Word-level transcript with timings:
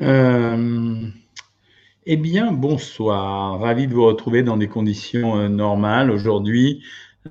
Euh, 0.00 1.08
eh 2.06 2.16
bien, 2.16 2.52
bonsoir. 2.52 3.60
Ravi 3.60 3.86
de 3.86 3.92
vous 3.92 4.06
retrouver 4.06 4.42
dans 4.42 4.56
des 4.56 4.68
conditions 4.68 5.36
euh, 5.38 5.48
normales. 5.48 6.10
Aujourd'hui, 6.10 6.82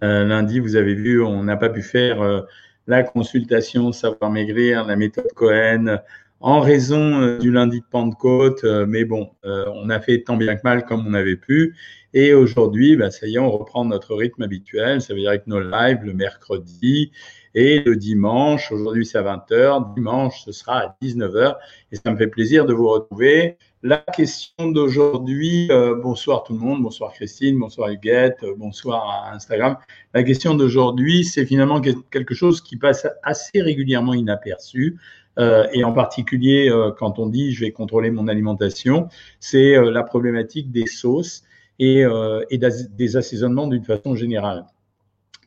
euh, 0.03 0.24
lundi, 0.24 0.59
vous 0.59 0.75
avez 0.75 0.93
vu, 0.93 1.24
on 1.24 1.43
n'a 1.43 1.58
pas 1.58 1.69
pu 1.69 1.82
faire 1.82 2.45
la 2.85 3.03
consultation 3.03 3.92
Savoir 3.92 4.29
Maigrir, 4.29 4.85
la 4.85 4.95
méthode 4.95 5.32
Cohen, 5.35 5.97
en 6.42 6.59
raison 6.59 7.37
du 7.37 7.51
lundi 7.51 7.79
de 7.79 7.85
Pentecôte. 7.90 8.63
mais 8.88 9.04
bon, 9.04 9.31
on 9.43 9.89
a 9.89 9.99
fait 9.99 10.21
tant 10.21 10.38
bien 10.38 10.55
que 10.55 10.61
mal 10.63 10.86
comme 10.86 11.05
on 11.07 11.13
avait 11.13 11.36
pu. 11.36 11.75
Et 12.13 12.33
aujourd'hui, 12.33 12.95
bah, 12.95 13.09
ça 13.09 13.27
y 13.27 13.36
est, 13.36 13.39
on 13.39 13.51
reprend 13.51 13.83
notre 13.86 14.15
rythme 14.15 14.43
habituel. 14.43 15.01
Ça 15.01 15.13
veut 15.13 15.20
dire 15.20 15.29
avec 15.29 15.47
nos 15.47 15.59
lives 15.59 16.04
le 16.04 16.13
mercredi 16.13 17.11
et 17.55 17.79
le 17.81 17.95
dimanche, 17.95 18.71
aujourd'hui 18.71 19.05
c'est 19.05 19.18
à 19.18 19.23
20h, 19.23 19.93
dimanche 19.95 20.43
ce 20.45 20.52
sera 20.52 20.79
à 20.79 20.95
19h. 21.02 21.55
Et 21.91 21.95
ça 21.95 22.11
me 22.11 22.18
fait 22.18 22.27
plaisir 22.27 22.65
de 22.65 22.73
vous 22.73 22.88
retrouver. 22.88 23.57
La 23.82 23.97
question 23.97 24.71
d'aujourd'hui, 24.71 25.71
euh, 25.71 25.96
bonsoir 25.96 26.43
tout 26.43 26.51
le 26.54 26.59
monde, 26.59 26.83
bonsoir 26.83 27.14
Christine, 27.14 27.57
bonsoir 27.57 27.89
Huguette, 27.89 28.39
euh, 28.43 28.54
bonsoir 28.57 29.09
à 29.09 29.33
Instagram. 29.33 29.78
La 30.14 30.23
question 30.23 30.54
d'aujourd'hui, 30.54 31.23
c'est 31.23 31.46
finalement 31.46 31.79
quelque 31.79 32.36
chose 32.36 32.59
qui 32.62 32.76
passe 32.76 33.08
assez 33.23 33.62
régulièrement 33.62 34.14
inaperçu. 34.14 35.00
Euh, 35.38 35.66
et 35.72 35.86
en 35.86 35.94
particulier 35.94 36.70
quand 36.98 37.20
on 37.20 37.28
dit 37.28 37.54
je 37.54 37.62
vais 37.62 37.72
contrôler 37.72 38.12
mon 38.12 38.28
alimentation, 38.28 39.08
c'est 39.40 39.80
la 39.81 40.04
problématique 40.04 40.72
des 40.72 40.86
sauces 40.86 41.44
et, 41.80 42.04
et 42.50 42.58
des 42.58 43.16
assaisonnements 43.16 43.68
d'une 43.68 43.86
façon 43.86 44.16
générale. 44.16 44.66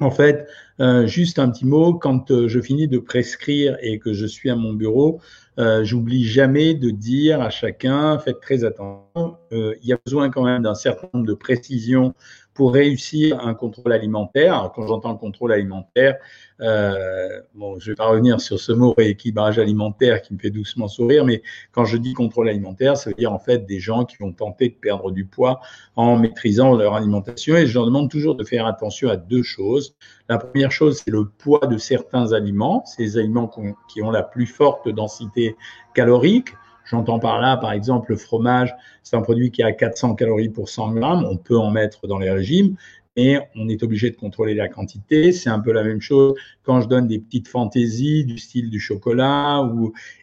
En 0.00 0.10
fait, 0.10 0.48
euh, 0.80 1.06
juste 1.06 1.38
un 1.38 1.50
petit 1.50 1.66
mot, 1.66 1.94
quand 1.94 2.30
euh, 2.30 2.48
je 2.48 2.60
finis 2.60 2.88
de 2.88 2.98
prescrire 2.98 3.76
et 3.82 3.98
que 3.98 4.12
je 4.12 4.26
suis 4.26 4.50
à 4.50 4.56
mon 4.56 4.72
bureau, 4.72 5.20
euh, 5.58 5.84
j'oublie 5.84 6.24
jamais 6.24 6.74
de 6.74 6.90
dire 6.90 7.40
à 7.40 7.50
chacun, 7.50 8.18
faites 8.18 8.40
très 8.40 8.64
attention, 8.64 9.36
il 9.52 9.86
y 9.86 9.92
a 9.92 9.98
besoin 10.04 10.30
quand 10.30 10.44
même 10.44 10.62
d'un 10.62 10.74
certain 10.74 11.08
nombre 11.12 11.26
de 11.26 11.34
précisions 11.34 12.14
pour 12.54 12.74
réussir 12.74 13.40
un 13.40 13.54
contrôle 13.54 13.92
alimentaire. 13.92 14.70
quand 14.74 14.86
j'entends 14.86 15.16
contrôle 15.16 15.52
alimentaire, 15.52 16.16
euh, 16.60 17.40
bon, 17.54 17.78
je 17.78 17.90
vais 17.90 17.94
pas 17.94 18.06
revenir 18.06 18.40
sur 18.40 18.60
ce 18.60 18.72
mot 18.72 18.94
rééquilibrage 18.96 19.58
alimentaire 19.58 20.22
qui 20.22 20.34
me 20.34 20.38
fait 20.38 20.50
doucement 20.50 20.86
sourire, 20.86 21.24
mais 21.24 21.42
quand 21.72 21.84
je 21.84 21.96
dis 21.96 22.12
contrôle 22.12 22.48
alimentaire, 22.48 22.96
ça 22.96 23.10
veut 23.10 23.16
dire 23.16 23.32
en 23.32 23.38
fait 23.38 23.66
des 23.66 23.80
gens 23.80 24.04
qui 24.04 24.16
vont 24.18 24.32
tenter 24.32 24.68
de 24.68 24.74
perdre 24.74 25.10
du 25.10 25.24
poids 25.24 25.60
en 25.96 26.16
maîtrisant 26.16 26.76
leur 26.76 26.94
alimentation. 26.94 27.56
Et 27.56 27.66
je 27.66 27.74
leur 27.74 27.86
demande 27.86 28.10
toujours 28.10 28.36
de 28.36 28.44
faire 28.44 28.66
attention 28.66 29.08
à 29.08 29.16
deux 29.16 29.42
choses. 29.42 29.96
La 30.28 30.38
première 30.38 30.70
chose, 30.70 31.02
c'est 31.04 31.10
le 31.10 31.26
poids 31.26 31.66
de 31.66 31.78
certains 31.78 32.32
aliments, 32.32 32.84
ces 32.84 33.18
aliments 33.18 33.50
qui 33.88 34.02
ont 34.02 34.10
la 34.10 34.22
plus 34.22 34.46
forte 34.46 34.88
densité 34.88 35.56
calorique. 35.94 36.54
J'entends 36.84 37.18
par 37.18 37.40
là, 37.40 37.56
par 37.56 37.72
exemple, 37.72 38.10
le 38.10 38.16
fromage, 38.16 38.74
c'est 39.02 39.16
un 39.16 39.22
produit 39.22 39.50
qui 39.50 39.62
a 39.62 39.72
400 39.72 40.14
calories 40.14 40.48
pour 40.48 40.68
100 40.68 40.92
grammes. 40.92 41.24
On 41.24 41.36
peut 41.36 41.58
en 41.58 41.70
mettre 41.70 42.06
dans 42.06 42.18
les 42.18 42.30
régimes, 42.30 42.76
mais 43.16 43.48
on 43.54 43.68
est 43.68 43.82
obligé 43.82 44.10
de 44.10 44.16
contrôler 44.16 44.54
la 44.54 44.68
quantité. 44.68 45.32
C'est 45.32 45.50
un 45.50 45.60
peu 45.60 45.72
la 45.72 45.84
même 45.84 46.00
chose 46.00 46.34
quand 46.62 46.80
je 46.80 46.88
donne 46.88 47.06
des 47.06 47.18
petites 47.18 47.48
fantaisies 47.48 48.24
du 48.24 48.38
style 48.38 48.70
du 48.70 48.80
chocolat. 48.80 49.62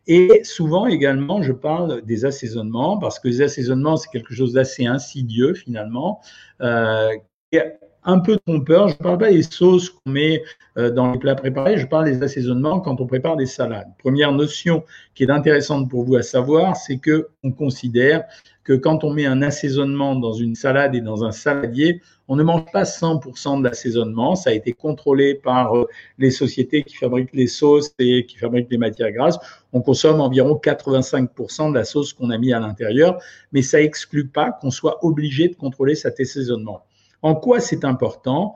Et 0.07 0.41
souvent 0.43 0.85
également, 0.85 1.41
je 1.41 1.53
parle 1.53 2.01
des 2.03 2.25
assaisonnements, 2.25 2.97
parce 2.97 3.19
que 3.19 3.27
les 3.27 3.41
assaisonnements, 3.41 3.97
c'est 3.97 4.09
quelque 4.09 4.33
chose 4.33 4.53
d'assez 4.53 4.85
insidieux 4.85 5.53
finalement. 5.53 6.21
Euh, 6.61 7.09
un 8.09 8.19
peu 8.19 8.37
trompeur. 8.45 8.87
Je 8.87 8.95
ne 8.95 9.03
parle 9.03 9.17
pas 9.17 9.31
des 9.31 9.43
sauces 9.43 9.89
qu'on 9.89 10.11
met 10.11 10.43
euh, 10.77 10.89
dans 10.89 11.11
les 11.11 11.19
plats 11.19 11.35
préparés, 11.35 11.77
je 11.77 11.85
parle 11.85 12.05
des 12.05 12.21
assaisonnements 12.23 12.79
quand 12.79 13.01
on 13.01 13.05
prépare 13.05 13.35
des 13.35 13.45
salades. 13.45 13.87
Première 13.99 14.31
notion 14.31 14.83
qui 15.13 15.23
est 15.23 15.31
intéressante 15.31 15.89
pour 15.89 16.03
vous 16.03 16.15
à 16.15 16.23
savoir, 16.23 16.75
c'est 16.75 16.97
que 16.97 17.27
on 17.43 17.51
considère 17.51 18.23
que 18.63 18.73
quand 18.73 19.03
on 19.03 19.11
met 19.11 19.25
un 19.25 19.41
assaisonnement 19.41 20.15
dans 20.15 20.33
une 20.33 20.55
salade 20.55 20.93
et 20.93 21.01
dans 21.01 21.23
un 21.23 21.31
saladier, 21.31 22.01
on 22.27 22.35
ne 22.35 22.43
mange 22.43 22.65
pas 22.71 22.83
100% 22.83 23.59
de 23.59 23.63
l'assaisonnement. 23.63 24.35
Ça 24.35 24.51
a 24.51 24.53
été 24.53 24.73
contrôlé 24.73 25.33
par 25.33 25.75
euh, 25.75 25.87
les 26.19 26.29
sociétés 26.29 26.83
qui 26.83 26.95
fabriquent 26.95 27.33
les 27.33 27.47
sauces 27.47 27.93
et 27.97 28.25
qui 28.25 28.37
fabriquent 28.37 28.69
les 28.69 28.77
matières 28.77 29.11
grasses. 29.11 29.39
On 29.73 29.81
consomme 29.81 30.21
environ 30.21 30.59
85% 30.63 31.71
de 31.71 31.75
la 31.75 31.83
sauce 31.83 32.13
qu'on 32.13 32.29
a 32.29 32.37
mis 32.37 32.53
à 32.53 32.59
l'intérieur, 32.59 33.19
mais 33.51 33.63
ça 33.63 33.81
exclut 33.81 34.27
pas 34.27 34.51
qu'on 34.51 34.71
soit 34.71 35.03
obligé 35.03 35.47
de 35.47 35.55
contrôler 35.55 35.95
cet 35.95 36.19
assaisonnement. 36.19 36.83
En 37.21 37.35
quoi 37.35 37.59
c'est 37.59 37.85
important? 37.85 38.55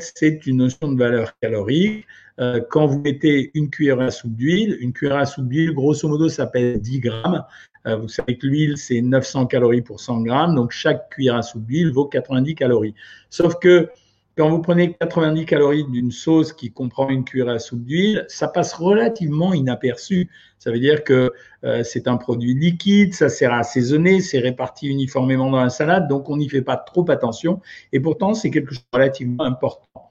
C'est 0.00 0.46
une 0.46 0.58
notion 0.58 0.90
de 0.90 0.98
valeur 0.98 1.32
calorique. 1.40 2.06
Euh, 2.40 2.60
quand 2.70 2.86
vous 2.86 3.00
mettez 3.00 3.50
une 3.54 3.70
cuillère 3.70 4.00
à 4.00 4.10
soupe 4.10 4.34
d'huile, 4.34 4.76
une 4.80 4.92
cuillère 4.92 5.16
à 5.16 5.26
soupe 5.26 5.48
d'huile, 5.48 5.72
grosso 5.72 6.08
modo, 6.08 6.28
ça 6.28 6.46
pèse 6.46 6.80
10 6.80 7.00
grammes. 7.00 7.44
Euh, 7.86 7.96
vous 7.96 8.08
savez 8.08 8.36
que 8.36 8.46
l'huile, 8.46 8.76
c'est 8.76 9.00
900 9.00 9.46
calories 9.46 9.82
pour 9.82 10.00
100 10.00 10.22
grammes, 10.22 10.54
donc 10.56 10.72
chaque 10.72 11.08
cuillère 11.10 11.36
à 11.36 11.42
soupe 11.42 11.64
d'huile 11.64 11.92
vaut 11.92 12.06
90 12.06 12.54
calories. 12.56 12.94
Sauf 13.30 13.58
que 13.60 13.88
quand 14.36 14.50
vous 14.50 14.60
prenez 14.60 14.92
90 14.92 15.46
calories 15.46 15.84
d'une 15.84 16.10
sauce 16.10 16.52
qui 16.52 16.70
comprend 16.70 17.08
une 17.08 17.24
cuillère 17.24 17.48
à 17.48 17.58
soupe 17.58 17.84
d'huile, 17.84 18.26
ça 18.28 18.48
passe 18.48 18.74
relativement 18.74 19.54
inaperçu. 19.54 20.30
Ça 20.58 20.70
veut 20.70 20.78
dire 20.78 21.04
que 21.04 21.32
euh, 21.64 21.82
c'est 21.82 22.06
un 22.06 22.18
produit 22.18 22.52
liquide, 22.52 23.14
ça 23.14 23.30
sert 23.30 23.52
à 23.52 23.60
assaisonner, 23.60 24.20
c'est 24.20 24.38
réparti 24.38 24.88
uniformément 24.88 25.50
dans 25.50 25.62
la 25.62 25.70
salade, 25.70 26.06
donc 26.06 26.28
on 26.28 26.36
n'y 26.36 26.50
fait 26.50 26.62
pas 26.62 26.76
trop 26.76 27.10
attention. 27.10 27.60
Et 27.92 28.00
pourtant, 28.00 28.34
c'est 28.34 28.50
quelque 28.50 28.74
chose 28.74 28.84
de 28.92 28.98
relativement 28.98 29.44
important 29.44 30.05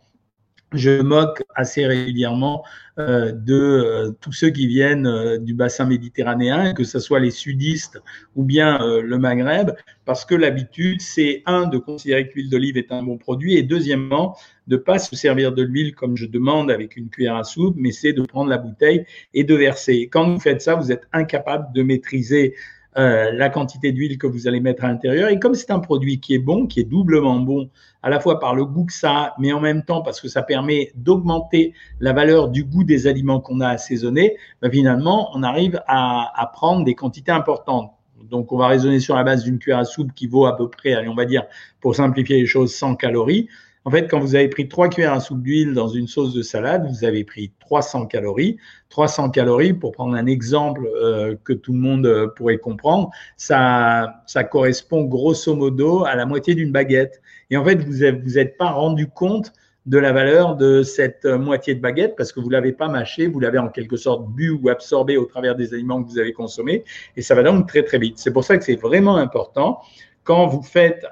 je 0.74 1.02
moque 1.02 1.44
assez 1.56 1.86
régulièrement 1.86 2.64
euh, 2.98 3.32
de 3.32 3.54
euh, 3.54 4.12
tous 4.22 4.32
ceux 4.32 4.50
qui 4.50 4.68
viennent 4.68 5.08
euh, 5.08 5.38
du 5.38 5.54
bassin 5.54 5.86
méditerranéen, 5.86 6.74
que 6.74 6.84
ce 6.84 7.00
soit 7.00 7.20
les 7.20 7.32
sudistes 7.32 8.02
ou 8.36 8.44
bien 8.44 8.80
le 9.02 9.18
Maghreb, 9.18 9.72
parce 10.06 10.26
que 10.26 10.36
l'habitude, 10.36 11.02
c'est 11.02 11.44
un, 11.46 11.68
de 11.68 11.78
considérer 11.78 12.28
que 12.28 12.36
l'huile 12.36 12.50
d'olive 12.50 12.78
est 12.78 12.92
un 12.92 13.04
bon 13.04 13.18
produit, 13.18 13.56
et 13.56 13.64
deuxièmement, 13.64 14.38
de 14.68 14.78
pas 14.78 15.00
se 15.00 15.16
servir 15.16 15.52
de 15.54 15.62
l'huile 15.62 15.94
comme 15.94 16.18
je 16.18 16.26
demande 16.26 16.72
avec 16.72 16.96
une 16.96 17.10
cuillère 17.10 17.36
à 17.36 17.44
soupe, 17.44 17.76
mais 17.78 17.92
c'est 17.92 18.14
de 18.14 18.24
prendre 18.24 18.50
la 18.50 18.58
bouteille 18.58 19.06
et 19.34 19.44
de 19.44 19.56
verser. 19.56 20.10
quand 20.12 20.30
vous 20.30 20.40
faites 20.40 20.62
ça, 20.62 20.76
vous 20.76 20.92
êtes 20.92 21.08
incapable 21.14 21.74
de 21.74 21.84
maîtriser 21.84 22.56
euh, 22.98 23.32
la 23.32 23.50
quantité 23.50 23.92
d'huile 23.92 24.18
que 24.18 24.28
vous 24.28 24.48
allez 24.48 24.60
mettre 24.60 24.86
à 24.86 24.88
l'intérieur. 24.88 25.30
Et 25.30 25.40
comme 25.40 25.54
c'est 25.54 25.72
un 25.72 25.80
produit 25.80 26.20
qui 26.20 26.34
est 26.34 26.40
bon, 26.40 26.66
qui 26.66 26.80
est 26.80 26.86
doublement 26.86 27.40
bon, 27.40 27.70
à 28.04 28.10
la 28.10 28.20
fois 28.20 28.40
par 28.40 28.56
le 28.56 28.66
goût 28.66 28.86
que 28.86 28.94
ça 28.94 29.12
a, 29.12 29.36
mais 29.38 29.52
en 29.52 29.60
même 29.60 29.84
temps 29.84 30.02
parce 30.02 30.22
que 30.22 30.28
ça 30.28 30.44
permet 30.44 30.92
d'augmenter 30.96 31.74
la 32.00 32.14
valeur 32.14 32.50
du 32.50 32.64
goût 32.64 32.84
des 32.84 33.08
aliments 33.08 33.42
qu'on 33.42 33.60
a 33.60 33.68
assaisonnés, 33.68 34.38
ben 34.62 34.72
finalement, 34.72 35.30
on 35.34 35.44
arrive 35.44 35.82
à, 35.88 36.32
à 36.36 36.46
prendre 36.48 36.86
des 36.86 36.96
quantités 36.96 37.32
importantes. 37.32 37.92
Donc, 38.30 38.52
on 38.52 38.58
va 38.58 38.68
raisonner 38.68 39.00
sur 39.00 39.16
la 39.16 39.24
base 39.24 39.44
d'une 39.44 39.60
cuillère 39.60 39.80
à 39.80 39.86
soupe 39.86 40.14
qui 40.14 40.28
vaut 40.28 40.46
à 40.46 40.56
peu 40.56 40.70
près, 40.70 40.94
allez, 40.94 41.08
on 41.08 41.16
va 41.16 41.26
dire, 41.26 41.44
pour 41.82 41.96
simplifier 41.96 42.38
les 42.38 42.46
choses, 42.46 42.74
100 42.74 42.96
calories. 42.96 43.50
En 43.88 43.92
fait, 43.92 44.08
quand 44.08 44.20
vous 44.20 44.34
avez 44.34 44.48
pris 44.48 44.68
trois 44.68 44.90
cuillères 44.90 45.14
à 45.14 45.20
soupe 45.20 45.44
d'huile 45.44 45.76
dans 45.76 45.88
une 45.88 46.08
sauce 46.08 46.34
de 46.34 46.42
salade, 46.42 46.88
vous 46.90 47.06
avez 47.06 47.24
pris 47.24 47.52
300 47.60 48.08
calories. 48.08 48.58
300 48.90 49.30
calories, 49.30 49.74
pour 49.74 49.92
prendre 49.92 50.16
un 50.16 50.26
exemple 50.26 50.88
euh, 50.88 51.36
que 51.44 51.54
tout 51.54 51.72
le 51.72 51.78
monde 51.78 52.08
euh, 52.08 52.28
pourrait 52.36 52.58
comprendre, 52.58 53.12
ça, 53.38 54.24
ça 54.26 54.44
correspond 54.44 55.04
grosso 55.04 55.56
modo 55.56 56.04
à 56.04 56.16
la 56.16 56.26
moitié 56.26 56.56
d'une 56.56 56.72
baguette. 56.72 57.22
Et 57.52 57.58
en 57.58 57.64
fait, 57.64 57.76
vous 57.76 58.00
n'êtes 58.00 58.24
vous 58.24 58.40
êtes 58.40 58.58
pas 58.58 58.72
rendu 58.72 59.08
compte 59.08 59.54
de 59.86 60.00
la 60.00 60.12
valeur 60.12 60.56
de 60.56 60.82
cette 60.82 61.26
euh, 61.26 61.38
moitié 61.38 61.76
de 61.76 61.80
baguette 61.80 62.16
parce 62.18 62.32
que 62.32 62.40
vous 62.40 62.50
l'avez 62.50 62.72
pas 62.72 62.88
mâché, 62.88 63.28
vous 63.28 63.40
l'avez 63.40 63.60
en 63.60 63.70
quelque 63.70 63.98
sorte 63.98 64.28
bu 64.30 64.50
ou 64.50 64.70
absorbé 64.70 65.16
au 65.16 65.26
travers 65.26 65.56
des 65.56 65.76
aliments 65.76 66.04
que 66.04 66.10
vous 66.10 66.18
avez 66.18 66.34
consommés 66.34 66.84
et 67.16 67.22
ça 67.22 67.36
va 67.36 67.44
donc 67.44 67.68
très 67.68 67.84
très 67.84 68.00
vite. 68.00 68.18
C'est 68.18 68.34
pour 68.34 68.44
ça 68.44 68.58
que 68.58 68.64
c'est 68.64 68.82
vraiment 68.82 69.18
important 69.18 69.80
quand 70.26 70.48
vous 70.48 70.64
faites 70.64 71.06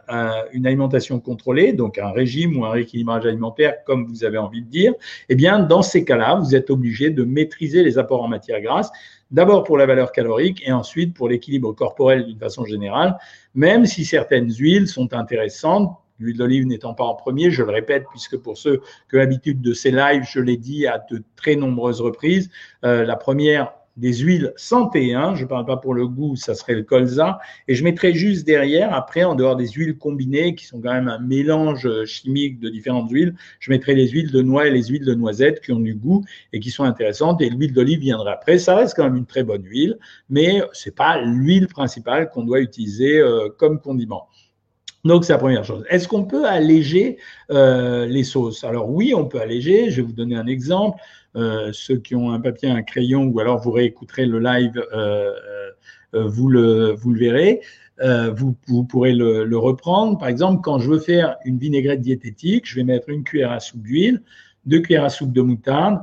une 0.51 0.66
alimentation 0.66 1.19
contrôlée, 1.19 1.72
donc 1.72 2.00
un 2.00 2.12
régime 2.12 2.57
ou 2.57 2.66
un 2.66 2.72
rééquilibrage 2.72 3.25
alimentaire, 3.25 3.84
comme 3.85 4.06
vous 4.06 4.24
avez 4.24 4.40
envie 4.40 4.63
de 4.63 4.69
dire, 4.69 4.94
eh 5.29 5.35
bien, 5.35 5.59
dans 5.59 5.84
ces 5.84 6.03
cas-là, 6.03 6.35
vous 6.35 6.56
êtes 6.56 6.72
obligé 6.72 7.12
de 7.12 7.24
maîtriser 7.24 7.84
les 7.84 8.00
apports 8.00 8.24
en 8.24 8.28
matière 8.28 8.59
grasse, 8.59 8.91
d'abord 9.29 9.63
pour 9.63 9.78
la 9.78 9.85
valeur 9.85 10.12
calorique 10.12 10.63
et 10.66 10.72
ensuite 10.72 11.13
pour 11.13 11.29
l'équilibre 11.29 11.74
corporel 11.74 12.25
d'une 12.25 12.39
façon 12.39 12.65
générale, 12.65 13.15
même 13.54 13.86
si 13.86 14.04
certaines 14.04 14.51
huiles 14.51 14.88
sont 14.88 15.13
intéressantes. 15.13 15.95
L'huile 16.19 16.38
d'olive 16.38 16.65
n'étant 16.65 16.95
pas 16.95 17.04
en 17.04 17.13
premier, 17.13 17.51
je 17.51 17.62
le 17.62 17.71
répète, 17.71 18.06
puisque 18.10 18.38
pour 18.38 18.57
ceux 18.57 18.81
qui 19.10 19.15
ont 19.15 19.19
l'habitude 19.19 19.62
de 19.62 19.74
ces 19.74 19.92
lives, 19.92 20.24
je 20.27 20.39
l'ai 20.39 20.57
dit 20.57 20.88
à 20.88 21.04
de 21.12 21.24
très 21.36 21.56
nombreuses 21.56 22.01
reprises, 22.01 22.50
euh, 22.83 23.04
la 23.06 23.15
première 23.15 23.74
des 23.95 24.13
huiles 24.13 24.54
santé, 24.56 25.13
hein, 25.13 25.36
je 25.36 25.44
ne 25.44 25.48
parle 25.48 25.66
pas 25.66 25.78
pour 25.78 25.94
le 25.94 26.07
goût, 26.07 26.36
ça 26.36 26.56
serait 26.56 26.74
le 26.74 26.84
colza, 26.84 27.40
et 27.68 27.75
je 27.75 27.84
mettrai 27.84 28.13
juste 28.13 28.45
derrière, 28.45 28.94
après, 28.94 29.24
en 29.24 29.36
dehors 29.36 29.56
des 29.56 29.68
huiles 29.68 29.98
combinées, 29.98 30.56
qui 30.56 30.66
sont 30.66 30.81
quand 30.81 30.94
même 30.94 31.07
un 31.07 31.19
mélange 31.19 31.88
chimique 32.06 32.60
de 32.60 32.69
différentes 32.69 33.12
huiles, 33.12 33.36
je 33.60 33.72
mettrai 33.72 33.94
les 33.94 34.07
huiles 34.07 34.31
de 34.31 34.42
noix 34.42 34.68
et 34.68 34.72
les 34.72 34.86
huiles 34.86 35.06
de 35.06 35.13
noisette 35.13 35.62
qui 35.62 35.72
ont 35.72 35.80
du 35.80 35.94
goût 35.94 36.24
et 36.54 36.60
qui 36.60 36.72
sont 36.72 36.84
intéressantes, 36.84 37.42
et 37.42 37.50
l'huile 37.50 37.74
d'olive 37.74 38.00
viendra 38.00 38.31
après. 38.31 38.57
Ça 38.57 38.75
reste 38.75 38.95
quand 38.95 39.04
même 39.04 39.18
une 39.18 39.28
très 39.28 39.44
bonne 39.44 39.63
huile, 39.63 40.00
mais 40.30 40.62
c'est 40.74 40.96
pas 40.96 41.22
l'huile 41.22 41.68
principale 41.68 42.30
qu'on 42.30 42.44
doit 42.44 42.62
utiliser 42.62 43.19
euh, 43.19 43.50
comme 43.57 43.80
condiment. 43.80 44.28
Donc, 45.06 45.25
c'est 45.25 45.34
la 45.34 45.39
première 45.39 45.66
chose. 45.66 45.84
Est-ce 45.89 46.07
qu'on 46.07 46.24
peut 46.24 46.46
alléger 46.46 47.18
euh, 47.51 48.06
les 48.06 48.24
sauces? 48.24 48.63
Alors 48.63 48.89
oui, 48.89 49.13
on 49.13 49.25
peut 49.25 49.42
alléger. 49.42 49.92
Je 49.92 49.98
vais 49.98 50.07
vous 50.07 50.13
donner 50.13 50.38
un 50.38 50.48
exemple. 50.48 50.98
Euh, 51.35 51.71
ceux 51.74 51.97
qui 51.97 52.15
ont 52.15 52.31
un 52.31 52.39
papier, 52.39 52.69
un 52.69 52.83
crayon, 52.83 53.25
ou 53.25 53.39
alors 53.39 53.59
vous 53.59 53.71
réécouterez 53.71 54.25
le 54.25 54.39
live 54.39 54.83
euh, 54.94 55.31
vous, 56.13 56.47
le, 56.47 56.91
vous 56.91 57.12
le 57.12 57.19
verrez. 57.19 57.62
vous, 58.00 58.56
vous, 58.68 58.83
pourrez 58.83 59.13
le, 59.13 59.45
le, 59.45 59.57
reprendre. 59.57 60.19
Par 60.19 60.27
exemple, 60.27 60.62
quand 60.62 60.77
je 60.77 60.89
veux 60.89 61.00
faire 61.00 61.38
une 61.44 61.57
vinaigrette 61.57 62.01
diététique, 62.01 62.68
je 62.68 62.75
vais 62.75 62.83
mettre 62.83 63.09
une 63.09 63.24
cuillère 63.24 63.51
à 63.51 63.59
soupe 63.59 63.81
d'huile, 63.81 64.21
deux 64.65 64.80
cuillères 64.80 65.06
à 65.06 65.09
soupe 65.09 65.33
de 65.33 65.41
moutarde, 65.41 66.01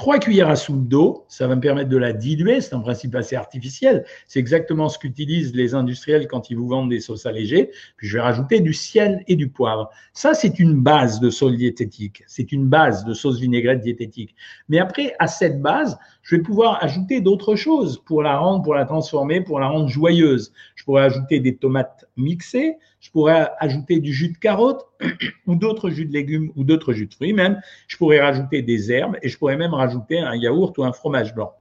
3 0.00 0.18
cuillères 0.18 0.48
à 0.48 0.56
soupe 0.56 0.88
d'eau, 0.88 1.26
ça 1.28 1.46
va 1.46 1.56
me 1.56 1.60
permettre 1.60 1.90
de 1.90 1.96
la 1.98 2.14
diluer, 2.14 2.62
c'est 2.62 2.74
un 2.74 2.80
principe 2.80 3.14
assez 3.16 3.36
artificiel. 3.36 4.06
C'est 4.26 4.40
exactement 4.40 4.88
ce 4.88 4.98
qu'utilisent 4.98 5.54
les 5.54 5.74
industriels 5.74 6.26
quand 6.26 6.48
ils 6.48 6.56
vous 6.56 6.66
vendent 6.66 6.88
des 6.88 7.00
sauces 7.00 7.26
allégées. 7.26 7.70
Puis 7.98 8.08
je 8.08 8.16
vais 8.16 8.22
rajouter 8.22 8.60
du 8.60 8.72
ciel 8.72 9.22
et 9.26 9.36
du 9.36 9.50
poivre. 9.50 9.90
Ça, 10.14 10.32
c'est 10.32 10.58
une 10.58 10.80
base 10.80 11.20
de 11.20 11.28
sauce 11.28 11.54
diététique. 11.54 12.22
C'est 12.26 12.50
une 12.50 12.66
base 12.66 13.04
de 13.04 13.12
sauce 13.12 13.40
vinaigrette 13.40 13.80
diététique. 13.80 14.34
Mais 14.70 14.78
après, 14.78 15.14
à 15.18 15.26
cette 15.26 15.60
base, 15.60 15.98
je 16.22 16.36
vais 16.36 16.40
pouvoir 16.40 16.82
ajouter 16.82 17.20
d'autres 17.20 17.54
choses 17.54 18.02
pour 18.06 18.22
la 18.22 18.38
rendre, 18.38 18.62
pour 18.62 18.74
la 18.74 18.86
transformer, 18.86 19.42
pour 19.42 19.60
la 19.60 19.68
rendre 19.68 19.88
joyeuse. 19.88 20.50
Je 20.80 20.84
pourrais 20.86 21.02
ajouter 21.02 21.40
des 21.40 21.56
tomates 21.56 22.06
mixées, 22.16 22.78
je 23.00 23.10
pourrais 23.10 23.50
ajouter 23.58 24.00
du 24.00 24.14
jus 24.14 24.30
de 24.30 24.38
carotte 24.38 24.86
ou 25.46 25.54
d'autres 25.54 25.90
jus 25.90 26.06
de 26.06 26.12
légumes 26.14 26.52
ou 26.56 26.64
d'autres 26.64 26.94
jus 26.94 27.04
de 27.04 27.12
fruits 27.12 27.34
même. 27.34 27.60
Je 27.86 27.98
pourrais 27.98 28.18
rajouter 28.18 28.62
des 28.62 28.90
herbes 28.90 29.18
et 29.20 29.28
je 29.28 29.36
pourrais 29.36 29.58
même 29.58 29.74
rajouter 29.74 30.20
un 30.20 30.34
yaourt 30.34 30.78
ou 30.78 30.84
un 30.84 30.94
fromage 30.94 31.34
blanc. 31.34 31.52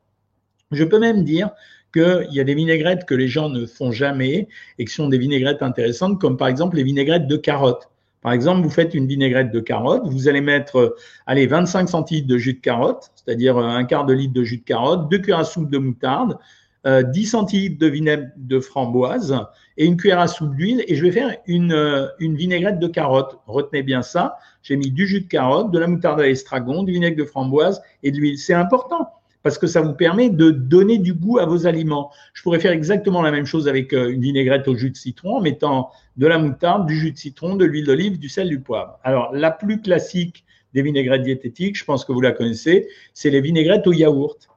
Je 0.71 0.86
peux 0.86 1.00
même 1.00 1.25
dire 1.25 1.50
qu'il 1.92 2.30
y 2.31 2.39
a 2.39 2.45
des 2.45 2.56
vinaigrettes 2.56 3.04
que 3.04 3.13
les 3.13 3.27
gens 3.27 3.50
ne 3.50 3.66
font 3.66 3.92
jamais 3.92 4.48
et 4.77 4.86
qui 4.86 4.94
sont 4.94 5.10
des 5.10 5.18
vinaigrettes 5.18 5.63
intéressantes, 5.63 6.18
comme 6.22 6.38
par 6.38 6.48
exemple 6.48 6.77
les 6.77 6.83
vinaigrettes 6.83 7.27
de 7.27 7.36
carotte. 7.36 7.89
Par 8.22 8.31
exemple, 8.31 8.62
vous 8.62 8.69
faites 8.69 8.94
une 8.94 9.06
vinaigrette 9.06 9.51
de 9.51 9.60
carotte, 9.60 10.04
vous 10.06 10.30
allez 10.30 10.42
mettre 10.42 10.95
allez, 11.25 11.45
25 11.45 11.89
centilitres 11.89 12.27
de 12.27 12.38
jus 12.38 12.54
de 12.54 12.60
carotte, 12.62 13.12
c'est-à-dire 13.15 13.57
un 13.57 13.83
quart 13.83 14.06
de 14.06 14.13
litre 14.13 14.33
de 14.33 14.44
jus 14.44 14.60
de 14.60 14.63
carotte, 14.63 15.10
deux 15.12 15.19
cuillères 15.19 15.39
à 15.39 15.44
soupe 15.44 15.69
de 15.69 15.77
moutarde, 15.77 16.38
10 17.03 17.25
euh, 17.25 17.30
centilitres 17.30 17.80
de 17.80 17.88
vinaigre 17.88 18.27
de 18.38 18.59
framboise 18.59 19.38
et 19.77 19.86
une 19.86 19.97
cuillère 19.97 20.19
à 20.19 20.27
soupe 20.27 20.56
d'huile 20.56 20.83
et 20.88 20.95
je 20.95 21.03
vais 21.03 21.12
faire 21.12 21.36
une, 21.47 21.71
euh, 21.71 22.07
une, 22.19 22.36
vinaigrette 22.36 22.80
de 22.80 22.88
carotte. 22.88 23.39
Retenez 23.47 23.83
bien 23.83 24.01
ça. 24.01 24.38
J'ai 24.62 24.75
mis 24.75 24.91
du 24.91 25.07
jus 25.07 25.21
de 25.21 25.27
carotte, 25.27 25.71
de 25.71 25.80
la 25.80 25.88
moutarde 25.88 26.19
à 26.19 26.24
l'estragon, 26.24 26.83
du 26.83 26.91
vinaigre 26.91 27.18
de 27.18 27.25
framboise 27.25 27.81
et 28.03 28.12
de 28.12 28.18
l'huile. 28.18 28.38
C'est 28.38 28.53
important 28.53 29.09
parce 29.41 29.57
que 29.57 29.68
ça 29.68 29.81
vous 29.81 29.94
permet 29.94 30.30
de 30.30 30.51
donner 30.51 30.97
du 30.97 31.13
goût 31.13 31.39
à 31.39 31.45
vos 31.45 31.65
aliments. 31.65 32.12
Je 32.33 32.44
pourrais 32.44 32.59
faire 32.59 32.71
exactement 32.71 33.21
la 33.21 33.31
même 33.31 33.45
chose 33.45 33.68
avec 33.68 33.94
euh, 33.94 34.09
une 34.09 34.21
vinaigrette 34.21 34.68
au 34.68 34.75
jus 34.75 34.91
de 34.91 34.97
citron 34.97 35.38
en 35.38 35.41
mettant 35.41 35.91
de 36.18 36.27
la 36.27 36.38
moutarde, 36.38 36.86
du 36.86 36.95
jus 36.95 37.12
de 37.12 37.18
citron, 37.18 37.56
de 37.56 37.65
l'huile 37.65 37.86
d'olive, 37.86 38.19
du 38.19 38.30
sel, 38.30 38.50
du 38.50 38.59
poivre. 38.59 39.00
Alors, 39.03 39.33
la 39.33 39.51
plus 39.51 39.81
classique 39.81 40.44
des 40.74 40.81
vinaigrettes 40.81 41.24
diététiques, 41.24 41.77
je 41.77 41.86
pense 41.86 42.06
que 42.06 42.12
vous 42.12 42.21
la 42.21 42.31
connaissez, 42.31 42.88
c'est 43.13 43.30
les 43.30 43.41
vinaigrettes 43.41 43.88
au 43.88 43.94
yaourt 43.94 44.50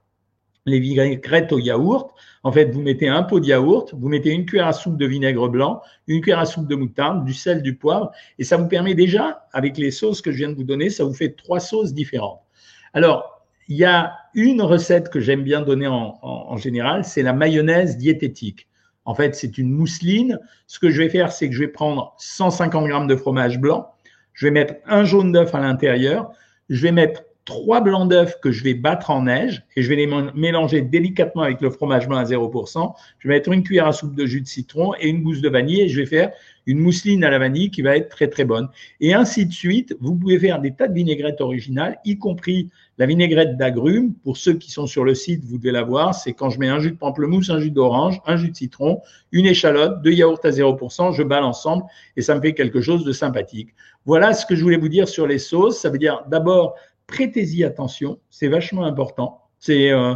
les 0.67 0.81
vinaigrettes 0.81 1.53
au 1.53 1.59
yaourt. 1.59 2.11
En 2.43 2.53
fait, 2.53 2.67
vous 2.67 2.83
mettez 2.83 3.09
un 3.09 3.23
pot 3.23 3.41
de 3.41 3.47
yaourt, 3.47 3.95
vous 3.95 4.09
mettez 4.09 4.31
une 4.31 4.47
cuillère 4.47 4.69
à 4.69 4.73
soupe 4.73 4.97
de 4.97 5.07
vinaigre 5.07 5.49
blanc, 5.49 5.83
une 6.07 6.21
cuillère 6.21 6.41
à 6.41 6.47
soupe 6.47 6.69
de 6.69 6.75
moutarde, 6.75 7.25
du 7.25 7.35
sel, 7.35 7.63
du 7.63 7.77
poivre, 7.77 8.11
et 8.39 8.45
ça 8.45 8.57
vous 8.57 8.69
permet 8.69 8.95
déjà, 8.95 9.47
avec 9.53 9.79
les 9.79 9.91
sauces 9.91 10.23
que 10.23 10.31
je 10.31 10.39
viens 10.39 10.51
de 10.51 10.55
vous 10.55 10.65
donner, 10.65 10.91
ça 10.91 11.05
vous 11.05 11.15
fait 11.15 11.31
trois 11.31 11.61
sauces 11.61 11.95
différentes. 11.95 12.41
Alors, 12.95 13.43
il 13.69 13.77
y 13.77 13.85
a 13.85 14.13
une 14.35 14.63
recette 14.63 15.09
que 15.09 15.21
j'aime 15.21 15.43
bien 15.43 15.63
donner 15.63 15.87
en, 15.87 16.57
général, 16.57 17.05
c'est 17.05 17.23
la 17.23 17.33
mayonnaise 17.33 17.97
diététique. 17.97 18.69
En 19.05 19.15
fait, 19.15 19.35
c'est 19.35 19.57
une 19.59 19.71
mousseline. 19.71 20.39
Ce 20.67 20.79
que 20.79 20.91
je 20.91 21.03
vais 21.03 21.09
faire, 21.09 21.33
c'est 21.33 21.49
que 21.49 21.55
je 21.55 21.61
vais 21.61 21.69
prendre 21.69 22.15
150 22.19 22.87
grammes 22.87 23.07
de 23.07 23.17
fromage 23.17 23.59
blanc, 23.59 23.89
je 24.33 24.47
vais 24.47 24.51
mettre 24.51 24.75
un 24.87 25.05
jaune 25.05 25.33
d'œuf 25.33 25.55
à 25.55 25.61
l'intérieur, 25.61 26.33
je 26.69 26.83
vais 26.83 26.93
mettre 26.93 27.23
trois 27.45 27.81
blancs 27.81 28.09
d'œufs 28.09 28.39
que 28.41 28.53
je 28.53 28.63
vais 28.63 28.75
battre 28.75 29.11
en 29.11 29.23
neige 29.23 29.65
et 29.77 29.83
je 29.83 29.89
vais 29.89 29.97
les 29.97 30.09
mélanger 30.35 30.81
délicatement 30.81 31.43
avec 31.43 31.61
le 31.61 31.71
fromage 31.71 32.07
blanc 32.07 32.19
à 32.19 32.25
0%. 32.25 32.95
Je 33.19 33.29
vais 33.29 33.35
mettre 33.35 33.51
une 33.51 33.63
cuillère 33.63 33.87
à 33.87 33.93
soupe 33.93 34.15
de 34.15 34.27
jus 34.27 34.41
de 34.41 34.47
citron 34.47 34.95
et 35.01 35.09
une 35.09 35.23
gousse 35.23 35.41
de 35.41 35.49
vanille 35.49 35.83
et 35.83 35.89
je 35.89 36.01
vais 36.01 36.07
faire 36.07 36.31
une 36.67 36.79
mousseline 36.79 37.25
à 37.25 37.31
la 37.31 37.39
vanille 37.39 37.71
qui 37.71 37.83
va 37.83 37.97
être 37.97 38.09
très 38.09 38.29
très 38.29 38.45
bonne. 38.45 38.69
Et 39.01 39.15
ainsi 39.15 39.47
de 39.47 39.53
suite, 39.53 39.97
vous 40.01 40.15
pouvez 40.15 40.39
faire 40.39 40.61
des 40.61 40.73
tas 40.73 40.87
de 40.87 40.95
vinaigrettes 40.95 41.41
originales, 41.41 41.99
y 42.05 42.19
compris 42.19 42.71
la 42.99 43.07
vinaigrette 43.07 43.57
d'agrumes. 43.57 44.15
Pour 44.23 44.37
ceux 44.37 44.55
qui 44.55 44.71
sont 44.71 44.87
sur 44.87 45.05
le 45.05 45.15
site, 45.15 45.45
vous 45.45 45.59
devez 45.59 45.73
la 45.73 45.83
voir. 45.83 46.15
C'est 46.15 46.33
quand 46.33 46.51
je 46.51 46.61
mets 46.61 46.69
un 46.69 46.79
jus 46.79 46.93
de 46.93 46.97
pamplemousse, 46.97 47.51
un 47.51 47.59
jus 47.59 47.71
d'orange, 47.71 48.21
un 48.27 48.37
jus 48.37 48.51
de 48.51 48.57
citron, 48.57 49.01
une 49.33 49.47
échalote, 49.47 50.03
deux 50.03 50.13
yaourts 50.13 50.41
à 50.45 50.51
0%, 50.51 51.13
je 51.13 51.23
balle 51.23 51.45
ensemble 51.45 51.85
et 52.17 52.23
ça 52.23 52.35
me 52.37 52.41
fait 52.41 52.55
quelque 52.55 52.81
chose 52.81 53.05
de 53.05 53.13
sympathique. 53.13 53.71
Voilà 54.05 54.35
ce 54.35 54.47
que 54.47 54.57
je 54.57 54.63
voulais 54.63 54.77
vous 54.77 54.89
dire 54.89 55.09
sur 55.09 55.27
les 55.27 55.39
sauces. 55.39 55.81
Ça 55.81 55.89
veut 55.89 55.99
dire 55.99 56.25
d'abord 56.29 56.75
prêtez-y 57.07 57.65
attention, 57.65 58.19
c'est 58.31 58.49
vachement 58.49 58.85
important. 58.85 59.43
C'est 59.63 59.93
euh, 59.93 60.15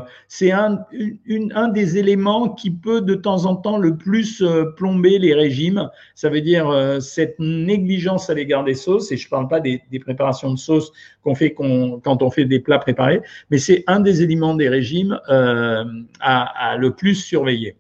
un, 0.51 1.69
des 1.69 1.99
éléments 1.99 2.49
qui 2.49 2.73
peut 2.73 3.01
de 3.01 3.15
temps 3.15 3.45
en 3.45 3.55
temps 3.55 3.79
le 3.79 3.97
plus 3.97 4.43
euh, 4.43 4.73
plomber 4.77 5.21
les 5.21 5.35
régimes. 5.35 5.89
Ça 6.17 6.29
veut 6.29 6.41
dire 6.41 6.69
euh, 6.69 6.99
cette 6.99 7.37
négligence 7.39 8.29
à 8.29 8.35
l'égard 8.35 8.65
des 8.65 8.75
sauces, 8.75 9.13
et 9.13 9.17
je 9.17 9.25
ne 9.25 9.31
parle 9.31 9.47
pas 9.47 9.61
des, 9.61 9.81
préparations 10.01 10.53
de 10.53 10.59
sauces 10.59 10.91
qu'on 11.23 11.37
fait 11.37 11.55
quand 11.55 12.23
on 12.23 12.31
fait 12.31 12.45
des 12.45 12.59
plats 12.59 12.81
préparés, 12.81 13.23
mais 13.51 13.59
c'est 13.59 13.85
un 13.87 14.01
des 14.01 14.21
éléments 14.23 14.57
des 14.57 14.69
régimes 14.69 15.21
à, 15.29 15.85
à 16.21 16.77
le 16.77 16.91
plus 16.97 17.15
surveiller. 17.15 17.77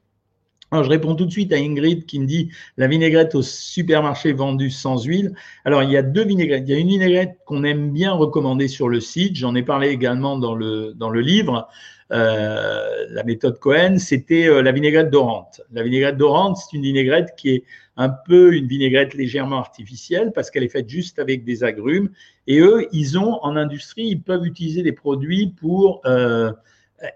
Alors, 0.73 0.85
je 0.85 0.91
réponds 0.91 1.15
tout 1.15 1.27
de 1.27 1.31
suite 1.31 1.53
à 1.53 1.57
Ingrid 1.57 2.07
qui 2.07 2.19
me 2.19 2.27
dit 2.27 2.51
la 2.77 2.89
vinaigrette 2.89 3.37
au 3.37 3.43
supermarché 3.43 4.33
vendue 4.33 4.71
sans 4.71 5.05
huile. 5.05 5.33
Alors, 5.65 5.85
il 5.85 5.91
y 5.91 5.97
a 5.97 6.03
deux 6.03 6.25
vinaigrettes. 6.25 6.65
Il 6.67 6.71
y 6.73 6.75
a 6.75 6.79
une 6.79 6.89
vinaigrette 6.89 7.39
qu'on 7.47 7.63
aime 7.63 7.93
bien 7.93 8.13
recommander 8.13 8.67
sur 8.67 8.89
le 8.89 9.01
site. 9.01 9.37
J'en 9.37 9.55
ai 9.55 9.63
parlé 9.63 9.89
également 9.89 10.39
dans 10.39 10.55
le, 10.55 10.93
dans 10.95 11.09
le 11.09 11.21
livre. 11.21 11.69
Euh, 12.13 13.07
la 13.11 13.23
méthode 13.25 13.59
Cohen, 13.59 13.99
c'était 13.99 14.49
euh, 14.49 14.61
la 14.61 14.73
vinaigrette 14.73 15.11
dorante. 15.11 15.61
La 15.73 15.83
vinaigrette 15.83 16.17
dorante, 16.17 16.57
c'est 16.57 16.77
une 16.77 16.83
vinaigrette 16.83 17.35
qui 17.37 17.51
est 17.51 17.65
un 17.97 18.11
peu 18.11 18.55
une 18.55 18.67
vinaigrette 18.67 19.15
légèrement 19.15 19.59
artificielle 19.59 20.33
parce 20.35 20.51
qu'elle 20.51 20.63
est 20.63 20.69
faite 20.69 20.89
juste 20.89 21.19
avec 21.19 21.45
des 21.45 21.65
agrumes. 21.65 22.11
Et 22.47 22.61
eux, 22.61 22.87
ils 22.93 23.19
ont 23.19 23.43
en 23.43 23.57
industrie, 23.57 24.07
ils 24.07 24.21
peuvent 24.21 24.47
utiliser 24.47 24.83
des 24.83 24.93
produits 24.93 25.55
pour 25.59 26.01
euh, 26.07 26.53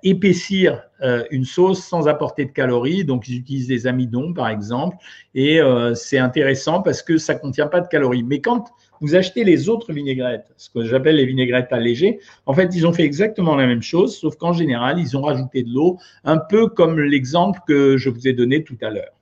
épaissir 0.03 0.83
euh, 1.03 1.25
une 1.31 1.45
sauce 1.45 1.83
sans 1.85 2.09
apporter 2.09 2.45
de 2.45 2.51
calories. 2.51 3.05
Donc, 3.05 3.29
ils 3.29 3.39
utilisent 3.39 3.69
des 3.69 3.87
amidons, 3.87 4.33
par 4.33 4.49
exemple. 4.49 4.97
Et 5.35 5.61
euh, 5.61 5.95
c'est 5.95 6.19
intéressant 6.19 6.83
parce 6.83 7.03
que 7.03 7.19
ça 7.19 7.35
ne 7.35 7.39
contient 7.39 7.67
pas 7.67 7.81
de 7.81 7.89
calories. 7.89 8.23
Mais 8.23 8.41
quand 8.41 8.69
vous 9.01 9.15
achetez 9.15 9.45
les 9.45 9.69
autres 9.69 9.93
vinaigrettes, 9.93 10.53
ce 10.57 10.69
que 10.69 10.85
j'appelle 10.85 11.17
les 11.17 11.27
vinaigrettes 11.27 11.73
allégées, 11.73 12.21
en 12.47 12.53
fait, 12.53 12.75
ils 12.75 12.87
ont 12.87 12.93
fait 12.93 13.05
exactement 13.05 13.57
la 13.57 13.67
même 13.67 13.83
chose, 13.83 14.17
sauf 14.19 14.37
qu'en 14.37 14.53
général, 14.53 14.99
ils 14.99 15.17
ont 15.17 15.23
rajouté 15.23 15.63
de 15.63 15.73
l'eau, 15.73 15.99
un 16.25 16.37
peu 16.37 16.69
comme 16.69 17.01
l'exemple 17.01 17.61
que 17.67 17.97
je 17.97 18.11
vous 18.11 18.29
ai 18.29 18.35
donné 18.35 18.63
tout 18.63 18.77
à 18.83 18.91
l'heure. 18.91 19.20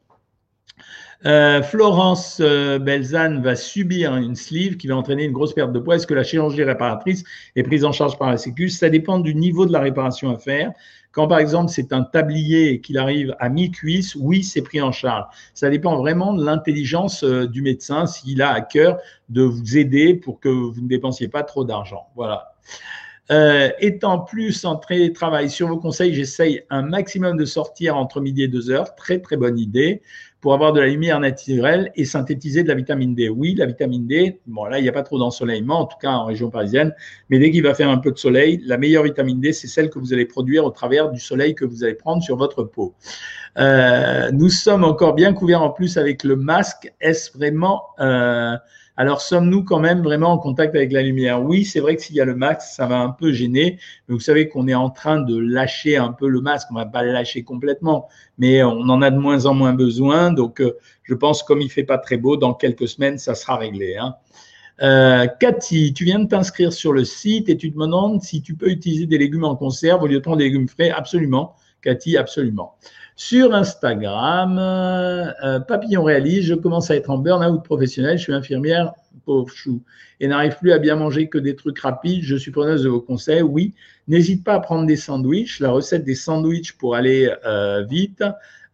Euh, 1.26 1.62
Florence 1.62 2.38
euh, 2.40 2.78
Belzane 2.78 3.42
va 3.42 3.56
subir 3.56 4.14
une 4.16 4.36
sleeve 4.36 4.76
qui 4.76 4.86
va 4.86 4.96
entraîner 4.96 5.24
une 5.24 5.32
grosse 5.32 5.52
perte 5.52 5.72
de 5.72 5.80
poids. 5.80 5.96
Est-ce 5.96 6.06
que 6.06 6.14
la 6.14 6.22
chirurgie 6.22 6.62
réparatrice 6.62 7.24
est 7.56 7.64
prise 7.64 7.84
en 7.84 7.90
charge 7.92 8.16
par 8.18 8.30
la 8.30 8.36
Sécu? 8.36 8.68
Ça 8.68 8.88
dépend 8.88 9.18
du 9.18 9.34
niveau 9.34 9.66
de 9.66 9.72
la 9.72 9.80
réparation 9.80 10.30
à 10.30 10.38
faire. 10.38 10.72
Quand 11.10 11.26
par 11.26 11.40
exemple 11.40 11.72
c'est 11.72 11.92
un 11.92 12.02
tablier 12.02 12.80
qu'il 12.80 12.98
arrive 12.98 13.34
à 13.40 13.48
mi-cuisse, 13.48 14.14
oui, 14.14 14.44
c'est 14.44 14.62
pris 14.62 14.80
en 14.80 14.92
charge. 14.92 15.24
Ça 15.54 15.70
dépend 15.70 15.96
vraiment 15.96 16.34
de 16.34 16.44
l'intelligence 16.44 17.24
euh, 17.24 17.48
du 17.48 17.62
médecin 17.62 18.06
s'il 18.06 18.40
a 18.40 18.52
à 18.52 18.60
cœur 18.60 18.98
de 19.28 19.42
vous 19.42 19.76
aider 19.76 20.14
pour 20.14 20.38
que 20.38 20.48
vous 20.48 20.80
ne 20.80 20.88
dépensiez 20.88 21.26
pas 21.26 21.42
trop 21.42 21.64
d'argent. 21.64 22.06
Voilà. 22.14 22.52
Euh, 23.30 23.68
étant 23.78 24.20
plus 24.20 24.64
en 24.64 24.76
travail 24.76 25.50
sur 25.50 25.68
vos 25.68 25.76
conseils, 25.76 26.14
j'essaye 26.14 26.62
un 26.70 26.82
maximum 26.82 27.36
de 27.36 27.44
sortir 27.44 27.96
entre 27.96 28.20
midi 28.20 28.44
et 28.44 28.48
deux 28.48 28.70
heures. 28.70 28.94
Très, 28.94 29.20
très 29.20 29.36
bonne 29.36 29.58
idée 29.58 30.00
pour 30.40 30.54
avoir 30.54 30.72
de 30.72 30.80
la 30.80 30.86
lumière 30.86 31.20
naturelle 31.20 31.90
et 31.94 32.04
synthétiser 32.04 32.62
de 32.62 32.68
la 32.68 32.74
vitamine 32.74 33.14
D. 33.14 33.28
Oui, 33.28 33.54
la 33.54 33.66
vitamine 33.66 34.06
D, 34.06 34.40
bon 34.46 34.64
là, 34.64 34.78
il 34.78 34.82
n'y 34.82 34.88
a 34.88 34.92
pas 34.92 35.02
trop 35.02 35.18
d'ensoleillement, 35.18 35.80
en 35.80 35.84
tout 35.84 35.98
cas 36.00 36.12
en 36.12 36.24
région 36.24 36.48
parisienne, 36.48 36.94
mais 37.28 37.38
dès 37.38 37.50
qu'il 37.50 37.62
va 37.62 37.74
faire 37.74 37.90
un 37.90 37.98
peu 37.98 38.12
de 38.12 38.18
soleil, 38.18 38.62
la 38.64 38.78
meilleure 38.78 39.02
vitamine 39.02 39.40
D, 39.40 39.52
c'est 39.52 39.66
celle 39.66 39.90
que 39.90 39.98
vous 39.98 40.12
allez 40.12 40.26
produire 40.26 40.64
au 40.64 40.70
travers 40.70 41.10
du 41.10 41.20
soleil 41.20 41.54
que 41.54 41.64
vous 41.64 41.84
allez 41.84 41.94
prendre 41.94 42.22
sur 42.22 42.36
votre 42.36 42.62
peau. 42.62 42.94
Euh, 43.58 44.30
nous 44.32 44.48
sommes 44.48 44.84
encore 44.84 45.14
bien 45.14 45.32
couverts 45.32 45.62
en 45.62 45.70
plus 45.70 45.98
avec 45.98 46.24
le 46.24 46.36
masque. 46.36 46.92
Est-ce 47.00 47.36
vraiment... 47.36 47.82
Euh, 48.00 48.56
alors, 49.00 49.20
sommes-nous 49.20 49.62
quand 49.62 49.78
même 49.78 50.02
vraiment 50.02 50.32
en 50.32 50.38
contact 50.38 50.74
avec 50.74 50.90
la 50.90 51.04
lumière? 51.04 51.40
Oui, 51.40 51.64
c'est 51.64 51.78
vrai 51.78 51.94
que 51.94 52.02
s'il 52.02 52.16
y 52.16 52.20
a 52.20 52.24
le 52.24 52.34
masque, 52.34 52.62
ça 52.62 52.84
va 52.84 52.98
un 52.98 53.10
peu 53.10 53.30
gêner. 53.30 53.78
Mais 54.08 54.14
vous 54.14 54.20
savez 54.20 54.48
qu'on 54.48 54.66
est 54.66 54.74
en 54.74 54.90
train 54.90 55.20
de 55.20 55.38
lâcher 55.38 55.96
un 55.96 56.12
peu 56.12 56.26
le 56.28 56.40
masque. 56.40 56.66
On 56.72 56.74
va 56.74 56.84
pas 56.84 57.04
le 57.04 57.12
lâcher 57.12 57.44
complètement, 57.44 58.08
mais 58.38 58.60
on 58.64 58.80
en 58.80 59.00
a 59.00 59.12
de 59.12 59.16
moins 59.16 59.46
en 59.46 59.54
moins 59.54 59.72
besoin. 59.72 60.32
Donc, 60.32 60.60
euh, 60.60 60.76
je 61.04 61.14
pense 61.14 61.44
comme 61.44 61.60
il 61.60 61.70
fait 61.70 61.84
pas 61.84 61.98
très 61.98 62.16
beau, 62.16 62.36
dans 62.36 62.54
quelques 62.54 62.88
semaines, 62.88 63.18
ça 63.18 63.36
sera 63.36 63.56
réglé. 63.56 63.96
Hein. 63.96 64.16
Euh, 64.82 65.28
Cathy, 65.38 65.92
tu 65.92 66.04
viens 66.04 66.18
de 66.18 66.26
t'inscrire 66.26 66.72
sur 66.72 66.92
le 66.92 67.04
site 67.04 67.48
et 67.48 67.56
tu 67.56 67.70
te 67.70 67.78
demandes 67.78 68.20
si 68.20 68.42
tu 68.42 68.56
peux 68.56 68.68
utiliser 68.68 69.06
des 69.06 69.18
légumes 69.18 69.44
en 69.44 69.54
conserve 69.54 70.02
au 70.02 70.08
lieu 70.08 70.16
de 70.16 70.22
prendre 70.22 70.38
des 70.38 70.44
légumes 70.46 70.68
frais. 70.68 70.90
Absolument. 70.90 71.54
Cathy, 71.82 72.16
absolument. 72.16 72.74
Sur 73.20 73.52
Instagram, 73.52 74.58
euh, 74.60 75.58
Papillon 75.58 76.04
réalise, 76.04 76.44
je 76.44 76.54
commence 76.54 76.88
à 76.92 76.94
être 76.94 77.10
en 77.10 77.18
burn-out 77.18 77.64
professionnel, 77.64 78.16
je 78.16 78.22
suis 78.22 78.32
infirmière, 78.32 78.92
pauvre 79.24 79.52
chou, 79.52 79.82
et 80.20 80.28
n'arrive 80.28 80.56
plus 80.56 80.70
à 80.70 80.78
bien 80.78 80.94
manger 80.94 81.28
que 81.28 81.36
des 81.36 81.56
trucs 81.56 81.80
rapides. 81.80 82.22
Je 82.22 82.36
suis 82.36 82.52
preneuse 82.52 82.84
de 82.84 82.88
vos 82.88 83.00
conseils. 83.00 83.42
Oui, 83.42 83.74
n'hésite 84.06 84.44
pas 84.44 84.54
à 84.54 84.60
prendre 84.60 84.86
des 84.86 84.94
sandwichs, 84.94 85.58
la 85.58 85.70
recette 85.70 86.04
des 86.04 86.14
sandwichs 86.14 86.78
pour 86.78 86.94
aller 86.94 87.28
euh, 87.44 87.82
vite. 87.82 88.22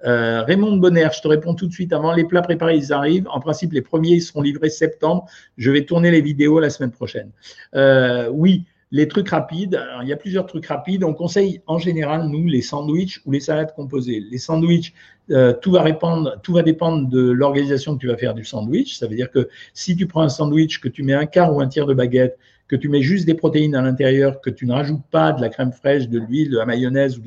Euh, 0.04 0.42
Raymond 0.42 0.76
Bonner, 0.76 1.08
je 1.14 1.22
te 1.22 1.28
réponds 1.28 1.54
tout 1.54 1.66
de 1.66 1.72
suite 1.72 1.94
avant. 1.94 2.12
Les 2.12 2.24
plats 2.24 2.42
préparés, 2.42 2.76
ils 2.76 2.92
arrivent. 2.92 3.26
En 3.30 3.40
principe, 3.40 3.72
les 3.72 3.80
premiers, 3.80 4.10
ils 4.10 4.22
seront 4.22 4.42
livrés 4.42 4.68
septembre. 4.68 5.24
Je 5.56 5.70
vais 5.70 5.86
tourner 5.86 6.10
les 6.10 6.20
vidéos 6.20 6.60
la 6.60 6.68
semaine 6.68 6.90
prochaine. 6.90 7.30
Euh, 7.74 8.28
oui, 8.30 8.66
les 8.90 9.08
trucs 9.08 9.30
rapides, 9.30 9.80
il 10.02 10.08
y 10.08 10.12
a 10.12 10.16
plusieurs 10.16 10.46
trucs 10.46 10.66
rapides. 10.66 11.04
On 11.04 11.14
conseille 11.14 11.60
en 11.66 11.78
général, 11.78 12.28
nous, 12.28 12.46
les 12.46 12.62
sandwichs 12.62 13.20
ou 13.26 13.32
les 13.32 13.40
salades 13.40 13.74
composées. 13.74 14.22
Les 14.30 14.38
sandwichs, 14.38 14.94
euh, 15.30 15.52
tout, 15.52 15.72
va 15.72 15.82
répondre, 15.82 16.38
tout 16.42 16.52
va 16.52 16.62
dépendre 16.62 17.08
de 17.08 17.30
l'organisation 17.30 17.94
que 17.94 18.00
tu 18.00 18.08
vas 18.08 18.16
faire 18.16 18.34
du 18.34 18.44
sandwich. 18.44 18.98
Ça 18.98 19.06
veut 19.06 19.16
dire 19.16 19.30
que 19.30 19.48
si 19.72 19.96
tu 19.96 20.06
prends 20.06 20.22
un 20.22 20.28
sandwich, 20.28 20.80
que 20.80 20.88
tu 20.88 21.02
mets 21.02 21.14
un 21.14 21.26
quart 21.26 21.54
ou 21.54 21.60
un 21.60 21.66
tiers 21.66 21.86
de 21.86 21.94
baguette, 21.94 22.38
que 22.68 22.76
tu 22.76 22.88
mets 22.88 23.02
juste 23.02 23.26
des 23.26 23.34
protéines 23.34 23.74
à 23.74 23.82
l'intérieur, 23.82 24.40
que 24.40 24.50
tu 24.50 24.66
ne 24.66 24.72
rajoutes 24.72 25.04
pas 25.10 25.32
de 25.32 25.40
la 25.40 25.48
crème 25.48 25.72
fraîche, 25.72 26.08
de 26.08 26.18
l'huile, 26.18 26.50
de 26.50 26.56
la 26.56 26.64
mayonnaise 26.64 27.20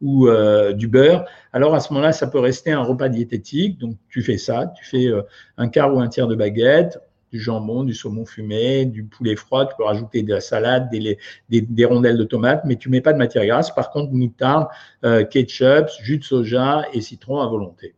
ou 0.00 0.28
euh, 0.28 0.72
du 0.72 0.88
beurre, 0.88 1.24
alors 1.52 1.74
à 1.74 1.80
ce 1.80 1.92
moment-là, 1.92 2.12
ça 2.12 2.26
peut 2.26 2.40
rester 2.40 2.72
un 2.72 2.82
repas 2.82 3.08
diététique. 3.08 3.78
Donc 3.78 3.96
tu 4.08 4.22
fais 4.22 4.38
ça, 4.38 4.72
tu 4.76 4.84
fais 4.84 5.06
euh, 5.06 5.22
un 5.56 5.68
quart 5.68 5.94
ou 5.94 6.00
un 6.00 6.08
tiers 6.08 6.26
de 6.26 6.34
baguette, 6.34 6.98
du 7.32 7.40
jambon, 7.40 7.82
du 7.84 7.94
saumon 7.94 8.26
fumé, 8.26 8.84
du 8.84 9.04
poulet 9.04 9.36
froid, 9.36 9.66
tu 9.66 9.74
peux 9.76 9.84
rajouter 9.84 10.22
de 10.22 10.34
la 10.34 10.40
salade, 10.40 10.90
des, 10.90 11.18
des, 11.48 11.84
rondelles 11.84 12.18
de 12.18 12.24
tomates, 12.24 12.64
mais 12.66 12.76
tu 12.76 12.90
mets 12.90 13.00
pas 13.00 13.12
de 13.12 13.18
matière 13.18 13.46
grasse. 13.46 13.74
Par 13.74 13.90
contre, 13.90 14.12
moutarde, 14.12 14.68
euh, 15.04 15.24
ketchup, 15.24 15.88
jus 16.02 16.18
de 16.18 16.24
soja 16.24 16.84
et 16.92 17.00
citron 17.00 17.40
à 17.40 17.46
volonté. 17.46 17.94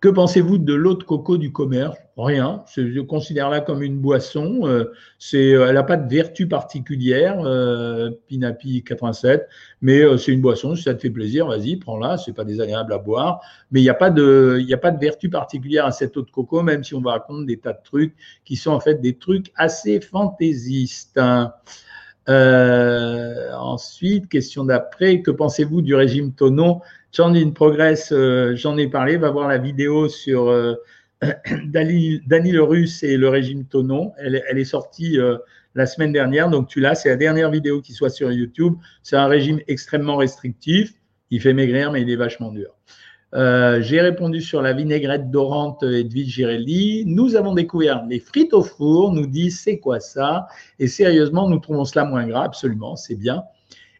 Que 0.00 0.08
pensez-vous 0.08 0.58
de 0.58 0.74
l'eau 0.74 0.94
de 0.94 1.02
coco 1.02 1.38
du 1.38 1.52
commerce? 1.52 1.96
Rien. 2.16 2.64
Je 2.74 3.00
considère-la 3.00 3.60
comme 3.60 3.82
une 3.82 3.98
boisson. 3.98 4.60
Euh, 4.64 4.92
euh, 5.34 5.66
elle 5.68 5.74
n'a 5.74 5.82
pas 5.82 5.96
de 5.96 6.08
vertu 6.08 6.48
particulière, 6.48 7.40
euh, 7.40 8.10
Pinapi 8.26 8.82
87, 8.84 9.48
mais 9.80 10.02
c'est 10.18 10.32
une 10.32 10.40
boisson. 10.40 10.74
Si 10.74 10.82
ça 10.82 10.94
te 10.94 11.00
fait 11.00 11.10
plaisir, 11.10 11.46
vas-y, 11.46 11.76
prends-la. 11.76 12.18
C'est 12.18 12.32
pas 12.32 12.44
désagréable 12.44 12.92
à 12.92 12.98
boire, 12.98 13.40
mais 13.70 13.80
il 13.80 13.82
n'y 13.82 13.90
a 13.90 13.94
pas 13.94 14.10
de, 14.10 14.64
a 14.70 14.76
pas 14.76 14.90
de 14.90 15.00
vertu 15.00 15.28
particulière 15.28 15.86
à 15.86 15.92
cette 15.92 16.16
eau 16.16 16.22
de 16.22 16.30
coco, 16.30 16.62
même 16.62 16.84
si 16.84 16.94
on 16.94 17.00
va 17.00 17.12
raconter 17.12 17.46
des 17.46 17.58
tas 17.58 17.72
de 17.72 17.82
trucs 17.82 18.14
qui 18.44 18.56
sont 18.56 18.72
en 18.72 18.80
fait 18.80 19.00
des 19.00 19.16
trucs 19.16 19.52
assez 19.56 20.00
fantaisistes. 20.00 21.20
ensuite, 22.28 24.28
question 24.28 24.64
d'après, 24.64 25.22
que 25.22 25.30
pensez-vous 25.30 25.82
du 25.82 25.94
régime 25.94 26.32
Tonon? 26.32 26.80
Change 27.16 27.50
Progress, 27.54 28.12
euh, 28.12 28.54
j'en 28.56 28.76
ai 28.76 28.88
parlé, 28.88 29.16
va 29.16 29.30
voir 29.30 29.48
la 29.48 29.56
vidéo 29.56 30.06
sur 30.06 30.50
euh, 30.50 30.74
Dani, 31.64 32.20
le 32.28 32.62
Russe 32.62 33.02
et 33.02 33.16
le 33.16 33.30
régime 33.30 33.64
Tonon. 33.64 34.12
Elle, 34.18 34.34
est 34.34 34.64
sortie 34.66 35.18
euh, 35.18 35.38
la 35.74 35.86
semaine 35.86 36.12
dernière, 36.12 36.50
donc 36.50 36.68
tu 36.68 36.78
l'as, 36.78 36.94
c'est 36.94 37.08
la 37.08 37.16
dernière 37.16 37.50
vidéo 37.50 37.80
qui 37.80 37.94
soit 37.94 38.10
sur 38.10 38.30
YouTube. 38.30 38.74
C'est 39.02 39.16
un 39.16 39.28
régime 39.28 39.60
extrêmement 39.66 40.16
restrictif. 40.16 40.92
Il 41.30 41.40
fait 41.40 41.54
maigrir, 41.54 41.90
mais 41.90 42.02
il 42.02 42.10
est 42.10 42.16
vachement 42.16 42.52
dur. 42.52 42.76
J'ai 43.32 44.00
répondu 44.02 44.42
sur 44.42 44.60
la 44.60 44.74
vinaigrette 44.74 45.30
dorante 45.30 45.82
Edwige 45.82 46.34
Girelli. 46.34 47.04
Nous 47.06 47.34
avons 47.34 47.54
découvert 47.54 48.04
les 48.06 48.20
frites 48.20 48.52
au 48.52 48.62
four, 48.62 49.12
nous 49.12 49.26
dit 49.26 49.50
c'est 49.50 49.78
quoi 49.78 50.00
ça? 50.00 50.48
Et 50.78 50.86
sérieusement, 50.86 51.48
nous 51.48 51.60
trouvons 51.60 51.86
cela 51.86 52.04
moins 52.04 52.26
gras, 52.26 52.44
absolument, 52.44 52.94
c'est 52.94 53.16
bien. 53.16 53.42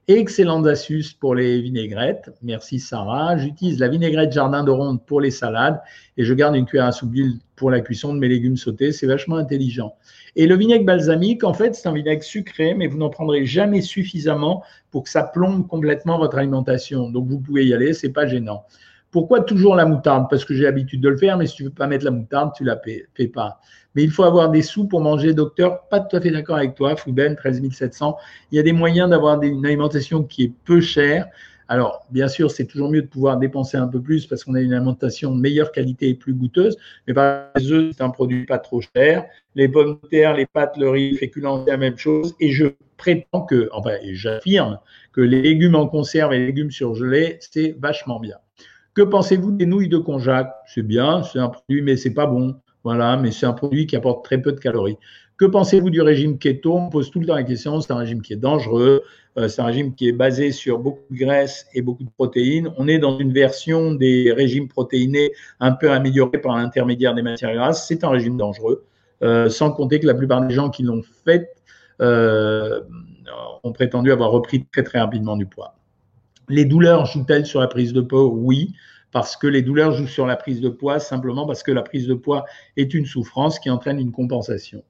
Excellentes 0.09 0.69
astuces 0.69 1.13
pour 1.15 1.35
les 1.35 1.61
vinaigrettes. 1.61 2.31
Merci 2.41 2.79
Sarah. 2.79 3.37
J'utilise 3.39 3.81
la 3.81 3.89
vinaigrette 3.89 4.31
jardin 4.31 4.63
de 4.63 4.71
ronde 4.71 5.05
pour 5.05 5.21
les 5.21 5.33
salades 5.33 5.81
et 6.17 6.25
je 6.25 6.33
garde 6.33 6.55
une 6.55 6.65
cuillère 6.65 6.87
à 6.87 6.93
soupe 6.93 7.11
d'huile 7.11 7.41
pour 7.57 7.73
la 7.73 7.81
cuisson 7.81 8.15
de 8.15 8.21
mes 8.21 8.29
légumes 8.29 8.57
sautés. 8.57 8.93
C'est 8.93 9.09
vachement 9.09 9.35
intelligent. 9.35 9.97
Et 10.37 10.47
le 10.47 10.57
vinaigre 10.57 10.85
balsamique, 10.85 11.43
en 11.43 11.55
fait, 11.55 11.75
c'est 11.75 11.89
un 11.89 11.93
vinaigre 11.93 12.23
sucré, 12.23 12.75
mais 12.75 12.87
vous 12.87 12.99
n'en 12.99 13.11
prendrez 13.11 13.47
jamais 13.47 13.83
suffisamment 13.83 14.63
pour 14.93 15.03
que 15.03 15.11
ça 15.11 15.25
plombe 15.25 15.67
complètement 15.67 16.19
votre 16.19 16.39
alimentation. 16.39 17.11
Donc 17.11 17.27
vous 17.27 17.41
pouvez 17.41 17.67
y 17.67 17.75
aller, 17.75 17.93
c'est 17.93 18.13
pas 18.13 18.29
gênant. 18.29 18.65
Pourquoi 19.11 19.41
toujours 19.41 19.77
la 19.77 19.87
moutarde? 19.87 20.27
Parce 20.29 20.45
que 20.45 20.55
j'ai 20.55 20.65
l'habitude 20.65 21.01
de 21.01 21.09
le 21.09 21.17
faire, 21.17 21.39
mais 21.39 21.47
si 21.47 21.57
tu 21.57 21.65
veux 21.65 21.71
pas 21.71 21.87
mettre 21.87 22.05
la 22.05 22.11
moutarde, 22.11 22.53
tu 22.55 22.65
la 22.65 22.79
fais 22.79 23.29
pas 23.29 23.61
mais 23.97 24.05
il 24.05 24.11
faut 24.11 24.25
avoir 24.25 24.51
des 24.51 24.63
sous 24.63 24.87
pour 24.87 25.01
manger, 25.01 25.33
docteur. 25.33 25.89
Pas 25.89 26.01
tout 26.01 26.15
à 26.17 26.21
fait 26.21 26.31
d'accord 26.31 26.57
avec 26.57 26.75
toi, 26.75 26.95
Fouben, 26.97 27.35
13 27.35 27.63
700. 27.73 28.17
Il 28.53 28.57
y 28.57 28.59
a 28.59 28.63
des 28.63 28.73
moyens 28.73 29.09
d'avoir 29.09 29.43
une 29.43 29.65
alimentation 29.65 30.23
qui 30.23 30.45
est 30.45 30.53
peu 30.65 30.83
chère. 30.83 31.29
Alors, 31.69 32.07
bien 32.11 32.29
sûr, 32.29 32.51
c'est 32.51 32.67
toujours 32.67 32.91
mieux 32.91 33.03
de 33.03 33.07
pouvoir 33.07 33.39
dépenser 33.39 33.79
un 33.79 33.89
peu 33.89 34.01
plus 34.01 34.27
parce 34.27 34.45
qu'on 34.45 34.55
a 34.55 34.61
une 34.61 34.75
alimentation 34.75 35.35
de 35.35 35.41
meilleure 35.41 35.73
qualité 35.73 36.11
et 36.11 36.15
plus 36.15 36.35
goûteuse. 36.35 36.77
Mais 37.09 37.15
par 37.15 37.47
les 37.57 37.73
œufs, 37.73 37.93
c'est 37.97 38.03
un 38.03 38.11
produit 38.11 38.45
pas 38.45 38.59
trop 38.59 38.83
cher. 38.83 39.25
Les 39.55 39.67
pommes 39.67 39.99
de 40.03 40.09
terre, 40.09 40.35
les 40.35 40.47
pâtes, 40.47 40.77
le 40.77 40.91
riz, 40.91 41.13
les 41.13 41.17
féculents, 41.17 41.65
c'est 41.65 41.71
la 41.71 41.79
même 41.79 41.97
chose. 41.97 42.37
Et 42.39 42.53
je 42.53 42.67
prétends 42.99 43.47
que, 43.47 43.71
enfin, 43.73 43.97
j'affirme 44.13 44.79
que 45.13 45.23
les 45.23 45.41
légumes 45.41 45.75
en 45.75 45.89
conserve 45.89 46.35
et 46.35 46.47
légumes 46.47 46.71
surgelés, 46.71 47.39
c'est 47.41 47.75
vachement 47.81 48.21
bien. 48.21 48.37
Que 48.97 49.03
pensez-vous 49.03 49.53
des 49.53 49.67
nouilles 49.67 49.91
de 49.91 49.99
konjac 49.99 50.51
C'est 50.67 50.83
bien, 50.83 51.23
c'est 51.23 51.39
un 51.39 51.51
produit, 51.51 51.83
mais 51.83 51.99
c'est 51.99 52.15
pas 52.15 52.27
bon. 52.27 52.57
Voilà, 52.83 53.19
mais 53.19 53.31
c'est 53.31 53.45
un 53.45 53.53
produit 53.53 53.87
qui 53.87 53.95
apporte 53.95 54.25
très 54.25 54.41
peu 54.41 54.53
de 54.53 54.59
calories. 54.59 54.97
Que 55.37 55.45
pensez-vous 55.45 55.91
du 55.91 56.01
régime 56.01 56.39
keto? 56.39 56.75
On 56.75 56.89
pose 56.89 57.11
tout 57.11 57.21
le 57.21 57.27
temps 57.27 57.35
la 57.35 57.43
question. 57.43 57.79
C'est 57.83 57.93
un 57.93 57.99
régime 57.99 58.23
qui 58.23 58.33
est 58.33 58.37
dangereux. 58.37 59.03
Euh, 59.37 59.49
c'est 59.49 59.61
un 59.61 59.67
régime 59.67 59.95
qui 59.95 60.09
est 60.09 60.13
basé 60.13 60.51
sur 60.51 60.79
beaucoup 60.79 61.03
de 61.11 61.19
graisse 61.19 61.67
et 61.75 61.83
beaucoup 61.83 62.05
de 62.05 62.09
protéines. 62.09 62.73
On 62.79 62.89
est 62.89 62.99
dans 62.99 63.19
une 63.19 63.35
version 63.35 63.93
des 63.93 64.33
régimes 64.33 64.67
protéinés 64.67 65.33
un 65.61 65.73
peu 65.73 65.91
améliorée 65.91 66.39
par 66.39 66.57
l'intermédiaire 66.57 67.15
des 67.15 67.21
matières 67.21 67.53
grasses. 67.53 67.87
C'est 67.87 68.03
un 68.03 68.09
régime 68.09 68.39
dangereux, 68.39 68.87
euh, 69.23 69.51
sans 69.51 69.73
compter 69.73 70.01
que 70.01 70.07
la 70.07 70.15
plupart 70.15 70.41
des 70.41 70.55
gens 70.55 70.71
qui 70.71 70.85
l'ont 70.85 71.03
fait 71.27 71.51
euh, 72.01 72.81
ont 73.63 73.73
prétendu 73.73 74.11
avoir 74.11 74.31
repris 74.31 74.65
très 74.73 74.85
très 74.85 75.01
rapidement 75.01 75.37
du 75.37 75.45
poids. 75.45 75.76
Les 76.49 76.65
douleurs 76.65 77.07
jouent-elles 77.07 77.47
sur 77.47 77.61
la 77.61 77.67
prise 77.67 77.93
de 77.93 78.01
peau? 78.01 78.31
Oui 78.31 78.73
parce 79.13 79.37
que 79.37 79.47
les 79.47 79.63
douleurs 79.63 79.93
jouent 79.93 80.07
sur 80.07 80.27
la 80.27 80.37
prise 80.37 80.61
de 80.61 80.69
poids, 80.69 80.99
simplement 80.99 81.47
parce 81.47 81.63
que 81.63 81.73
la 81.73 81.81
prise 81.81 82.07
de 82.07 82.13
poids 82.13 82.45
est 82.77 82.93
une 82.93 83.07
souffrance 83.07 83.59
qui 83.59 83.71
entraîne 83.71 83.99
une 83.99 84.13
compensation. 84.13 84.83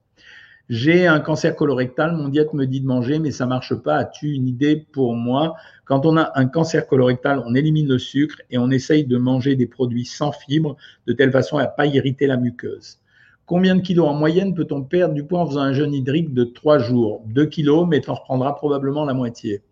J'ai 0.68 1.06
un 1.06 1.20
cancer 1.20 1.54
colorectal, 1.54 2.16
mon 2.16 2.28
diète 2.28 2.52
me 2.52 2.66
dit 2.66 2.80
de 2.80 2.86
manger, 2.86 3.20
mais 3.20 3.30
ça 3.30 3.46
marche 3.46 3.76
pas. 3.76 3.98
As-tu 3.98 4.32
une 4.32 4.48
idée 4.48 4.84
pour 4.90 5.14
moi? 5.14 5.54
Quand 5.84 6.04
on 6.06 6.16
a 6.16 6.32
un 6.34 6.46
cancer 6.46 6.88
colorectal, 6.88 7.40
on 7.46 7.54
élimine 7.54 7.86
le 7.86 7.98
sucre 7.98 8.42
et 8.50 8.58
on 8.58 8.70
essaye 8.70 9.04
de 9.04 9.16
manger 9.16 9.54
des 9.54 9.68
produits 9.68 10.06
sans 10.06 10.32
fibres 10.32 10.76
de 11.06 11.12
telle 11.12 11.30
façon 11.30 11.58
à 11.58 11.62
ne 11.62 11.76
pas 11.76 11.86
irriter 11.86 12.26
la 12.26 12.36
muqueuse. 12.36 12.98
Combien 13.44 13.76
de 13.76 13.80
kilos 13.80 14.08
en 14.08 14.14
moyenne 14.14 14.54
peut-on 14.54 14.82
perdre 14.82 15.14
du 15.14 15.24
poids 15.24 15.38
en 15.38 15.46
faisant 15.46 15.60
un 15.60 15.72
jeûne 15.72 15.94
hydrique 15.94 16.34
de 16.34 16.42
3 16.42 16.78
jours? 16.80 17.22
2 17.26 17.46
kilos, 17.46 17.86
mais 17.88 18.00
tu 18.00 18.10
en 18.10 18.14
reprendras 18.14 18.54
probablement 18.54 19.04
la 19.04 19.14
moitié. 19.14 19.62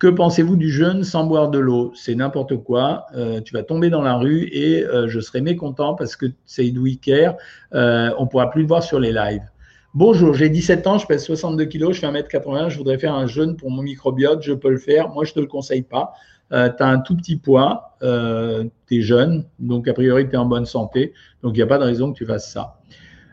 Que 0.00 0.06
pensez-vous 0.06 0.56
du 0.56 0.70
jeûne 0.70 1.04
sans 1.04 1.24
boire 1.24 1.50
de 1.50 1.58
l'eau? 1.58 1.92
C'est 1.94 2.14
n'importe 2.14 2.56
quoi. 2.56 3.04
Euh, 3.14 3.42
tu 3.42 3.52
vas 3.52 3.62
tomber 3.62 3.90
dans 3.90 4.00
la 4.00 4.14
rue 4.14 4.48
et 4.50 4.82
euh, 4.82 5.08
je 5.08 5.20
serai 5.20 5.42
mécontent 5.42 5.94
parce 5.94 6.16
que 6.16 6.24
c'est 6.46 6.64
Idouiker. 6.64 7.32
Euh, 7.74 8.10
on 8.16 8.22
ne 8.22 8.28
pourra 8.30 8.48
plus 8.48 8.62
le 8.62 8.66
voir 8.66 8.82
sur 8.82 8.98
les 8.98 9.12
lives. 9.12 9.44
Bonjour, 9.92 10.32
j'ai 10.32 10.48
17 10.48 10.86
ans, 10.86 10.96
je 10.96 11.06
pèse 11.06 11.22
62 11.24 11.66
kilos, 11.66 11.96
je 11.96 12.00
fais 12.00 12.06
1m80, 12.06 12.70
je 12.70 12.78
voudrais 12.78 12.96
faire 12.96 13.14
un 13.14 13.26
jeûne 13.26 13.56
pour 13.56 13.70
mon 13.70 13.82
microbiote, 13.82 14.42
je 14.42 14.54
peux 14.54 14.70
le 14.70 14.78
faire. 14.78 15.10
Moi, 15.10 15.24
je 15.24 15.32
ne 15.32 15.34
te 15.34 15.40
le 15.40 15.46
conseille 15.46 15.82
pas. 15.82 16.14
Euh, 16.52 16.70
tu 16.74 16.82
as 16.82 16.86
un 16.86 17.00
tout 17.00 17.14
petit 17.14 17.36
poids, 17.36 17.98
tu 18.00 18.98
es 18.98 19.02
jeune, 19.02 19.44
donc 19.58 19.86
a 19.86 19.92
priori, 19.92 20.26
tu 20.26 20.32
es 20.32 20.38
en 20.38 20.46
bonne 20.46 20.64
santé. 20.64 21.12
Donc, 21.42 21.52
il 21.56 21.58
n'y 21.58 21.62
a 21.62 21.66
pas 21.66 21.78
de 21.78 21.84
raison 21.84 22.10
que 22.10 22.16
tu 22.16 22.24
fasses 22.24 22.50
ça. 22.50 22.79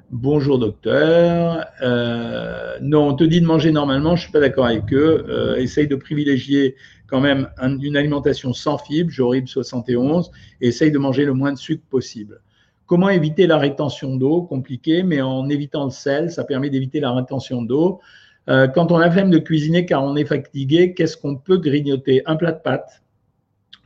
Bonjour 0.10 0.58
docteur. 0.58 1.66
Euh, 1.82 2.78
non, 2.82 3.10
on 3.10 3.14
te 3.14 3.26
dit 3.26 3.42
de 3.42 3.46
manger 3.46 3.74
normalement, 3.74 4.16
je 4.16 4.22
suis 4.22 4.32
pas 4.32 4.40
d'accord 4.40 4.66
avec 4.66 4.94
eux. 4.94 5.26
Euh, 5.28 5.58
essaye 5.58 5.86
de 5.86 5.98
privilégier 5.98 6.76
quand 7.08 7.20
même 7.20 7.50
une 7.60 7.98
alimentation 7.98 8.54
sans 8.54 8.78
fibres, 8.78 9.12
Jorib 9.12 9.48
71, 9.48 10.32
et 10.62 10.70
essaye 10.70 10.92
de 10.92 10.98
manger 10.98 11.26
le 11.26 11.34
moins 11.34 11.52
de 11.52 11.58
sucre 11.58 11.84
possible. 11.90 12.40
Comment 12.86 13.10
éviter 13.10 13.48
la 13.48 13.58
rétention 13.58 14.16
d'eau? 14.16 14.44
Compliqué, 14.44 15.04
mais 15.04 15.20
en 15.20 15.50
évitant 15.50 15.84
le 15.84 15.92
sel, 15.92 16.32
ça 16.32 16.46
permet 16.46 16.70
d'éviter 16.70 17.02
la 17.02 17.12
rétention 17.12 17.62
d'eau. 17.62 18.00
Euh, 18.48 18.70
quand 18.70 18.94
on 18.94 18.98
a 19.00 19.12
flemme 19.12 19.30
de 19.30 19.40
cuisiner 19.40 19.86
car 19.86 20.06
on 20.06 20.16
est 20.16 20.24
fatigué, 20.24 20.94
qu'est-ce 20.94 21.18
qu'on 21.18 21.36
peut 21.36 21.58
grignoter? 21.58 22.22
Un 22.26 22.38
plat 22.38 22.54
de 22.54 22.62
pâtes, 22.62 23.04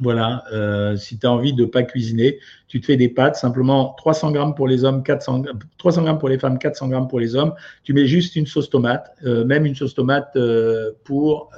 voilà, 0.02 0.44
euh, 0.52 0.98
si 0.98 1.20
tu 1.20 1.28
as 1.28 1.32
envie 1.32 1.54
de 1.54 1.64
pas 1.64 1.84
cuisiner, 1.84 2.40
tu 2.68 2.82
te 2.82 2.88
fais 2.88 2.98
des 2.98 3.08
pâtes, 3.08 3.36
simplement 3.36 3.94
300 3.98 4.32
grammes 4.32 4.56
pour 4.56 4.68
les 4.68 4.84
hommes, 4.84 5.04
400, 5.04 5.44
300 5.78 6.04
grammes 6.04 6.18
pour 6.18 6.28
les 6.28 6.40
femmes, 6.40 6.58
400 6.58 6.90
grammes 6.90 7.08
pour 7.08 7.20
les 7.20 7.36
hommes. 7.36 7.54
Tu 7.84 7.94
mets 7.94 8.08
juste 8.08 8.36
une 8.36 8.48
sauce 8.48 8.70
tomate, 8.70 9.12
euh, 9.26 9.46
même 9.46 9.66
une 9.66 9.76
sauce 9.76 9.94
tomate 9.94 10.32
euh, 10.36 10.92
pour 11.04 11.52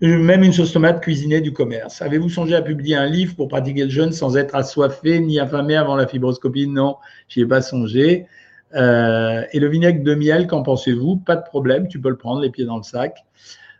même 0.00 0.44
une 0.44 0.52
sauce 0.52 0.72
tomate 0.72 1.02
cuisinée 1.02 1.40
du 1.40 1.52
commerce. 1.52 2.00
Avez-vous 2.02 2.28
songé 2.28 2.54
à 2.54 2.62
publier 2.62 2.94
un 2.94 3.06
livre 3.06 3.34
pour 3.34 3.48
pratiquer 3.48 3.82
le 3.82 3.90
jeûne 3.90 4.12
sans 4.12 4.36
être 4.36 4.54
assoiffé 4.54 5.18
ni 5.18 5.40
affamé 5.40 5.74
avant 5.74 5.96
la 5.96 6.06
fibroscopie? 6.06 6.68
Non, 6.68 6.98
j'y 7.28 7.40
ai 7.40 7.46
pas 7.46 7.62
songé. 7.62 8.26
et 8.72 9.58
le 9.58 9.68
vinaigre 9.68 10.04
de 10.04 10.14
miel, 10.14 10.46
qu'en 10.46 10.62
pensez-vous? 10.62 11.16
Pas 11.16 11.34
de 11.34 11.42
problème, 11.42 11.88
tu 11.88 12.00
peux 12.00 12.10
le 12.10 12.16
prendre 12.16 12.40
les 12.40 12.50
pieds 12.50 12.64
dans 12.64 12.76
le 12.76 12.84
sac. 12.84 13.24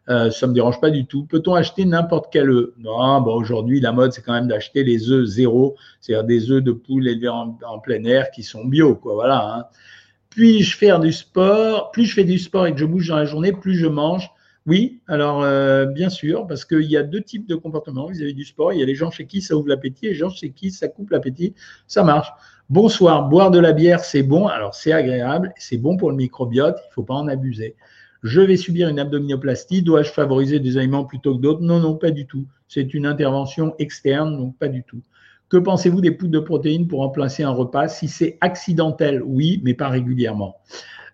Euh, 0.09 0.31
ça 0.31 0.47
ne 0.47 0.51
me 0.51 0.55
dérange 0.55 0.81
pas 0.81 0.91
du 0.91 1.07
tout. 1.07 1.25
Peut-on 1.27 1.55
acheter 1.55 1.85
n'importe 1.85 2.29
quel 2.33 2.49
œuf? 2.51 2.71
Non, 2.79 3.21
bon, 3.21 3.35
aujourd'hui, 3.35 3.81
la 3.81 3.93
mode, 3.93 4.13
c'est 4.13 4.23
quand 4.23 4.33
même 4.33 4.49
d'acheter 4.49 4.83
les 4.83 5.11
œufs 5.11 5.27
zéro, 5.27 5.77
c'est-à-dire 6.01 6.25
des 6.25 6.51
œufs 6.51 6.63
de 6.63 6.73
poule 6.73 7.07
élevés 7.07 7.29
en, 7.29 7.79
plein 7.83 8.03
air 8.05 8.31
qui 8.31 8.43
sont 8.43 8.65
bio, 8.65 8.95
quoi. 8.95 9.15
Voilà. 9.15 9.55
Hein. 9.55 9.65
Puis-je 10.31 10.77
faire 10.77 11.01
du 11.01 11.13
sport 11.13 11.91
Plus 11.91 12.07
je 12.07 12.15
fais 12.15 12.25
du 12.25 12.39
sport 12.39 12.67
et 12.67 12.73
que 12.73 12.79
je 12.79 12.85
bouge 12.85 13.09
dans 13.09 13.17
la 13.17 13.25
journée, 13.25 13.53
plus 13.53 13.75
je 13.75 13.87
mange. 13.87 14.31
Oui, 14.67 15.01
alors 15.09 15.43
euh, 15.43 15.87
bien 15.87 16.11
sûr, 16.11 16.47
parce 16.47 16.67
qu'il 16.67 16.83
y 16.83 16.97
a 16.97 17.03
deux 17.03 17.23
types 17.23 17.49
de 17.49 17.55
comportements 17.55 18.07
vis-à-vis 18.07 18.35
du 18.35 18.45
sport. 18.45 18.73
Il 18.75 18.81
y 18.81 18.83
a 18.83 18.87
les 18.87 18.95
gens 18.95 19.11
chez 19.11 19.27
qui 19.27 19.41
ça 19.41 19.57
ouvre 19.57 19.69
l'appétit 19.69 20.07
et 20.07 20.11
les 20.11 20.15
gens 20.15 20.29
chez 20.29 20.51
qui 20.51 20.71
ça 20.71 20.89
coupe 20.89 21.11
l'appétit. 21.11 21.55
Ça 21.87 22.05
marche. 22.05 22.29
Bonsoir, 22.69 23.31
boire 23.31 23.51
de 23.51 23.59
la 23.59 23.73
bière, 23.73 24.01
c'est 24.01 24.23
bon. 24.23 24.47
Alors 24.47 24.75
c'est 24.75 24.93
agréable, 24.93 25.55
c'est 25.57 25.79
bon 25.79 25.97
pour 25.97 26.11
le 26.11 26.17
microbiote, 26.17 26.77
il 26.85 26.89
ne 26.89 26.93
faut 26.93 27.03
pas 27.03 27.15
en 27.15 27.29
abuser. 27.29 27.77
Je 28.23 28.41
vais 28.41 28.57
subir 28.57 28.89
une 28.89 28.99
abdominoplastie, 28.99 29.83
dois-je 29.83 30.11
favoriser 30.11 30.59
des 30.59 30.77
aliments 30.77 31.05
plutôt 31.05 31.37
que 31.37 31.41
d'autres? 31.41 31.63
Non, 31.63 31.79
non, 31.79 31.95
pas 31.95 32.11
du 32.11 32.27
tout. 32.27 32.47
C'est 32.67 32.93
une 32.95 33.07
intervention 33.07 33.75
externe, 33.79 34.37
donc 34.37 34.57
pas 34.59 34.69
du 34.69 34.83
tout. 34.83 35.03
Que 35.49 35.57
pensez-vous 35.57 36.01
des 36.01 36.11
poudres 36.11 36.33
de 36.33 36.41
protéines 36.41 36.89
pour 36.89 37.01
remplacer 37.01 37.43
un 37.43 37.51
repas? 37.51 37.89
Si 37.89 38.09
c'est 38.09 38.37
accidentel, 38.41 39.23
oui, 39.25 39.61
mais 39.65 39.73
pas 39.73 39.89
régulièrement. 39.89 40.57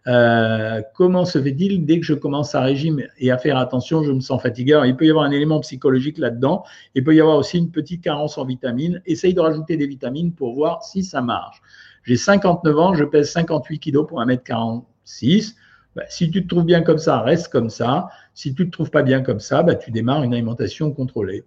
Euh, 0.06 0.82
comment 0.94 1.25
se 1.25 1.40
fait-il? 1.40 1.87
Dès 1.87 1.99
que 1.99 2.04
je 2.04 2.14
commence 2.14 2.54
un 2.54 2.61
régime 2.61 3.02
et 3.18 3.30
à 3.30 3.38
faire 3.38 3.56
attention, 3.56 4.02
je 4.02 4.12
me 4.12 4.20
sens 4.20 4.42
fatigué 4.42 4.80
Il 4.87 4.96
peut 4.96 5.06
y 5.06 5.11
avoir 5.11 5.25
un 5.25 5.30
élément 5.30 5.61
psychologique 5.61 6.18
là-dedans. 6.18 6.64
Il 6.94 7.04
peut 7.04 7.14
y 7.14 7.20
avoir 7.20 7.37
aussi 7.37 7.58
une 7.58 7.70
petite 7.70 8.02
carence 8.02 8.37
en 8.37 8.44
vitamines. 8.44 9.00
Essaye 9.06 9.34
de 9.34 9.40
rajouter 9.40 9.76
des 9.76 9.87
vitamines 9.87 10.32
pour 10.32 10.54
voir 10.54 10.82
si 10.82 11.04
ça 11.04 11.23
marche. 11.23 11.62
J'ai 12.02 12.16
59 12.16 12.78
ans, 12.78 12.94
je 12.94 13.04
pèse 13.04 13.30
58 13.30 13.78
kg 13.78 14.06
pour 14.06 14.20
1m46. 14.20 15.54
Bah, 15.96 16.04
si 16.08 16.30
tu 16.30 16.42
te 16.42 16.48
trouves 16.48 16.64
bien 16.64 16.82
comme 16.82 16.98
ça, 16.98 17.20
reste 17.20 17.48
comme 17.48 17.70
ça. 17.70 18.08
Si 18.34 18.54
tu 18.54 18.62
ne 18.62 18.66
te 18.66 18.72
trouves 18.72 18.90
pas 18.90 19.02
bien 19.02 19.22
comme 19.22 19.40
ça, 19.40 19.62
bah, 19.62 19.74
tu 19.74 19.90
démarres 19.90 20.22
une 20.22 20.34
alimentation 20.34 20.92
contrôlée. 20.92 21.44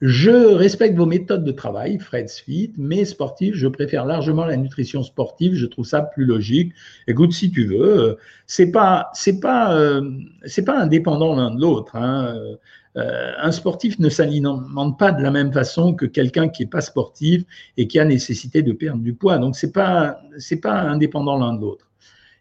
Je 0.00 0.54
respecte 0.54 0.96
vos 0.96 1.04
méthodes 1.04 1.44
de 1.44 1.52
travail, 1.52 1.98
Fred 1.98 2.30
Fit, 2.30 2.72
mais 2.78 3.04
sportif, 3.04 3.54
je 3.54 3.68
préfère 3.68 4.06
largement 4.06 4.46
la 4.46 4.56
nutrition 4.56 5.02
sportive. 5.02 5.54
Je 5.54 5.66
trouve 5.66 5.84
ça 5.84 6.00
plus 6.00 6.24
logique. 6.24 6.72
Écoute, 7.06 7.32
si 7.32 7.50
tu 7.50 7.66
veux, 7.66 8.00
euh, 8.00 8.14
c'est 8.46 8.70
pas, 8.70 9.10
c'est 9.12 9.40
pas, 9.40 9.74
euh, 9.76 10.10
c'est 10.46 10.64
pas 10.64 10.78
indépendant 10.78 11.36
l'un 11.36 11.50
de 11.54 11.60
l'autre. 11.60 11.96
Hein. 11.96 12.34
Euh, 12.96 13.32
un 13.38 13.52
sportif 13.52 13.98
ne 13.98 14.08
s'alimente 14.08 14.98
pas 14.98 15.12
de 15.12 15.22
la 15.22 15.30
même 15.30 15.52
façon 15.52 15.94
que 15.94 16.06
quelqu'un 16.06 16.48
qui 16.48 16.62
n'est 16.62 16.68
pas 16.70 16.80
sportif 16.80 17.44
et 17.76 17.86
qui 17.86 17.98
a 18.00 18.04
nécessité 18.06 18.62
de 18.62 18.72
perdre 18.72 19.02
du 19.02 19.12
poids. 19.12 19.36
Donc 19.36 19.54
c'est 19.54 19.72
pas, 19.72 20.22
c'est 20.38 20.60
pas 20.60 20.80
indépendant 20.80 21.38
l'un 21.38 21.54
de 21.54 21.60
l'autre. 21.60 21.89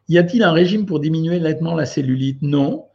Y 0.09 0.17
a-t-il 0.17 0.43
un 0.43 0.51
régime 0.51 0.85
pour 0.85 0.99
diminuer 0.99 1.39
nettement 1.39 1.75
la 1.75 1.85
cellulite? 1.85 2.41
Non. 2.41 2.85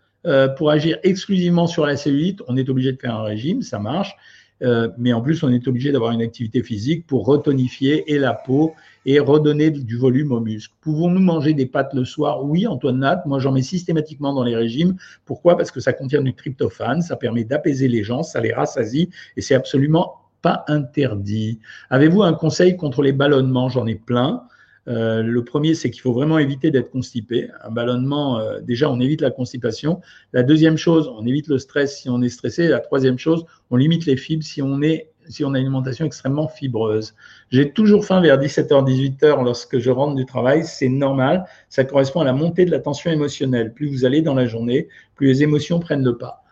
pour 0.56 0.70
agir 0.70 0.98
exclusivement 1.02 1.66
sur 1.66 1.86
la 1.86 1.96
cellulite, 1.96 2.40
on 2.48 2.56
est 2.56 2.68
obligé 2.68 2.92
de 2.92 2.98
faire 2.98 3.14
un 3.14 3.22
régime, 3.22 3.62
ça 3.62 3.78
marche. 3.78 4.16
Euh, 4.62 4.88
mais 4.96 5.12
en 5.12 5.20
plus, 5.20 5.42
on 5.42 5.52
est 5.52 5.66
obligé 5.68 5.92
d'avoir 5.92 6.12
une 6.12 6.22
activité 6.22 6.62
physique 6.62 7.06
pour 7.06 7.26
retonifier 7.26 8.10
et 8.12 8.18
la 8.18 8.32
peau 8.32 8.74
et 9.04 9.18
redonner 9.18 9.70
du 9.70 9.96
volume 9.96 10.32
aux 10.32 10.40
muscles. 10.40 10.74
Pouvons-nous 10.80 11.20
manger 11.20 11.54
des 11.54 11.66
pâtes 11.66 11.92
le 11.92 12.04
soir? 12.04 12.44
Oui, 12.44 12.66
Antoine 12.66 13.00
Nat, 13.00 13.22
moi 13.26 13.38
j'en 13.40 13.52
mets 13.52 13.62
systématiquement 13.62 14.32
dans 14.32 14.44
les 14.44 14.56
régimes. 14.56 14.96
Pourquoi? 15.24 15.56
Parce 15.56 15.70
que 15.70 15.80
ça 15.80 15.92
contient 15.92 16.22
du 16.22 16.34
tryptophane, 16.34 17.02
ça 17.02 17.16
permet 17.16 17.44
d'apaiser 17.44 17.88
les 17.88 18.04
gens, 18.04 18.22
ça 18.22 18.40
les 18.40 18.52
rassasie 18.52 19.10
et 19.36 19.42
c'est 19.42 19.54
absolument 19.54 20.14
pas 20.40 20.64
interdit. 20.68 21.58
Avez-vous 21.90 22.22
un 22.22 22.34
conseil 22.34 22.76
contre 22.76 23.02
les 23.02 23.12
ballonnements? 23.12 23.68
J'en 23.68 23.86
ai 23.86 23.96
plein. 23.96 24.44
Euh, 24.86 25.22
le 25.22 25.44
premier, 25.44 25.74
c'est 25.74 25.90
qu'il 25.90 26.02
faut 26.02 26.12
vraiment 26.12 26.38
éviter 26.38 26.70
d'être 26.70 26.90
constipé. 26.90 27.48
Un 27.62 27.70
ballonnement, 27.70 28.38
euh, 28.38 28.60
déjà, 28.60 28.90
on 28.90 29.00
évite 29.00 29.20
la 29.20 29.30
constipation. 29.30 30.00
La 30.32 30.42
deuxième 30.42 30.76
chose, 30.76 31.10
on 31.16 31.26
évite 31.26 31.48
le 31.48 31.58
stress 31.58 32.00
si 32.00 32.10
on 32.10 32.20
est 32.22 32.28
stressé. 32.28 32.68
La 32.68 32.80
troisième 32.80 33.18
chose, 33.18 33.44
on 33.70 33.76
limite 33.76 34.06
les 34.06 34.16
fibres 34.16 34.44
si 34.44 34.62
on 34.62 34.82
est 34.82 35.10
si 35.28 35.44
on 35.44 35.54
a 35.54 35.58
une 35.58 35.64
alimentation 35.64 36.04
extrêmement 36.04 36.48
fibreuse. 36.48 37.14
J'ai 37.50 37.70
toujours 37.70 38.04
faim 38.04 38.20
vers 38.20 38.38
17h, 38.38 38.84
18h 38.84 39.44
lorsque 39.44 39.78
je 39.78 39.90
rentre 39.90 40.14
du 40.14 40.26
travail, 40.26 40.64
c'est 40.64 40.88
normal, 40.88 41.46
ça 41.68 41.84
correspond 41.84 42.20
à 42.20 42.24
la 42.24 42.32
montée 42.32 42.64
de 42.64 42.70
la 42.70 42.78
tension 42.78 43.10
émotionnelle. 43.10 43.72
Plus 43.72 43.86
vous 43.86 44.04
allez 44.04 44.22
dans 44.22 44.34
la 44.34 44.46
journée, 44.46 44.88
plus 45.14 45.28
les 45.28 45.42
émotions 45.42 45.80
prennent 45.80 46.04
le 46.04 46.18
pas. 46.18 46.44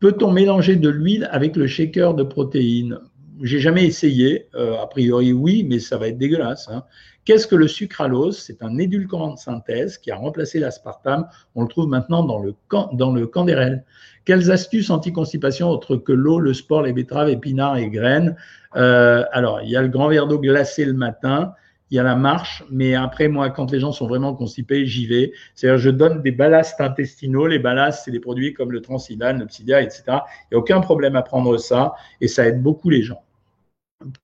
Peut-on 0.00 0.32
mélanger 0.32 0.76
de 0.76 0.88
l'huile 0.88 1.28
avec 1.32 1.56
le 1.56 1.66
shaker 1.66 2.14
de 2.14 2.22
protéines? 2.22 2.98
J'ai 3.42 3.58
jamais 3.58 3.84
essayé, 3.84 4.46
euh, 4.54 4.76
a 4.80 4.86
priori 4.86 5.32
oui, 5.32 5.66
mais 5.68 5.80
ça 5.80 5.98
va 5.98 6.08
être 6.08 6.18
dégueulasse. 6.18 6.68
Hein. 6.68 6.84
Qu'est-ce 7.24 7.46
que 7.46 7.56
le 7.56 7.68
sucralose 7.68 8.38
C'est 8.38 8.62
un 8.62 8.76
édulcorant 8.76 9.34
de 9.34 9.38
synthèse 9.38 9.96
qui 9.96 10.10
a 10.10 10.16
remplacé 10.16 10.58
l'aspartame. 10.58 11.26
On 11.54 11.62
le 11.62 11.68
trouve 11.68 11.88
maintenant 11.88 12.22
dans 12.22 12.38
le, 12.38 12.54
dans 12.92 13.12
le 13.12 13.26
candérel. 13.26 13.84
Quelles 14.24 14.50
astuces 14.50 14.90
anti-constipation 14.90 15.70
autres 15.70 15.96
que 15.96 16.12
l'eau, 16.12 16.38
le 16.38 16.52
sport, 16.52 16.82
les 16.82 16.92
betteraves, 16.92 17.30
épinards 17.30 17.78
et 17.78 17.88
graines? 17.88 18.36
Euh, 18.76 19.24
Alors, 19.32 19.62
il 19.62 19.70
y 19.70 19.76
a 19.76 19.82
le 19.82 19.88
grand 19.88 20.08
verre 20.08 20.26
d'eau 20.26 20.38
glacé 20.38 20.84
le 20.84 20.92
matin, 20.92 21.54
il 21.90 21.96
y 21.96 22.00
a 22.00 22.02
la 22.02 22.16
marche, 22.16 22.64
mais 22.70 22.94
après, 22.94 23.28
moi, 23.28 23.50
quand 23.50 23.70
les 23.70 23.80
gens 23.80 23.92
sont 23.92 24.06
vraiment 24.06 24.34
constipés, 24.34 24.84
j'y 24.84 25.06
vais. 25.06 25.32
C'est-à-dire, 25.54 25.78
je 25.78 25.90
donne 25.90 26.22
des 26.22 26.32
ballasts 26.32 26.80
intestinaux. 26.80 27.46
Les 27.46 27.58
ballasts, 27.58 28.04
c'est 28.04 28.10
des 28.10 28.20
produits 28.20 28.52
comme 28.52 28.72
le 28.72 28.80
Transidan, 28.80 29.38
le 29.38 29.46
Psidia, 29.46 29.80
etc. 29.80 30.02
Il 30.08 30.12
n'y 30.52 30.56
a 30.56 30.58
aucun 30.58 30.80
problème 30.80 31.16
à 31.16 31.22
prendre 31.22 31.56
ça 31.56 31.94
et 32.20 32.28
ça 32.28 32.46
aide 32.46 32.62
beaucoup 32.62 32.90
les 32.90 33.02
gens. 33.02 33.23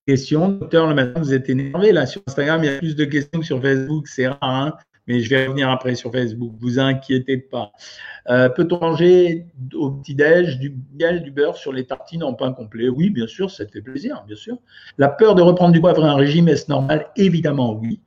Question, 0.06 0.48
docteur, 0.50 0.88
le 0.88 0.94
matin, 0.94 1.20
vous 1.20 1.32
êtes 1.32 1.48
énervé 1.48 1.92
là 1.92 2.06
sur 2.06 2.22
Instagram, 2.26 2.62
il 2.62 2.70
y 2.70 2.74
a 2.74 2.78
plus 2.78 2.96
de 2.96 3.04
questions 3.04 3.40
que 3.40 3.46
sur 3.46 3.62
Facebook, 3.62 4.08
c'est 4.08 4.28
rare, 4.28 4.38
hein 4.42 4.74
mais 5.10 5.20
je 5.20 5.30
vais 5.30 5.46
revenir 5.46 5.68
après 5.68 5.96
sur 5.96 6.12
Facebook, 6.12 6.52
vous 6.60 6.78
inquiétez 6.78 7.38
pas. 7.38 7.72
Euh, 8.28 8.48
peut-on 8.48 8.78
manger 8.78 9.46
au 9.74 9.90
petit-déj 9.90 10.60
du 10.60 10.76
miel, 10.96 11.22
du 11.22 11.32
beurre 11.32 11.56
sur 11.56 11.72
les 11.72 11.84
tartines 11.84 12.22
en 12.22 12.34
pain 12.34 12.52
complet? 12.52 12.88
Oui, 12.88 13.10
bien 13.10 13.26
sûr, 13.26 13.50
ça 13.50 13.64
te 13.64 13.72
fait 13.72 13.82
plaisir, 13.82 14.22
bien 14.28 14.36
sûr. 14.36 14.58
La 14.98 15.08
peur 15.08 15.34
de 15.34 15.42
reprendre 15.42 15.72
du 15.72 15.80
poids 15.80 15.90
après 15.90 16.04
un 16.04 16.14
régime, 16.14 16.46
est-ce 16.46 16.70
normal? 16.70 17.08
Évidemment, 17.16 17.74
oui. 17.74 18.00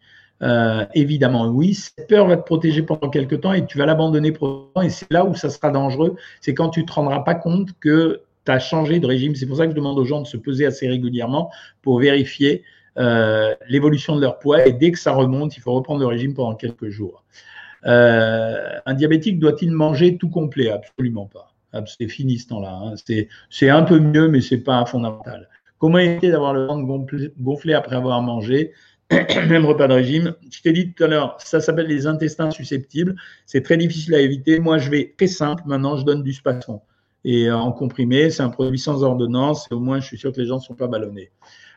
Euh, 0.44 0.86
évidemment, 0.94 1.48
oui. 1.48 1.74
Cette 1.74 2.08
peur 2.08 2.28
va 2.28 2.38
te 2.38 2.44
protéger 2.44 2.84
pendant 2.84 3.10
quelques 3.10 3.42
temps 3.42 3.52
et 3.52 3.66
tu 3.66 3.78
vas 3.78 3.86
l'abandonner 3.86 4.32
pour 4.32 4.72
et 4.82 4.90
c'est 4.90 5.12
là 5.12 5.26
où 5.26 5.36
ça 5.36 5.50
sera 5.50 5.72
dangereux. 5.72 6.16
C'est 6.40 6.54
quand 6.54 6.70
tu 6.70 6.82
ne 6.82 6.86
te 6.86 6.94
rendras 6.94 7.20
pas 7.20 7.36
compte 7.36 7.70
que 7.82 8.22
as 8.52 8.60
changé 8.60 9.00
de 9.00 9.08
régime. 9.08 9.36
C'est 9.36 9.46
pour 9.46 9.58
ça 9.58 9.66
que 9.66 9.72
je 9.72 9.76
demande 9.76 9.98
aux 9.98 10.06
gens 10.06 10.22
de 10.22 10.28
se 10.28 10.38
peser 10.38 10.66
assez 10.66 10.88
régulièrement 10.88 11.52
pour 11.82 12.00
vérifier 12.00 12.64
euh, 12.98 13.56
l'évolution 13.70 14.16
de 14.16 14.22
leur 14.22 14.40
poids. 14.40 14.66
Et 14.68 14.74
dès 14.74 14.92
que 14.92 15.00
ça 15.00 15.14
remonte, 15.14 15.58
il 15.58 15.62
faut 15.62 15.74
reprendre 15.74 16.00
le 16.00 16.08
régime 16.08 16.34
pendant 16.34 16.56
quelques 16.56 16.90
jours. 16.90 17.24
Euh, 17.86 18.80
un 18.86 18.94
diabétique 18.94 19.40
doit-il 19.40 19.72
manger 19.72 20.18
tout 20.18 20.30
complet? 20.30 20.70
Absolument 20.70 21.26
pas. 21.26 21.54
C'est 21.88 22.08
fini 22.08 22.38
ce 22.38 22.50
temps-là. 22.50 22.72
Hein. 22.72 23.26
C'est 23.50 23.70
un 23.70 23.82
peu 23.82 24.00
mieux, 24.00 24.28
mais 24.28 24.42
c'est 24.42 24.60
pas 24.60 24.86
fondamental. 24.86 25.50
Comment 25.80 25.98
éviter 25.98 26.30
d'avoir 26.30 26.54
le 26.54 26.66
ventre 26.66 27.14
gonflé 27.40 27.74
après 27.74 27.96
avoir 27.96 28.22
mangé 28.22 28.72
même 29.50 29.66
repas 29.66 29.88
de 29.88 29.94
régime? 29.94 30.36
Je 30.52 30.62
t'ai 30.62 30.72
dit 30.72 30.94
tout 30.94 31.04
à 31.04 31.08
l'heure, 31.08 31.36
ça 31.40 31.60
s'appelle 31.60 31.88
les 31.88 32.06
intestins 32.06 32.52
susceptibles. 32.52 33.16
C'est 33.48 33.64
très 33.64 33.76
difficile 33.76 34.14
à 34.14 34.20
éviter. 34.20 34.60
Moi, 34.60 34.78
je 34.78 34.90
vais 34.92 35.14
très 35.18 35.28
simple. 35.28 35.64
Maintenant, 35.66 35.98
je 35.98 36.06
donne 36.06 36.22
du 36.22 36.32
spasson 36.32 36.82
et 37.26 37.52
en 37.52 37.72
comprimé. 37.72 38.30
C'est 38.30 38.44
un 38.44 38.50
produit 38.50 38.80
sans 38.80 39.04
ordonnance 39.04 39.68
et 39.72 39.74
au 39.74 39.80
moins 39.80 40.00
je 40.00 40.06
suis 40.06 40.18
sûr 40.18 40.32
que 40.32 40.42
les 40.42 40.48
gens 40.48 40.58
ne 40.58 40.62
sont 40.62 40.76
pas 40.76 40.88
ballonnés. 40.88 41.32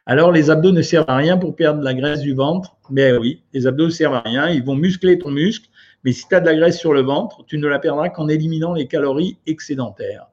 Alors 0.06 0.30
les 0.30 0.50
abdos 0.50 0.72
ne 0.72 0.82
servent 0.82 1.10
à 1.10 1.16
rien 1.16 1.36
pour 1.36 1.56
perdre 1.56 1.82
la 1.82 1.94
graisse 1.94 2.20
du 2.20 2.34
ventre. 2.34 2.76
Mais 2.90 3.16
oui, 3.16 3.42
les 3.52 3.66
abdos 3.66 3.86
ne 3.86 3.90
servent 3.90 4.14
à 4.14 4.20
rien. 4.20 4.48
Ils 4.48 4.64
vont 4.64 4.76
muscler 4.76 5.18
ton 5.18 5.30
muscle. 5.30 5.68
Mais 6.04 6.12
si 6.12 6.28
tu 6.28 6.34
as 6.34 6.40
de 6.40 6.46
la 6.46 6.54
graisse 6.54 6.78
sur 6.78 6.92
le 6.92 7.00
ventre, 7.00 7.44
tu 7.46 7.58
ne 7.58 7.66
la 7.66 7.80
perdras 7.80 8.08
qu'en 8.10 8.28
éliminant 8.28 8.74
les 8.74 8.86
calories 8.86 9.38
excédentaires. 9.46 10.28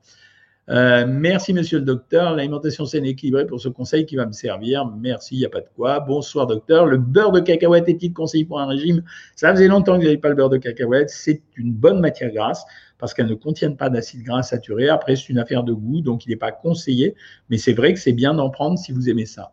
Euh, 0.70 1.06
merci, 1.08 1.54
monsieur 1.54 1.80
le 1.80 1.86
docteur. 1.86 2.36
L'alimentation 2.36 2.86
saine 2.86 3.06
et 3.06 3.10
équilibrée 3.10 3.46
pour 3.46 3.60
ce 3.60 3.68
conseil 3.68 4.06
qui 4.06 4.16
va 4.16 4.26
me 4.26 4.32
servir. 4.32 4.86
Merci, 4.86 5.36
il 5.36 5.40
n'y 5.40 5.46
a 5.46 5.50
pas 5.50 5.60
de 5.60 5.68
quoi. 5.76 6.00
Bonsoir, 6.00 6.48
docteur. 6.48 6.86
Le 6.86 6.98
beurre 6.98 7.34
de 7.34 7.42
cacahuète 7.42 7.90
est-il 7.90 8.14
conseillé 8.14 8.46
pour 8.46 8.60
un 8.60 8.68
régime? 8.68 9.04
Ça 9.36 9.52
faisait 9.52 9.68
longtemps 9.68 9.94
que 9.94 10.00
vous 10.00 10.06
n'avez 10.06 10.18
pas 10.18 10.30
le 10.30 10.36
beurre 10.36 10.50
de 10.50 10.58
cacahuète. 10.58 11.10
C'est 11.10 11.42
une 11.58 11.74
bonne 11.74 12.00
matière 12.00 12.32
grasse 12.32 12.66
parce 12.98 13.14
qu'elles 13.14 13.28
ne 13.28 13.36
contiennent 13.36 13.76
pas 13.76 13.90
d'acide 13.90 14.24
gras 14.24 14.44
saturé. 14.44 14.88
Après, 14.88 15.18
c'est 15.18 15.28
une 15.28 15.40
affaire 15.40 15.64
de 15.64 15.74
goût, 15.74 16.00
donc 16.00 16.26
il 16.26 16.30
n'est 16.30 16.38
pas 16.38 16.54
conseillé, 16.54 17.16
mais 17.50 17.58
c'est 17.58 17.74
vrai 17.74 17.94
que 17.94 18.00
c'est 18.00 18.14
bien 18.14 18.34
d'en 18.34 18.50
prendre 18.50 18.80
si 18.80 18.94
vous 18.94 19.10
aimez 19.10 19.26
ça. 19.26 19.52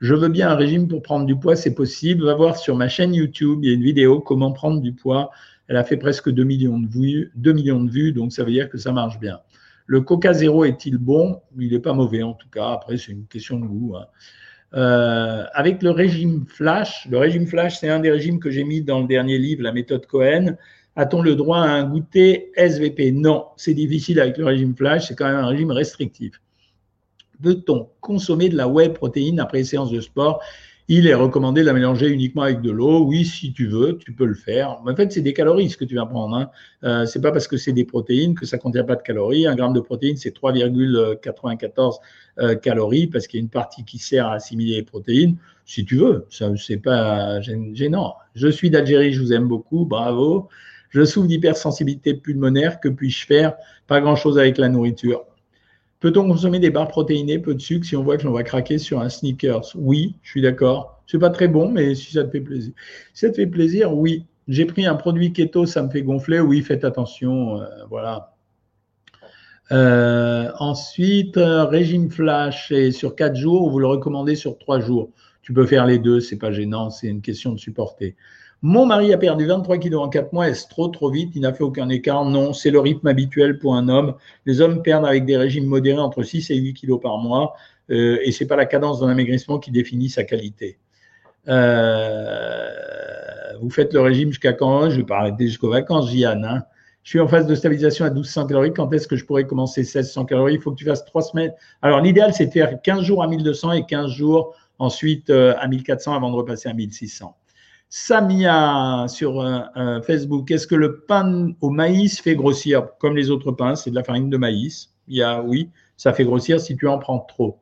Je 0.00 0.16
veux 0.16 0.28
bien 0.28 0.50
un 0.50 0.56
régime 0.56 0.88
pour 0.88 1.00
prendre 1.00 1.24
du 1.24 1.36
poids, 1.36 1.54
c'est 1.54 1.74
possible. 1.74 2.24
Va 2.24 2.34
voir 2.34 2.56
sur 2.56 2.74
ma 2.74 2.88
chaîne 2.88 3.14
YouTube, 3.14 3.60
il 3.62 3.68
y 3.68 3.70
a 3.70 3.74
une 3.74 3.84
vidéo 3.84 4.18
comment 4.18 4.50
prendre 4.50 4.80
du 4.80 4.92
poids. 4.92 5.30
Elle 5.68 5.76
a 5.76 5.84
fait 5.84 5.96
presque 5.96 6.28
2 6.28 6.42
millions 6.42 6.80
de 6.80 6.88
vues, 6.88 7.30
2 7.36 7.52
millions 7.52 7.84
de 7.84 7.88
vues 7.88 8.10
donc 8.10 8.32
ça 8.32 8.42
veut 8.42 8.50
dire 8.50 8.68
que 8.68 8.78
ça 8.78 8.90
marche 8.90 9.20
bien. 9.20 9.38
Le 9.92 10.00
Coca 10.00 10.32
Zéro 10.32 10.64
est-il 10.64 10.96
bon 10.96 11.42
Il 11.58 11.70
n'est 11.70 11.78
pas 11.78 11.92
mauvais 11.92 12.22
en 12.22 12.32
tout 12.32 12.48
cas? 12.48 12.70
Après, 12.70 12.96
c'est 12.96 13.12
une 13.12 13.26
question 13.26 13.60
de 13.60 13.66
goût. 13.66 13.94
Hein. 13.94 14.06
Euh, 14.72 15.44
avec 15.52 15.82
le 15.82 15.90
régime 15.90 16.46
Flash, 16.48 17.06
le 17.10 17.18
régime 17.18 17.46
Flash, 17.46 17.78
c'est 17.78 17.90
un 17.90 18.00
des 18.00 18.10
régimes 18.10 18.40
que 18.40 18.50
j'ai 18.50 18.64
mis 18.64 18.80
dans 18.80 19.00
le 19.00 19.06
dernier 19.06 19.36
livre, 19.36 19.62
la 19.62 19.72
méthode 19.72 20.06
Cohen. 20.06 20.56
A-t-on 20.96 21.20
le 21.20 21.34
droit 21.34 21.58
à 21.58 21.68
un 21.68 21.84
goûter 21.84 22.52
SVP 22.56 23.12
Non, 23.12 23.48
c'est 23.58 23.74
difficile 23.74 24.18
avec 24.18 24.38
le 24.38 24.46
régime 24.46 24.74
flash, 24.74 25.08
c'est 25.08 25.14
quand 25.14 25.26
même 25.26 25.36
un 25.36 25.46
régime 25.46 25.72
restrictif. 25.72 26.40
Peut-on 27.42 27.90
consommer 28.00 28.48
de 28.48 28.56
la 28.56 28.68
whey 28.68 28.88
protéine 28.88 29.40
après 29.40 29.58
les 29.58 29.64
séances 29.64 29.90
de 29.90 30.00
sport 30.00 30.42
il 30.94 31.06
est 31.06 31.14
recommandé 31.14 31.62
de 31.62 31.66
la 31.66 31.72
mélanger 31.72 32.08
uniquement 32.08 32.42
avec 32.42 32.60
de 32.60 32.70
l'eau. 32.70 33.06
Oui, 33.06 33.24
si 33.24 33.54
tu 33.54 33.66
veux, 33.66 33.96
tu 33.96 34.12
peux 34.12 34.26
le 34.26 34.34
faire. 34.34 34.78
en 34.84 34.94
fait, 34.94 35.10
c'est 35.10 35.22
des 35.22 35.32
calories 35.32 35.70
ce 35.70 35.78
que 35.78 35.86
tu 35.86 35.94
vas 35.94 36.04
prendre. 36.04 36.36
Hein. 36.36 36.50
Euh, 36.84 37.06
c'est 37.06 37.22
pas 37.22 37.32
parce 37.32 37.48
que 37.48 37.56
c'est 37.56 37.72
des 37.72 37.86
protéines 37.86 38.34
que 38.34 38.44
ça 38.44 38.58
contient 38.58 38.84
pas 38.84 38.96
de 38.96 39.00
calories. 39.00 39.46
Un 39.46 39.54
gramme 39.54 39.72
de 39.72 39.80
protéines, 39.80 40.18
c'est 40.18 40.36
3,94 40.36 41.98
euh, 42.40 42.54
calories 42.56 43.06
parce 43.06 43.26
qu'il 43.26 43.38
y 43.38 43.40
a 43.40 43.44
une 43.44 43.48
partie 43.48 43.86
qui 43.86 43.96
sert 43.96 44.26
à 44.26 44.34
assimiler 44.34 44.74
les 44.74 44.82
protéines. 44.82 45.38
Si 45.64 45.86
tu 45.86 45.96
veux, 45.96 46.26
ça 46.28 46.50
c'est 46.56 46.76
pas 46.76 47.40
gênant. 47.40 48.16
Je 48.34 48.48
suis 48.48 48.68
d'Algérie, 48.68 49.14
je 49.14 49.22
vous 49.22 49.32
aime 49.32 49.48
beaucoup, 49.48 49.86
bravo. 49.86 50.50
Je 50.90 51.06
souffre 51.06 51.26
d'hypersensibilité 51.26 52.12
pulmonaire. 52.12 52.80
Que 52.80 52.90
puis-je 52.90 53.24
faire? 53.24 53.54
Pas 53.86 54.02
grand-chose 54.02 54.38
avec 54.38 54.58
la 54.58 54.68
nourriture. 54.68 55.24
Peut-on 56.02 56.26
consommer 56.26 56.58
des 56.58 56.70
barres 56.70 56.88
protéinées, 56.88 57.38
peu 57.38 57.54
de 57.54 57.60
sucre, 57.60 57.86
si 57.86 57.94
on 57.94 58.02
voit 58.02 58.16
que 58.16 58.24
l'on 58.24 58.32
va 58.32 58.42
craquer 58.42 58.78
sur 58.78 59.00
un 59.00 59.08
sneakers 59.08 59.70
Oui, 59.76 60.16
je 60.22 60.30
suis 60.30 60.42
d'accord. 60.42 61.00
C'est 61.06 61.20
pas 61.20 61.30
très 61.30 61.46
bon, 61.46 61.70
mais 61.70 61.94
si 61.94 62.14
ça 62.14 62.24
te 62.24 62.30
fait 62.30 62.40
plaisir. 62.40 62.72
Si 63.14 63.20
ça 63.20 63.30
te 63.30 63.36
fait 63.36 63.46
plaisir, 63.46 63.96
oui. 63.96 64.26
J'ai 64.48 64.64
pris 64.64 64.84
un 64.84 64.96
produit 64.96 65.32
keto, 65.32 65.64
ça 65.64 65.80
me 65.80 65.90
fait 65.90 66.02
gonfler. 66.02 66.40
Oui, 66.40 66.60
faites 66.62 66.82
attention. 66.82 67.60
Euh, 67.60 67.66
voilà. 67.88 68.34
Euh, 69.70 70.50
ensuite, 70.58 71.36
euh, 71.36 71.66
régime 71.66 72.10
flash 72.10 72.72
et 72.72 72.90
sur 72.90 73.14
4 73.14 73.36
jours, 73.36 73.70
vous 73.70 73.78
le 73.78 73.86
recommandez 73.86 74.34
sur 74.34 74.58
3 74.58 74.80
jours. 74.80 75.10
Tu 75.42 75.52
peux 75.52 75.66
faire 75.66 75.86
les 75.86 76.00
deux, 76.00 76.18
c'est 76.18 76.36
pas 76.36 76.50
gênant, 76.50 76.90
c'est 76.90 77.06
une 77.06 77.22
question 77.22 77.52
de 77.52 77.60
supporter. 77.60 78.16
Mon 78.64 78.86
mari 78.86 79.12
a 79.12 79.18
perdu 79.18 79.44
23 79.44 79.78
kilos 79.78 80.00
en 80.02 80.08
4 80.08 80.32
mois. 80.32 80.48
Est-ce 80.48 80.68
trop, 80.68 80.86
trop 80.86 81.10
vite? 81.10 81.32
Il 81.34 81.42
n'a 81.42 81.52
fait 81.52 81.64
aucun 81.64 81.88
écart. 81.88 82.24
Non, 82.24 82.52
c'est 82.52 82.70
le 82.70 82.78
rythme 82.78 83.08
habituel 83.08 83.58
pour 83.58 83.74
un 83.74 83.88
homme. 83.88 84.14
Les 84.46 84.60
hommes 84.60 84.82
perdent 84.82 85.04
avec 85.04 85.24
des 85.24 85.36
régimes 85.36 85.66
modérés 85.66 85.98
entre 85.98 86.22
6 86.22 86.48
et 86.50 86.56
8 86.56 86.74
kilos 86.74 87.00
par 87.00 87.18
mois. 87.18 87.54
Euh, 87.90 88.18
et 88.22 88.30
ce 88.30 88.44
n'est 88.44 88.48
pas 88.48 88.54
la 88.54 88.66
cadence 88.66 89.00
d'un 89.00 89.08
amaigrissement 89.08 89.58
qui 89.58 89.72
définit 89.72 90.08
sa 90.08 90.22
qualité. 90.22 90.78
Euh, 91.48 92.68
vous 93.60 93.70
faites 93.70 93.92
le 93.92 94.00
régime 94.00 94.28
jusqu'à 94.28 94.52
quand? 94.52 94.90
Je 94.90 94.98
vais 94.98 95.06
pas 95.06 95.18
arrêter 95.18 95.48
jusqu'aux 95.48 95.70
vacances, 95.70 96.08
Jian. 96.12 96.44
Hein. 96.44 96.62
je 97.02 97.10
suis 97.10 97.20
en 97.20 97.26
phase 97.26 97.48
de 97.48 97.56
stabilisation 97.56 98.04
à 98.04 98.10
1200 98.10 98.46
calories. 98.46 98.72
Quand 98.72 98.92
est-ce 98.92 99.08
que 99.08 99.16
je 99.16 99.24
pourrais 99.24 99.44
commencer 99.44 99.80
1600 99.80 100.24
calories? 100.26 100.54
Il 100.54 100.60
faut 100.60 100.70
que 100.70 100.76
tu 100.76 100.84
fasses 100.84 101.04
3 101.04 101.22
semaines. 101.22 101.52
Alors, 101.82 102.00
l'idéal, 102.00 102.32
c'est 102.32 102.46
de 102.46 102.52
faire 102.52 102.80
15 102.80 103.02
jours 103.02 103.24
à 103.24 103.26
1200 103.26 103.72
et 103.72 103.86
15 103.86 104.08
jours 104.08 104.54
ensuite 104.78 105.30
euh, 105.30 105.54
à 105.58 105.66
1400 105.66 106.14
avant 106.14 106.30
de 106.30 106.36
repasser 106.36 106.68
à 106.68 106.74
1600. 106.74 107.34
Samia 107.94 109.04
sur 109.06 109.44
Facebook, 110.06 110.50
est-ce 110.50 110.66
que 110.66 110.74
le 110.74 111.00
pain 111.00 111.52
au 111.60 111.68
maïs 111.68 112.22
fait 112.22 112.34
grossir 112.34 112.88
comme 112.98 113.14
les 113.14 113.28
autres 113.28 113.52
pains? 113.52 113.74
C'est 113.74 113.90
de 113.90 113.94
la 113.94 114.02
farine 114.02 114.30
de 114.30 114.38
maïs. 114.38 114.94
Il 115.08 115.16
y 115.18 115.22
a, 115.22 115.42
oui, 115.42 115.68
ça 115.98 116.14
fait 116.14 116.24
grossir 116.24 116.58
si 116.58 116.74
tu 116.74 116.88
en 116.88 116.98
prends 116.98 117.18
trop. 117.18 117.60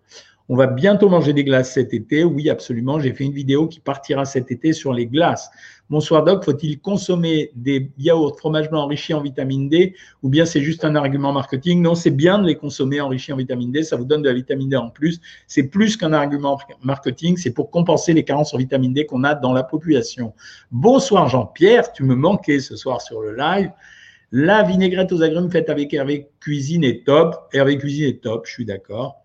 On 0.53 0.57
va 0.57 0.67
bientôt 0.67 1.09
manger 1.09 1.33
des 1.33 1.45
glaces 1.45 1.75
cet 1.75 1.95
été. 1.95 2.25
Oui, 2.25 2.51
absolument. 2.51 2.99
J'ai 2.99 3.13
fait 3.13 3.23
une 3.23 3.33
vidéo 3.33 3.69
qui 3.69 3.79
partira 3.79 4.25
cet 4.25 4.51
été 4.51 4.73
sur 4.73 4.93
les 4.93 5.07
glaces. 5.07 5.49
Bonsoir 5.91 6.25
Doc, 6.25 6.45
faut-il 6.45 6.81
consommer 6.81 7.53
des 7.55 7.93
yaourts 7.99 8.37
fromage 8.37 8.67
enrichis 8.73 9.15
en 9.15 9.21
vitamine 9.21 9.69
D? 9.69 9.95
Ou 10.25 10.29
bien 10.29 10.45
c'est 10.45 10.61
juste 10.61 10.85
un 10.85 10.97
argument 10.97 11.33
marketing? 11.33 11.81
Non, 11.81 11.95
c'est 11.95 12.11
bien 12.11 12.41
de 12.41 12.49
les 12.49 12.57
consommer 12.57 13.01
enrichis 13.01 13.33
en 13.33 13.37
vitamine 13.37 13.71
D. 13.71 13.85
Ça 13.85 13.95
vous 13.95 14.05
donne 14.05 14.23
de 14.23 14.29
la 14.29 14.35
vitamine 14.35 14.69
D 14.69 14.75
en 14.75 14.91
plus. 14.91 15.21
C'est 15.47 15.69
plus 15.69 15.97
qu'un 15.97 16.13
argument 16.13 16.59
marketing. 16.83 17.37
C'est 17.37 17.53
pour 17.53 17.71
compenser 17.71 18.13
les 18.13 18.25
carences 18.25 18.53
en 18.53 18.59
vitamine 18.59 18.93
D 18.93 19.07
qu'on 19.07 19.23
a 19.23 19.37
dans 19.37 19.53
la 19.53 19.63
population. 19.63 20.35
Bonsoir 20.73 21.29
Jean-Pierre, 21.29 21.93
tu 21.93 22.03
me 22.03 22.17
manquais 22.17 22.59
ce 22.59 22.75
soir 22.75 23.01
sur 23.01 23.21
le 23.21 23.37
live. 23.37 23.71
La 24.33 24.65
vinaigrette 24.65 25.13
aux 25.13 25.23
agrumes 25.23 25.53
faite 25.53 25.71
avec 25.71 25.95
Hervé 25.95 26.27
Cuisine 26.41 26.83
est 26.83 27.07
top. 27.07 27.37
Hervé 27.53 27.79
Cuisine 27.79 28.09
est 28.09 28.21
top, 28.21 28.47
je 28.47 28.53
suis 28.53 28.65
d'accord. 28.65 29.20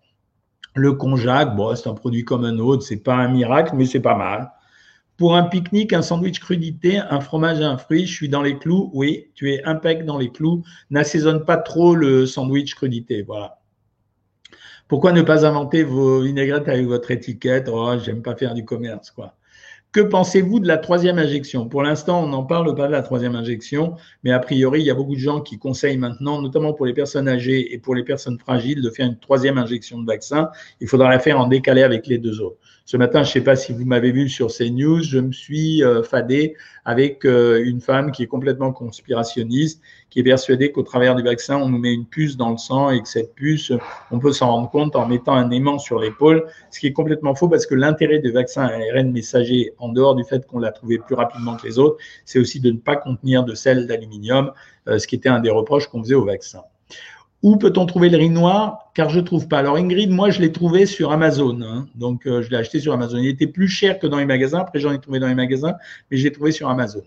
Le 0.76 0.92
konjac, 0.92 1.56
bon, 1.56 1.74
c'est 1.74 1.88
un 1.88 1.94
produit 1.94 2.22
comme 2.24 2.44
un 2.44 2.58
autre, 2.58 2.82
c'est 2.82 2.98
pas 2.98 3.14
un 3.14 3.28
miracle, 3.28 3.74
mais 3.74 3.86
c'est 3.86 4.00
pas 4.00 4.14
mal. 4.14 4.52
Pour 5.16 5.34
un 5.34 5.44
pique-nique, 5.44 5.94
un 5.94 6.02
sandwich 6.02 6.38
crudité, 6.38 6.98
un 6.98 7.20
fromage 7.20 7.60
et 7.60 7.64
un 7.64 7.78
fruit, 7.78 8.06
je 8.06 8.12
suis 8.12 8.28
dans 8.28 8.42
les 8.42 8.58
clous. 8.58 8.90
Oui, 8.92 9.30
tu 9.34 9.50
es 9.50 9.64
impec 9.64 10.04
dans 10.04 10.18
les 10.18 10.30
clous. 10.30 10.62
N'assaisonne 10.90 11.46
pas 11.46 11.56
trop 11.56 11.94
le 11.94 12.26
sandwich 12.26 12.74
crudité. 12.74 13.22
Voilà. 13.22 13.58
Pourquoi 14.88 15.12
ne 15.12 15.22
pas 15.22 15.46
inventer 15.46 15.82
vos 15.82 16.20
vinaigrettes 16.20 16.68
avec 16.68 16.86
votre 16.86 17.10
étiquette? 17.10 17.70
Oh, 17.72 17.94
j'aime 17.98 18.20
pas 18.20 18.36
faire 18.36 18.52
du 18.52 18.66
commerce, 18.66 19.10
quoi. 19.10 19.34
Que 19.96 20.02
pensez-vous 20.02 20.60
de 20.60 20.68
la 20.68 20.76
troisième 20.76 21.18
injection? 21.18 21.70
Pour 21.70 21.82
l'instant, 21.82 22.22
on 22.22 22.28
n'en 22.28 22.42
parle 22.42 22.74
pas 22.74 22.86
de 22.86 22.92
la 22.92 23.00
troisième 23.00 23.34
injection, 23.34 23.94
mais 24.24 24.30
a 24.30 24.38
priori, 24.38 24.80
il 24.80 24.84
y 24.84 24.90
a 24.90 24.94
beaucoup 24.94 25.14
de 25.14 25.20
gens 25.20 25.40
qui 25.40 25.58
conseillent 25.58 25.96
maintenant, 25.96 26.42
notamment 26.42 26.74
pour 26.74 26.84
les 26.84 26.92
personnes 26.92 27.26
âgées 27.26 27.72
et 27.72 27.78
pour 27.78 27.94
les 27.94 28.04
personnes 28.04 28.38
fragiles, 28.38 28.82
de 28.82 28.90
faire 28.90 29.06
une 29.06 29.18
troisième 29.18 29.56
injection 29.56 29.98
de 29.98 30.04
vaccin. 30.04 30.50
Il 30.82 30.86
faudra 30.86 31.08
la 31.08 31.18
faire 31.18 31.40
en 31.40 31.46
décalé 31.46 31.82
avec 31.82 32.06
les 32.08 32.18
deux 32.18 32.42
autres. 32.42 32.58
Ce 32.84 32.98
matin, 32.98 33.22
je 33.22 33.30
ne 33.30 33.32
sais 33.32 33.40
pas 33.40 33.56
si 33.56 33.72
vous 33.72 33.86
m'avez 33.86 34.12
vu 34.12 34.28
sur 34.28 34.48
CNews, 34.48 35.02
je 35.02 35.18
me 35.18 35.32
suis 35.32 35.82
euh, 35.82 36.02
fadé 36.02 36.56
avec 36.84 37.24
euh, 37.24 37.64
une 37.64 37.80
femme 37.80 38.12
qui 38.12 38.22
est 38.22 38.26
complètement 38.26 38.72
conspirationniste, 38.72 39.82
qui 40.16 40.20
est 40.20 40.24
persuadée 40.24 40.72
qu'au 40.72 40.82
travers 40.82 41.14
du 41.14 41.22
vaccin, 41.22 41.58
on 41.58 41.68
nous 41.68 41.76
met 41.76 41.92
une 41.92 42.06
puce 42.06 42.38
dans 42.38 42.50
le 42.50 42.56
sang 42.56 42.88
et 42.88 43.02
que 43.02 43.06
cette 43.06 43.34
puce, 43.34 43.70
on 44.10 44.18
peut 44.18 44.32
s'en 44.32 44.50
rendre 44.50 44.70
compte 44.70 44.96
en 44.96 45.04
mettant 45.06 45.34
un 45.34 45.50
aimant 45.50 45.78
sur 45.78 46.00
l'épaule, 46.00 46.46
ce 46.70 46.80
qui 46.80 46.86
est 46.86 46.94
complètement 46.94 47.34
faux 47.34 47.48
parce 47.48 47.66
que 47.66 47.74
l'intérêt 47.74 48.18
du 48.18 48.32
vaccin 48.32 48.62
ARN 48.62 49.12
messager, 49.12 49.74
en 49.76 49.90
dehors 49.90 50.14
du 50.14 50.24
fait 50.24 50.46
qu'on 50.46 50.58
l'a 50.58 50.72
trouvé 50.72 50.96
plus 50.96 51.14
rapidement 51.14 51.56
que 51.56 51.66
les 51.66 51.78
autres, 51.78 51.98
c'est 52.24 52.38
aussi 52.38 52.60
de 52.60 52.70
ne 52.70 52.78
pas 52.78 52.96
contenir 52.96 53.44
de 53.44 53.54
sel 53.54 53.86
d'aluminium, 53.86 54.52
euh, 54.88 54.98
ce 54.98 55.06
qui 55.06 55.16
était 55.16 55.28
un 55.28 55.40
des 55.40 55.50
reproches 55.50 55.86
qu'on 55.88 56.02
faisait 56.02 56.14
au 56.14 56.24
vaccin. 56.24 56.62
Où 57.42 57.58
peut-on 57.58 57.84
trouver 57.84 58.08
le 58.08 58.16
riz 58.16 58.30
noir? 58.30 58.90
Car 58.94 59.10
je 59.10 59.20
ne 59.20 59.24
trouve 59.24 59.48
pas. 59.48 59.58
Alors 59.58 59.76
Ingrid, 59.76 60.10
moi 60.10 60.30
je 60.30 60.40
l'ai 60.40 60.50
trouvé 60.50 60.86
sur 60.86 61.12
Amazon. 61.12 61.60
Hein. 61.60 61.88
Donc 61.94 62.26
euh, 62.26 62.40
je 62.40 62.48
l'ai 62.48 62.56
acheté 62.56 62.80
sur 62.80 62.94
Amazon. 62.94 63.18
Il 63.18 63.28
était 63.28 63.48
plus 63.48 63.68
cher 63.68 63.98
que 63.98 64.06
dans 64.06 64.16
les 64.16 64.24
magasins. 64.24 64.60
Après 64.60 64.78
j'en 64.78 64.92
ai 64.92 64.98
trouvé 64.98 65.18
dans 65.18 65.28
les 65.28 65.34
magasins, 65.34 65.74
mais 66.10 66.16
je 66.16 66.24
l'ai 66.24 66.32
trouvé 66.32 66.52
sur 66.52 66.70
Amazon. 66.70 67.02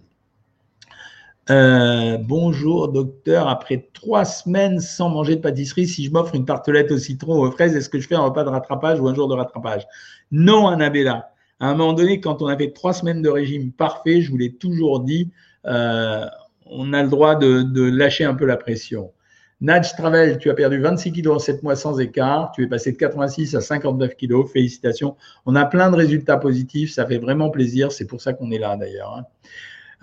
Euh, 1.49 2.17
bonjour 2.19 2.89
docteur, 2.89 3.47
après 3.47 3.89
trois 3.93 4.23
semaines 4.23 4.79
sans 4.79 5.09
manger 5.09 5.35
de 5.35 5.41
pâtisserie, 5.41 5.87
si 5.87 6.05
je 6.05 6.11
m'offre 6.11 6.35
une 6.35 6.45
tartelette 6.45 6.91
au 6.91 6.99
citron 6.99 7.39
ou 7.39 7.45
aux 7.47 7.51
fraises, 7.51 7.75
est-ce 7.75 7.89
que 7.89 7.99
je 7.99 8.07
fais 8.07 8.13
un 8.13 8.21
repas 8.21 8.43
de 8.43 8.49
rattrapage 8.49 8.99
ou 8.99 9.07
un 9.07 9.15
jour 9.15 9.27
de 9.27 9.33
rattrapage? 9.33 9.87
Non, 10.31 10.67
Annabella. 10.67 11.31
À 11.59 11.69
un 11.69 11.75
moment 11.75 11.93
donné, 11.93 12.21
quand 12.21 12.43
on 12.43 12.47
a 12.47 12.55
fait 12.55 12.71
trois 12.71 12.93
semaines 12.93 13.23
de 13.23 13.29
régime 13.29 13.71
parfait, 13.71 14.21
je 14.21 14.29
vous 14.29 14.37
l'ai 14.37 14.53
toujours 14.53 14.99
dit, 14.99 15.31
euh, 15.65 16.23
on 16.67 16.93
a 16.93 17.01
le 17.01 17.09
droit 17.09 17.35
de, 17.35 17.89
lâcher 17.89 18.25
un 18.25 18.35
peu 18.35 18.45
la 18.45 18.55
pression. 18.55 19.11
Nadj 19.59 19.93
Travel, 19.97 20.37
tu 20.37 20.51
as 20.51 20.53
perdu 20.53 20.79
26 20.79 21.11
kilos 21.11 21.35
en 21.35 21.39
7 21.39 21.63
mois 21.63 21.75
sans 21.75 21.99
écart. 21.99 22.51
Tu 22.53 22.63
es 22.63 22.67
passé 22.67 22.91
de 22.91 22.97
86 22.97 23.55
à 23.55 23.61
59 23.61 24.15
kilos. 24.15 24.49
Félicitations. 24.49 25.17
On 25.45 25.55
a 25.55 25.65
plein 25.65 25.89
de 25.91 25.97
résultats 25.97 26.37
positifs. 26.37 26.93
Ça 26.93 27.05
fait 27.05 27.17
vraiment 27.17 27.49
plaisir. 27.49 27.91
C'est 27.91 28.05
pour 28.05 28.21
ça 28.21 28.31
qu'on 28.31 28.51
est 28.51 28.59
là 28.59 28.77
d'ailleurs. 28.77 29.23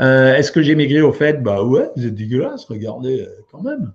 Euh, 0.00 0.35
est-ce 0.35 0.52
que 0.52 0.62
j'ai 0.62 0.74
maigri 0.74 1.00
au 1.00 1.12
fait? 1.12 1.42
Bah 1.42 1.62
ouais, 1.62 1.90
vous 1.96 2.06
êtes 2.06 2.14
dégueulasse. 2.14 2.64
Regardez 2.66 3.22
euh, 3.22 3.44
quand 3.50 3.62
même. 3.62 3.92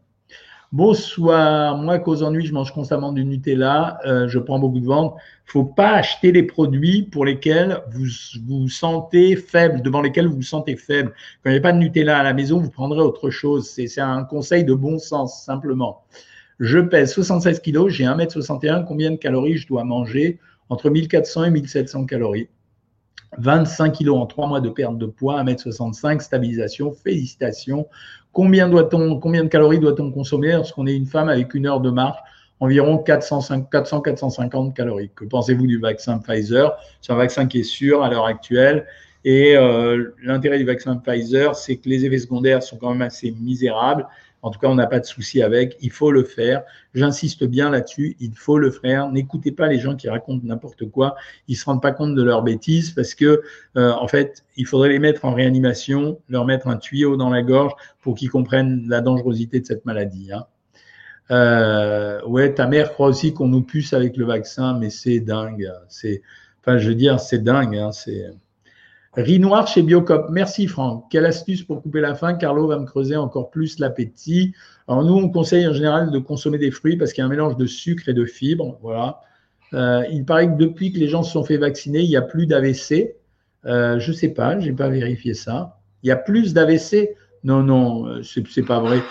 Bonsoir, 0.72 1.78
moi, 1.78 2.00
qu'aux 2.00 2.24
ennuis, 2.24 2.46
je 2.46 2.54
mange 2.54 2.72
constamment 2.74 3.12
du 3.12 3.26
Nutella, 3.26 4.00
euh, 4.06 4.30
je 4.30 4.40
prends 4.40 4.58
beaucoup 4.58 4.80
de 4.80 4.86
ventre. 4.86 5.18
Il 5.48 5.52
faut 5.52 5.66
pas 5.66 5.92
acheter 5.96 6.32
les 6.32 6.44
produits 6.44 7.04
pour 7.04 7.26
lesquels 7.26 7.82
vous 7.92 8.06
vous 8.48 8.70
sentez 8.70 9.36
faible, 9.36 9.82
devant 9.82 10.02
lesquels 10.02 10.28
vous 10.28 10.38
vous 10.38 10.42
sentez 10.42 10.78
faible. 10.78 11.14
Quand 11.44 11.50
il 11.50 11.54
n'y 11.54 11.60
a 11.60 11.62
pas 11.62 11.74
de 11.74 11.78
Nutella 11.78 12.20
à 12.20 12.24
la 12.24 12.34
maison, 12.34 12.58
vous 12.58 12.70
prendrez 12.70 13.02
autre 13.02 13.30
chose. 13.30 13.70
C'est 13.70 14.00
un 14.00 14.24
conseil 14.24 14.64
de 14.64 14.74
bon 14.74 14.98
sens, 14.98 15.44
simplement. 15.44 16.04
Je 16.62 16.80
pèse 16.80 17.12
76 17.12 17.60
kilos, 17.60 17.92
j'ai 17.92 18.06
1m61. 18.06 18.86
Combien 18.86 19.12
de 19.12 19.18
calories 19.18 19.58
je 19.58 19.68
dois 19.68 19.84
manger? 19.84 20.40
Entre 20.70 20.90
1400 20.90 21.44
et 21.44 21.52
1700 21.52 22.06
calories. 22.06 22.48
25 23.38 23.92
kilos 23.92 24.18
en 24.18 24.26
3 24.26 24.48
mois 24.48 24.62
de 24.62 24.70
perte 24.70 24.98
de 24.98 25.06
poids, 25.06 25.42
1m65, 25.44 26.20
stabilisation, 26.20 26.92
félicitations. 26.92 27.88
Combien, 28.34 28.68
de 28.70 29.48
calories 29.48 29.80
doit-on 29.80 30.12
consommer 30.12 30.54
lorsqu'on 30.54 30.88
est 30.88 30.96
une 30.96 31.06
femme 31.06 31.30
avec 31.30 31.54
une 31.54 31.68
heure 31.68 31.82
de 31.82 31.90
marche? 31.90 32.20
Environ 32.60 32.98
400-450 32.98 34.74
calories. 34.74 35.10
Que 35.16 35.26
pensez-vous 35.26 35.66
du 35.66 35.80
vaccin 35.80 36.20
Pfizer? 36.20 36.78
C'est 37.02 37.12
un 37.12 37.16
vaccin 37.16 37.48
qui 37.48 37.62
est 37.62 37.64
sûr 37.64 38.04
à 38.04 38.10
l'heure 38.10 38.26
actuelle. 38.26 38.86
Et 39.24 39.56
euh, 39.56 40.14
l'intérêt 40.24 40.58
du 40.58 40.66
vaccin 40.66 40.96
Pfizer, 40.98 41.56
c'est 41.56 41.78
que 41.78 41.90
les 41.90 42.06
effets 42.06 42.20
secondaires 42.20 42.62
sont 42.62 42.78
quand 42.78 42.92
même 42.92 43.02
assez 43.02 43.32
misérables. 43.40 44.08
En 44.42 44.50
tout 44.50 44.60
cas, 44.60 44.68
on 44.68 44.76
n'a 44.76 44.88
pas 44.88 45.00
de 45.00 45.06
souci 45.06 45.42
avec. 45.42 45.78
Il 45.82 45.92
faut 45.92 46.12
le 46.12 46.24
faire. 46.24 46.64
J'insiste 46.94 47.44
bien 47.44 47.70
là-dessus. 47.70 48.16
Il 48.20 48.34
faut 48.36 48.58
le 48.58 48.72
faire. 48.72 49.12
N'écoutez 49.12 49.52
pas 49.52 49.68
les 49.68 49.80
gens 49.80 49.96
qui 49.96 50.10
racontent 50.10 50.46
n'importe 50.46 50.90
quoi. 50.90 51.16
Ils 51.48 51.56
se 51.56 51.66
rendent 51.66 51.82
pas 51.82 51.92
compte 51.92 52.16
de 52.16 52.24
leurs 52.24 52.42
bêtises 52.42 52.92
parce 52.92 53.14
que, 53.14 53.42
euh, 53.78 53.92
en 53.92 54.08
fait, 54.08 54.44
il 54.58 54.66
faudrait 54.66 54.90
les 54.90 55.00
mettre 55.00 55.26
en 55.26 55.34
réanimation, 55.34 56.20
leur 56.30 56.46
mettre 56.46 56.68
un 56.68 56.78
tuyau 56.78 57.18
dans 57.18 57.30
la 57.30 57.44
gorge 57.44 57.74
pour 58.02 58.16
qu'ils 58.16 58.30
comprennent 58.30 58.86
la 58.88 59.02
dangerosité 59.02 59.60
de 59.60 59.66
cette 59.66 59.86
maladie. 59.86 60.32
Hein. 60.32 60.46
Euh, 61.30 62.22
ouais, 62.26 62.54
ta 62.54 62.68
mère 62.68 62.92
croit 62.92 63.08
aussi 63.08 63.34
qu'on 63.34 63.48
nous 63.48 63.62
puce 63.62 63.94
avec 63.94 64.18
le 64.18 64.26
vaccin, 64.26 64.78
mais 64.78 64.90
c'est 64.90 65.20
dingue. 65.20 65.72
C'est, 65.88 66.22
enfin, 66.62 66.78
je 66.78 66.90
veux 66.90 66.96
dire, 66.96 67.20
c'est 67.20 67.44
dingue. 67.44 67.76
Hein. 67.76 67.92
C'est 67.92 68.32
Riz 69.14 69.40
noir 69.40 69.68
chez 69.68 69.84
Biocop. 69.84 70.30
Merci 70.30 70.68
Franck. 70.68 71.06
Quelle 71.10 71.26
astuce 71.26 71.64
pour 71.64 71.82
couper 71.82 72.00
la 72.00 72.16
faim 72.16 72.36
Carlo 72.36 72.68
va 72.68 72.80
me 72.80 72.86
creuser 72.86 73.18
encore 73.18 73.50
plus 73.50 73.78
l'appétit. 73.78 74.54
Alors 74.88 75.04
nous, 75.04 75.16
on 75.16 75.30
conseille 75.30 75.68
en 75.68 75.74
général 75.74 76.12
de 76.12 76.20
consommer 76.20 76.58
des 76.58 76.72
fruits 76.72 76.96
parce 76.96 77.12
qu'il 77.12 77.22
y 77.22 77.24
a 77.24 77.26
un 77.26 77.30
mélange 77.30 77.58
de 77.58 77.66
sucre 77.66 78.08
et 78.08 78.14
de 78.14 78.24
fibres. 78.24 78.78
Voilà. 78.82 79.20
Euh, 79.74 80.06
il 80.12 80.24
paraît 80.24 80.48
que 80.48 80.56
depuis 80.56 80.94
que 80.94 81.00
les 81.00 81.10
gens 81.10 81.24
se 81.24 81.32
sont 81.34 81.44
fait 81.44 81.58
vacciner, 81.58 82.00
il 82.00 82.10
n'y 82.10 82.16
a 82.16 82.22
plus 82.22 82.48
d'AVC. 82.48 83.16
Euh, 83.66 84.00
je 84.00 84.12
ne 84.12 84.16
sais 84.16 84.30
pas, 84.30 84.58
je 84.60 84.70
n'ai 84.70 84.76
pas 84.76 84.88
vérifié 84.88 85.34
ça. 85.34 85.82
Il 86.04 86.08
y 86.08 86.12
a 86.12 86.16
plus 86.16 86.54
d'AVC 86.54 87.16
Non, 87.44 87.64
non, 87.64 88.08
euh, 88.08 88.22
c'est 88.24 88.62
pas 88.62 88.80
vrai. 88.80 89.02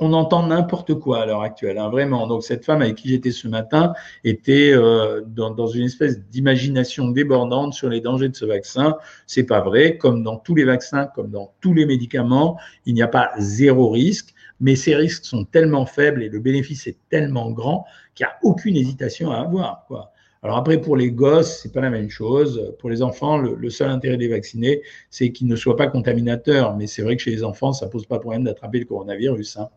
on 0.00 0.12
entend 0.12 0.46
n'importe 0.46 0.94
quoi 0.94 1.22
à 1.22 1.26
l'heure 1.26 1.40
actuelle, 1.40 1.78
hein, 1.78 1.88
vraiment. 1.88 2.26
Donc 2.26 2.44
cette 2.44 2.66
femme 2.66 2.82
avec 2.82 2.96
qui 2.96 3.08
j'étais 3.08 3.30
ce 3.30 3.48
matin 3.48 3.94
était 4.24 4.72
euh, 4.74 5.22
dans, 5.26 5.66
une 5.68 5.84
espèce 5.84 6.20
d'imagination 6.28 7.08
débordante 7.08 7.72
sur 7.72 7.88
les 7.88 8.02
dangers 8.02 8.28
de 8.28 8.36
ce 8.36 8.44
vaccin. 8.44 8.96
C'est 9.26 9.44
pas 9.44 9.60
vrai. 9.62 9.96
Comme 9.96 10.22
dans 10.22 10.36
tous 10.36 10.54
les 10.54 10.64
vaccins, 10.64 11.06
comme 11.06 11.30
dans 11.30 11.54
tous 11.62 11.72
les 11.72 11.86
médicaments, 11.86 12.58
il 12.84 12.92
n'y 12.92 13.02
a 13.02 13.08
pas 13.08 13.30
zéro 13.38 13.88
risque, 13.88 14.34
mais 14.60 14.76
ces 14.76 14.94
risques 14.94 15.24
sont 15.24 15.44
tellement 15.44 15.86
faibles 15.86 16.22
et 16.22 16.28
le 16.28 16.40
bénéfice 16.40 16.86
est 16.86 16.98
tellement 17.08 17.50
grand 17.52 17.86
qu'il 18.14 18.26
n'y 18.26 18.30
a 18.30 18.36
aucune 18.42 18.76
hésitation 18.76 19.30
à 19.30 19.40
avoir. 19.40 19.86
Quoi. 19.88 20.12
Alors 20.42 20.56
après, 20.56 20.80
pour 20.80 20.96
les 20.96 21.12
gosses, 21.12 21.60
c'est 21.62 21.72
pas 21.72 21.80
la 21.80 21.90
même 21.90 22.10
chose. 22.10 22.74
Pour 22.80 22.90
les 22.90 23.00
enfants, 23.00 23.38
le, 23.38 23.70
seul 23.70 23.90
intérêt 23.90 24.16
des 24.16 24.26
vaccinés, 24.26 24.82
c'est 25.08 25.30
qu'ils 25.30 25.46
ne 25.46 25.54
soient 25.54 25.76
pas 25.76 25.86
contaminateurs. 25.86 26.76
Mais 26.76 26.88
c'est 26.88 27.02
vrai 27.02 27.16
que 27.16 27.22
chez 27.22 27.30
les 27.30 27.44
enfants, 27.44 27.72
ça 27.72 27.86
pose 27.86 28.06
pas 28.06 28.18
problème 28.18 28.42
d'attraper 28.42 28.80
le 28.80 28.84
coronavirus. 28.86 29.58
Hein. 29.58 29.68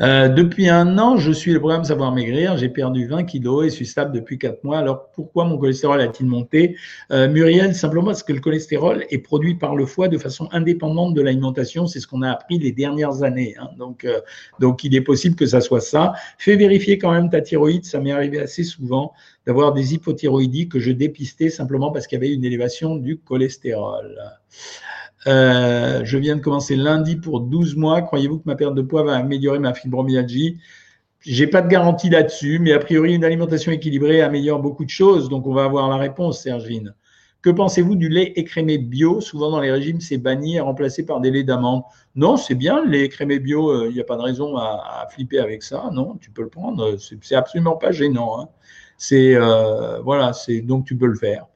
Euh, 0.00 0.28
depuis 0.28 0.68
un 0.68 0.98
an, 0.98 1.16
je 1.16 1.32
suis 1.32 1.52
le 1.52 1.58
programme 1.58 1.84
Savoir 1.84 2.12
Maigrir. 2.12 2.56
J'ai 2.56 2.68
perdu 2.68 3.06
20 3.06 3.24
kilos 3.24 3.66
et 3.66 3.70
suis 3.70 3.86
stable 3.86 4.12
depuis 4.12 4.38
4 4.38 4.64
mois. 4.64 4.78
Alors 4.78 5.10
pourquoi 5.12 5.44
mon 5.44 5.58
cholestérol 5.58 6.00
a-t-il 6.00 6.26
monté 6.26 6.76
euh, 7.10 7.28
Muriel, 7.28 7.74
simplement 7.74 8.06
parce 8.06 8.22
que 8.22 8.32
le 8.32 8.40
cholestérol 8.40 9.04
est 9.10 9.18
produit 9.18 9.54
par 9.54 9.76
le 9.76 9.86
foie 9.86 10.08
de 10.08 10.18
façon 10.18 10.48
indépendante 10.52 11.14
de 11.14 11.20
l'alimentation. 11.20 11.86
C'est 11.86 12.00
ce 12.00 12.06
qu'on 12.06 12.22
a 12.22 12.30
appris 12.30 12.58
les 12.58 12.72
dernières 12.72 13.22
années. 13.22 13.54
Hein. 13.60 13.70
Donc, 13.78 14.04
euh, 14.04 14.20
donc 14.60 14.84
il 14.84 14.94
est 14.94 15.02
possible 15.02 15.36
que 15.36 15.46
ça 15.46 15.60
soit 15.60 15.80
ça. 15.80 16.14
Fais 16.38 16.56
vérifier 16.56 16.98
quand 16.98 17.12
même 17.12 17.30
ta 17.30 17.40
thyroïde. 17.40 17.84
Ça 17.84 18.00
m'est 18.00 18.12
arrivé 18.12 18.40
assez 18.40 18.64
souvent 18.64 19.12
d'avoir 19.46 19.72
des 19.72 19.94
hypothyroïdies 19.94 20.68
que 20.68 20.78
je 20.78 20.92
dépistais 20.92 21.50
simplement 21.50 21.90
parce 21.90 22.06
qu'il 22.06 22.16
y 22.16 22.24
avait 22.24 22.32
une 22.32 22.44
élévation 22.44 22.96
du 22.96 23.18
cholestérol. 23.18 24.18
Euh, 25.26 26.02
je 26.04 26.18
viens 26.18 26.36
de 26.36 26.40
commencer 26.40 26.76
lundi 26.76 27.16
pour 27.16 27.40
12 27.40 27.76
mois. 27.76 28.02
Croyez-vous 28.02 28.38
que 28.38 28.44
ma 28.46 28.56
perte 28.56 28.74
de 28.74 28.82
poids 28.82 29.04
va 29.04 29.16
améliorer 29.16 29.58
ma 29.58 29.74
fibromyalgie? 29.74 30.58
J'ai 31.20 31.46
pas 31.46 31.62
de 31.62 31.68
garantie 31.68 32.10
là-dessus, 32.10 32.58
mais 32.58 32.72
a 32.72 32.80
priori, 32.80 33.14
une 33.14 33.24
alimentation 33.24 33.70
équilibrée 33.70 34.22
améliore 34.22 34.60
beaucoup 34.60 34.84
de 34.84 34.90
choses. 34.90 35.28
Donc, 35.28 35.46
on 35.46 35.54
va 35.54 35.64
avoir 35.64 35.88
la 35.88 35.96
réponse, 35.96 36.42
Sergine. 36.42 36.94
Que 37.42 37.50
pensez-vous 37.50 37.96
du 37.96 38.08
lait 38.08 38.32
écrémé 38.36 38.78
bio? 38.78 39.20
Souvent 39.20 39.50
dans 39.50 39.60
les 39.60 39.70
régimes, 39.70 40.00
c'est 40.00 40.18
banni 40.18 40.56
et 40.56 40.60
remplacé 40.60 41.04
par 41.04 41.20
des 41.20 41.30
laits 41.30 41.46
d'amande. 41.46 41.82
Non, 42.14 42.36
c'est 42.36 42.54
bien, 42.54 42.84
le 42.84 42.90
lait 42.90 43.04
écrémé 43.04 43.38
bio, 43.40 43.70
euh, 43.70 43.88
il 43.88 43.94
n'y 43.94 44.00
a 44.00 44.04
pas 44.04 44.16
de 44.16 44.22
raison 44.22 44.56
à, 44.56 45.06
flipper 45.10 45.38
avec 45.38 45.62
ça. 45.62 45.90
Non, 45.92 46.16
tu 46.20 46.30
peux 46.30 46.42
le 46.42 46.48
prendre. 46.48 46.96
C'est 46.98 47.34
absolument 47.34 47.76
pas 47.76 47.90
gênant. 47.92 48.40
Hein. 48.40 48.48
C'est 48.96 49.34
euh, 49.34 50.00
voilà, 50.02 50.32
donc 50.62 50.86
tu 50.86 50.96
peux 50.96 51.06
le 51.06 51.16
faire. 51.16 51.46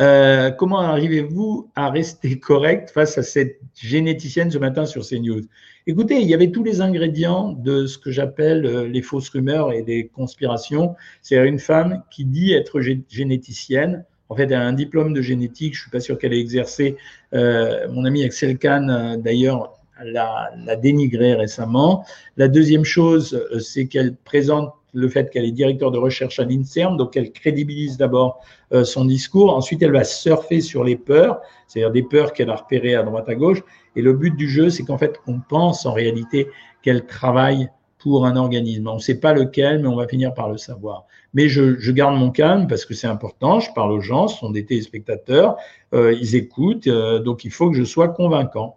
Euh, 0.00 0.50
comment 0.50 0.80
arrivez-vous 0.80 1.70
à 1.76 1.90
rester 1.90 2.38
correct 2.40 2.90
face 2.90 3.16
à 3.16 3.22
cette 3.22 3.60
généticienne 3.74 4.50
ce 4.50 4.58
matin 4.58 4.86
sur 4.86 5.06
CNews? 5.06 5.42
Écoutez, 5.86 6.20
il 6.20 6.28
y 6.28 6.34
avait 6.34 6.50
tous 6.50 6.64
les 6.64 6.80
ingrédients 6.80 7.52
de 7.52 7.86
ce 7.86 7.98
que 7.98 8.10
j'appelle 8.10 8.66
euh, 8.66 8.88
les 8.88 9.02
fausses 9.02 9.28
rumeurs 9.28 9.72
et 9.72 9.82
des 9.82 10.08
conspirations. 10.08 10.96
C'est 11.22 11.36
une 11.46 11.58
femme 11.58 12.02
qui 12.10 12.24
dit 12.24 12.52
être 12.52 12.80
généticienne. 13.08 14.04
En 14.30 14.36
fait, 14.36 14.44
elle 14.44 14.54
a 14.54 14.66
un 14.66 14.72
diplôme 14.72 15.12
de 15.12 15.22
génétique. 15.22 15.74
Je 15.74 15.82
suis 15.82 15.90
pas 15.90 16.00
sûr 16.00 16.18
qu'elle 16.18 16.32
ait 16.32 16.40
exercé. 16.40 16.96
Euh, 17.34 17.86
mon 17.90 18.04
ami 18.04 18.24
Axel 18.24 18.58
Kahn, 18.58 19.20
d'ailleurs, 19.22 19.74
l'a, 20.02 20.50
l'a 20.64 20.76
dénigré 20.76 21.34
récemment. 21.34 22.04
La 22.36 22.48
deuxième 22.48 22.84
chose, 22.84 23.46
c'est 23.60 23.86
qu'elle 23.86 24.16
présente 24.16 24.72
le 24.94 25.08
fait 25.08 25.30
qu'elle 25.30 25.44
est 25.44 25.50
directeur 25.50 25.90
de 25.90 25.98
recherche 25.98 26.38
à 26.38 26.44
l'INSERM, 26.44 26.96
donc 26.96 27.16
elle 27.16 27.32
crédibilise 27.32 27.96
d'abord 27.96 28.40
euh, 28.72 28.84
son 28.84 29.04
discours. 29.04 29.54
Ensuite, 29.54 29.82
elle 29.82 29.92
va 29.92 30.04
surfer 30.04 30.60
sur 30.60 30.84
les 30.84 30.96
peurs, 30.96 31.40
c'est-à-dire 31.66 31.90
des 31.90 32.02
peurs 32.02 32.32
qu'elle 32.32 32.50
a 32.50 32.56
repérées 32.56 32.94
à 32.94 33.02
droite 33.02 33.28
à 33.28 33.34
gauche. 33.34 33.62
Et 33.96 34.02
le 34.02 34.12
but 34.12 34.34
du 34.34 34.48
jeu, 34.48 34.70
c'est 34.70 34.84
qu'en 34.84 34.98
fait, 34.98 35.20
on 35.26 35.40
pense 35.40 35.84
en 35.84 35.92
réalité 35.92 36.48
qu'elle 36.82 37.06
travaille 37.06 37.68
pour 37.98 38.26
un 38.26 38.36
organisme. 38.36 38.86
On 38.88 38.96
ne 38.96 39.00
sait 39.00 39.18
pas 39.18 39.32
lequel, 39.32 39.80
mais 39.80 39.88
on 39.88 39.96
va 39.96 40.06
finir 40.06 40.34
par 40.34 40.50
le 40.50 40.58
savoir. 40.58 41.06
Mais 41.32 41.48
je, 41.48 41.90
garde 41.90 42.16
mon 42.16 42.30
calme 42.30 42.66
parce 42.68 42.84
que 42.84 42.94
c'est 42.94 43.06
important. 43.06 43.60
Je 43.60 43.72
parle 43.72 43.92
aux 43.92 44.00
gens, 44.00 44.28
ce 44.28 44.38
sont 44.38 44.50
des 44.50 44.64
téléspectateurs, 44.64 45.56
euh, 45.94 46.12
ils 46.12 46.36
écoutent, 46.36 46.86
euh, 46.86 47.18
donc 47.18 47.44
il 47.44 47.50
faut 47.50 47.70
que 47.70 47.76
je 47.76 47.84
sois 47.84 48.08
convaincant. 48.08 48.76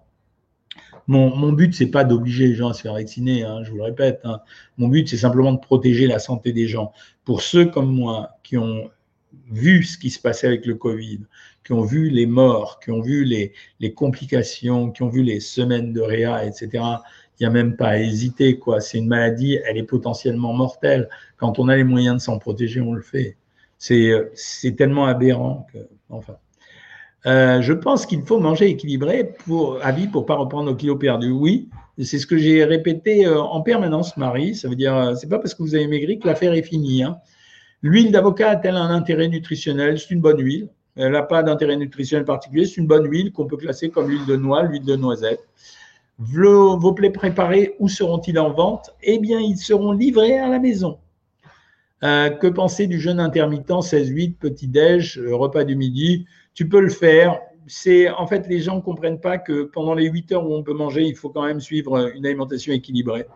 Mon, 1.07 1.53
but, 1.53 1.73
c'est 1.73 1.87
pas 1.89 2.03
d'obliger 2.03 2.47
les 2.47 2.55
gens 2.55 2.69
à 2.69 2.73
se 2.73 2.81
faire 2.81 2.93
vacciner, 2.93 3.43
hein, 3.43 3.63
je 3.63 3.71
vous 3.71 3.77
le 3.77 3.83
répète. 3.83 4.19
Hein. 4.25 4.41
Mon 4.77 4.89
but, 4.89 5.07
c'est 5.07 5.17
simplement 5.17 5.53
de 5.53 5.59
protéger 5.59 6.05
la 6.05 6.19
santé 6.19 6.51
des 6.51 6.67
gens. 6.67 6.91
Pour 7.23 7.41
ceux 7.41 7.65
comme 7.65 7.93
moi 7.93 8.31
qui 8.43 8.57
ont 8.57 8.89
vu 9.49 9.83
ce 9.83 9.97
qui 9.97 10.09
se 10.09 10.19
passait 10.19 10.47
avec 10.47 10.65
le 10.65 10.75
Covid, 10.75 11.21
qui 11.63 11.71
ont 11.73 11.83
vu 11.83 12.09
les 12.09 12.25
morts, 12.25 12.79
qui 12.81 12.91
ont 12.91 13.01
vu 13.01 13.23
les, 13.23 13.53
les 13.79 13.93
complications, 13.93 14.91
qui 14.91 15.03
ont 15.03 15.09
vu 15.09 15.23
les 15.23 15.39
semaines 15.39 15.93
de 15.93 16.01
réa, 16.01 16.45
etc., 16.45 16.83
il 17.39 17.43
n'y 17.43 17.47
a 17.47 17.51
même 17.51 17.75
pas 17.75 17.89
à 17.89 17.99
hésiter. 17.99 18.57
quoi. 18.57 18.81
C'est 18.81 18.97
une 18.97 19.07
maladie, 19.07 19.59
elle 19.65 19.77
est 19.77 19.83
potentiellement 19.83 20.53
mortelle. 20.53 21.07
Quand 21.37 21.59
on 21.59 21.67
a 21.69 21.75
les 21.75 21.83
moyens 21.83 22.17
de 22.17 22.21
s'en 22.21 22.39
protéger, 22.39 22.81
on 22.81 22.93
le 22.93 23.01
fait. 23.01 23.37
C'est 23.77 24.75
tellement 24.75 25.05
aberrant 25.05 25.67
que, 25.71 25.77
enfin. 26.09 26.37
Euh, 27.27 27.61
je 27.61 27.73
pense 27.73 28.05
qu'il 28.05 28.21
faut 28.21 28.39
manger 28.39 28.69
équilibré 28.69 29.33
pour, 29.45 29.79
à 29.83 29.91
vie 29.91 30.07
pour 30.07 30.25
pas 30.25 30.35
reprendre 30.35 30.71
nos 30.71 30.75
kilos 30.75 30.97
perdus. 30.97 31.31
Oui, 31.31 31.69
c'est 32.01 32.19
ce 32.19 32.25
que 32.25 32.37
j'ai 32.37 32.63
répété 32.63 33.25
euh, 33.25 33.41
en 33.41 33.61
permanence, 33.61 34.15
Marie. 34.15 34.55
Ça 34.55 34.69
veut 34.69 34.77
dire, 34.77 34.95
euh, 34.95 35.15
c'est 35.15 35.27
pas 35.27 35.37
parce 35.37 35.53
que 35.53 35.61
vous 35.61 35.75
avez 35.75 35.87
maigri 35.87 36.19
que 36.19 36.27
l'affaire 36.27 36.53
est 36.53 36.63
finie. 36.63 37.03
Hein. 37.03 37.17
L'huile 37.81 38.13
d'avocat 38.13 38.51
a-t-elle 38.51 38.77
un 38.77 38.89
intérêt 38.89 39.27
nutritionnel? 39.27 39.99
C'est 39.99 40.11
une 40.11 40.21
bonne 40.21 40.39
huile. 40.39 40.69
Elle 40.95 41.11
n'a 41.11 41.21
pas 41.21 41.43
d'intérêt 41.43 41.75
nutritionnel 41.75 42.23
particulier. 42.23 42.65
C'est 42.65 42.77
une 42.77 42.87
bonne 42.87 43.05
huile 43.11 43.33
qu'on 43.33 43.45
peut 43.45 43.57
classer 43.57 43.89
comme 43.89 44.09
l'huile 44.09 44.25
de 44.25 44.37
noix, 44.37 44.63
l'huile 44.63 44.85
de 44.85 44.95
noisette. 44.95 45.41
Vos, 46.19 46.77
vos 46.79 46.93
plats 46.93 47.11
préparés, 47.11 47.75
où 47.79 47.89
seront-ils 47.89 48.39
en 48.39 48.51
vente? 48.51 48.89
Eh 49.03 49.19
bien, 49.19 49.39
ils 49.39 49.57
seront 49.57 49.91
livrés 49.91 50.39
à 50.39 50.47
la 50.47 50.59
maison. 50.59 50.97
que 52.01 52.47
penser 52.47 52.87
du 52.87 52.99
jeûne 52.99 53.19
intermittent 53.19 53.69
16-8, 53.69 54.37
petit-déj, 54.37 55.19
repas 55.19 55.65
du 55.65 55.75
midi 55.75 56.25
tu 56.57 56.67
peux 56.67 56.81
le 56.81 56.89
faire. 56.89 57.39
C'est 57.67 58.09
en 58.09 58.25
fait 58.25 58.47
les 58.47 58.59
gens 58.59 58.77
ne 58.77 58.81
comprennent 58.81 59.19
pas 59.19 59.37
que 59.37 59.63
pendant 59.63 59.93
les 59.93 60.05
8 60.05 60.31
heures 60.31 60.45
où 60.49 60.55
on 60.55 60.63
peut 60.63 60.73
manger, 60.73 61.03
il 61.03 61.15
faut 61.15 61.29
quand 61.29 61.45
même 61.45 61.59
suivre 61.59 62.11
une 62.15 62.25
alimentation 62.25 62.73
équilibrée. 62.73 63.27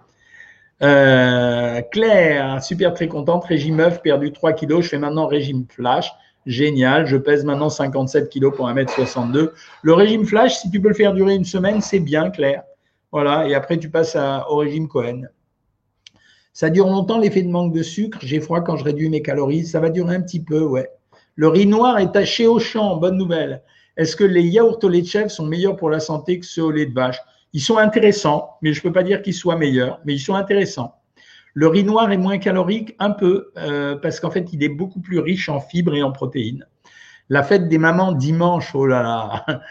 Euh, 0.81 1.81
Claire, 1.91 2.63
super 2.63 2.95
très 2.95 3.07
contente, 3.07 3.45
régime 3.45 3.79
œuf, 3.79 4.01
perdu 4.01 4.31
3 4.31 4.53
kilos, 4.53 4.85
je 4.85 4.89
fais 4.89 4.97
maintenant 4.97 5.27
régime 5.27 5.65
flash. 5.69 6.11
Génial, 6.47 7.05
je 7.05 7.17
pèse 7.17 7.45
maintenant 7.45 7.69
57 7.69 8.27
kilos 8.29 8.55
pour 8.55 8.67
1m62. 8.67 9.51
Le 9.83 9.93
régime 9.93 10.25
flash, 10.25 10.55
si 10.55 10.71
tu 10.71 10.81
peux 10.81 10.87
le 10.87 10.95
faire 10.95 11.13
durer 11.13 11.35
une 11.35 11.45
semaine, 11.45 11.81
c'est 11.81 11.99
bien, 11.99 12.31
Claire. 12.31 12.63
Voilà, 13.11 13.47
et 13.47 13.53
après 13.53 13.77
tu 13.77 13.91
passes 13.91 14.17
au 14.49 14.55
régime 14.55 14.87
Cohen. 14.87 15.27
Ça 16.53 16.71
dure 16.71 16.87
longtemps 16.87 17.19
l'effet 17.19 17.43
de 17.43 17.49
manque 17.49 17.73
de 17.73 17.83
sucre. 17.83 18.17
J'ai 18.23 18.39
froid 18.39 18.61
quand 18.61 18.77
je 18.77 18.83
réduis 18.83 19.09
mes 19.09 19.21
calories. 19.21 19.65
Ça 19.67 19.79
va 19.79 19.91
durer 19.91 20.15
un 20.15 20.21
petit 20.21 20.43
peu, 20.43 20.63
ouais. 20.63 20.89
Le 21.35 21.47
riz 21.47 21.65
noir 21.65 21.97
est 21.99 22.11
taché 22.11 22.47
au 22.47 22.59
champ, 22.59 22.97
bonne 22.97 23.17
nouvelle. 23.17 23.63
Est-ce 23.97 24.15
que 24.15 24.23
les 24.23 24.43
yaourts 24.43 24.79
au 24.83 24.89
lait 24.89 25.01
de 25.01 25.07
chèvre 25.07 25.31
sont 25.31 25.45
meilleurs 25.45 25.75
pour 25.75 25.89
la 25.89 25.99
santé 25.99 26.39
que 26.39 26.45
ceux 26.45 26.63
au 26.63 26.71
lait 26.71 26.85
de 26.85 26.93
vache? 26.93 27.19
Ils 27.53 27.61
sont 27.61 27.77
intéressants, 27.77 28.57
mais 28.61 28.73
je 28.73 28.79
ne 28.79 28.83
peux 28.83 28.91
pas 28.91 29.03
dire 29.03 29.21
qu'ils 29.21 29.33
soient 29.33 29.57
meilleurs, 29.57 29.99
mais 30.05 30.13
ils 30.13 30.19
sont 30.19 30.35
intéressants. 30.35 30.95
Le 31.53 31.67
riz 31.67 31.83
noir 31.83 32.11
est 32.11 32.17
moins 32.17 32.37
calorique, 32.37 32.95
un 32.99 33.11
peu, 33.11 33.51
euh, 33.57 33.97
parce 33.97 34.19
qu'en 34.19 34.31
fait, 34.31 34.53
il 34.53 34.63
est 34.63 34.69
beaucoup 34.69 35.01
plus 35.01 35.19
riche 35.19 35.49
en 35.49 35.59
fibres 35.59 35.95
et 35.95 36.03
en 36.03 36.11
protéines. 36.11 36.65
La 37.29 37.43
fête 37.43 37.67
des 37.67 37.77
mamans 37.77 38.13
dimanche, 38.13 38.73
oh 38.73 38.85
là 38.85 39.03
là, 39.03 39.61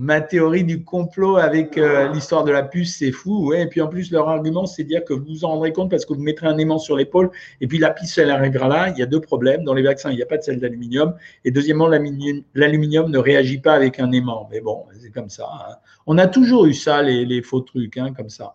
ma 0.00 0.20
théorie 0.20 0.62
du 0.62 0.84
complot 0.84 1.38
avec 1.38 1.76
euh, 1.76 2.12
l'histoire 2.12 2.44
de 2.44 2.52
la 2.52 2.62
puce, 2.62 2.98
c'est 2.98 3.10
fou. 3.10 3.48
Ouais. 3.48 3.62
Et 3.62 3.66
puis 3.66 3.80
en 3.80 3.88
plus, 3.88 4.12
leur 4.12 4.28
argument, 4.28 4.64
c'est 4.64 4.84
dire 4.84 5.04
que 5.04 5.12
vous 5.12 5.24
vous 5.26 5.44
en 5.44 5.48
rendrez 5.48 5.72
compte 5.72 5.90
parce 5.90 6.06
que 6.06 6.14
vous 6.14 6.22
mettrez 6.22 6.46
un 6.46 6.56
aimant 6.56 6.78
sur 6.78 6.96
l'épaule 6.96 7.32
et 7.60 7.66
puis 7.66 7.78
la 7.78 7.90
puce, 7.90 8.16
elle 8.16 8.30
arrivera 8.30 8.68
là. 8.68 8.90
Il 8.90 8.98
y 8.98 9.02
a 9.02 9.06
deux 9.06 9.20
problèmes. 9.20 9.64
Dans 9.64 9.74
les 9.74 9.82
vaccins, 9.82 10.12
il 10.12 10.16
n'y 10.16 10.22
a 10.22 10.26
pas 10.26 10.36
de 10.36 10.42
sel 10.42 10.60
d'aluminium. 10.60 11.14
Et 11.44 11.50
deuxièmement, 11.50 11.88
l'aluminium 11.88 13.10
ne 13.10 13.18
réagit 13.18 13.58
pas 13.58 13.74
avec 13.74 13.98
un 13.98 14.12
aimant. 14.12 14.48
Mais 14.52 14.60
bon, 14.60 14.84
c'est 15.00 15.10
comme 15.10 15.28
ça. 15.28 15.48
Hein. 15.52 15.74
On 16.06 16.16
a 16.16 16.28
toujours 16.28 16.66
eu 16.66 16.74
ça, 16.74 17.02
les, 17.02 17.42
faux 17.42 17.60
trucs, 17.60 17.96
hein, 17.96 18.12
comme 18.16 18.28
ça. 18.28 18.54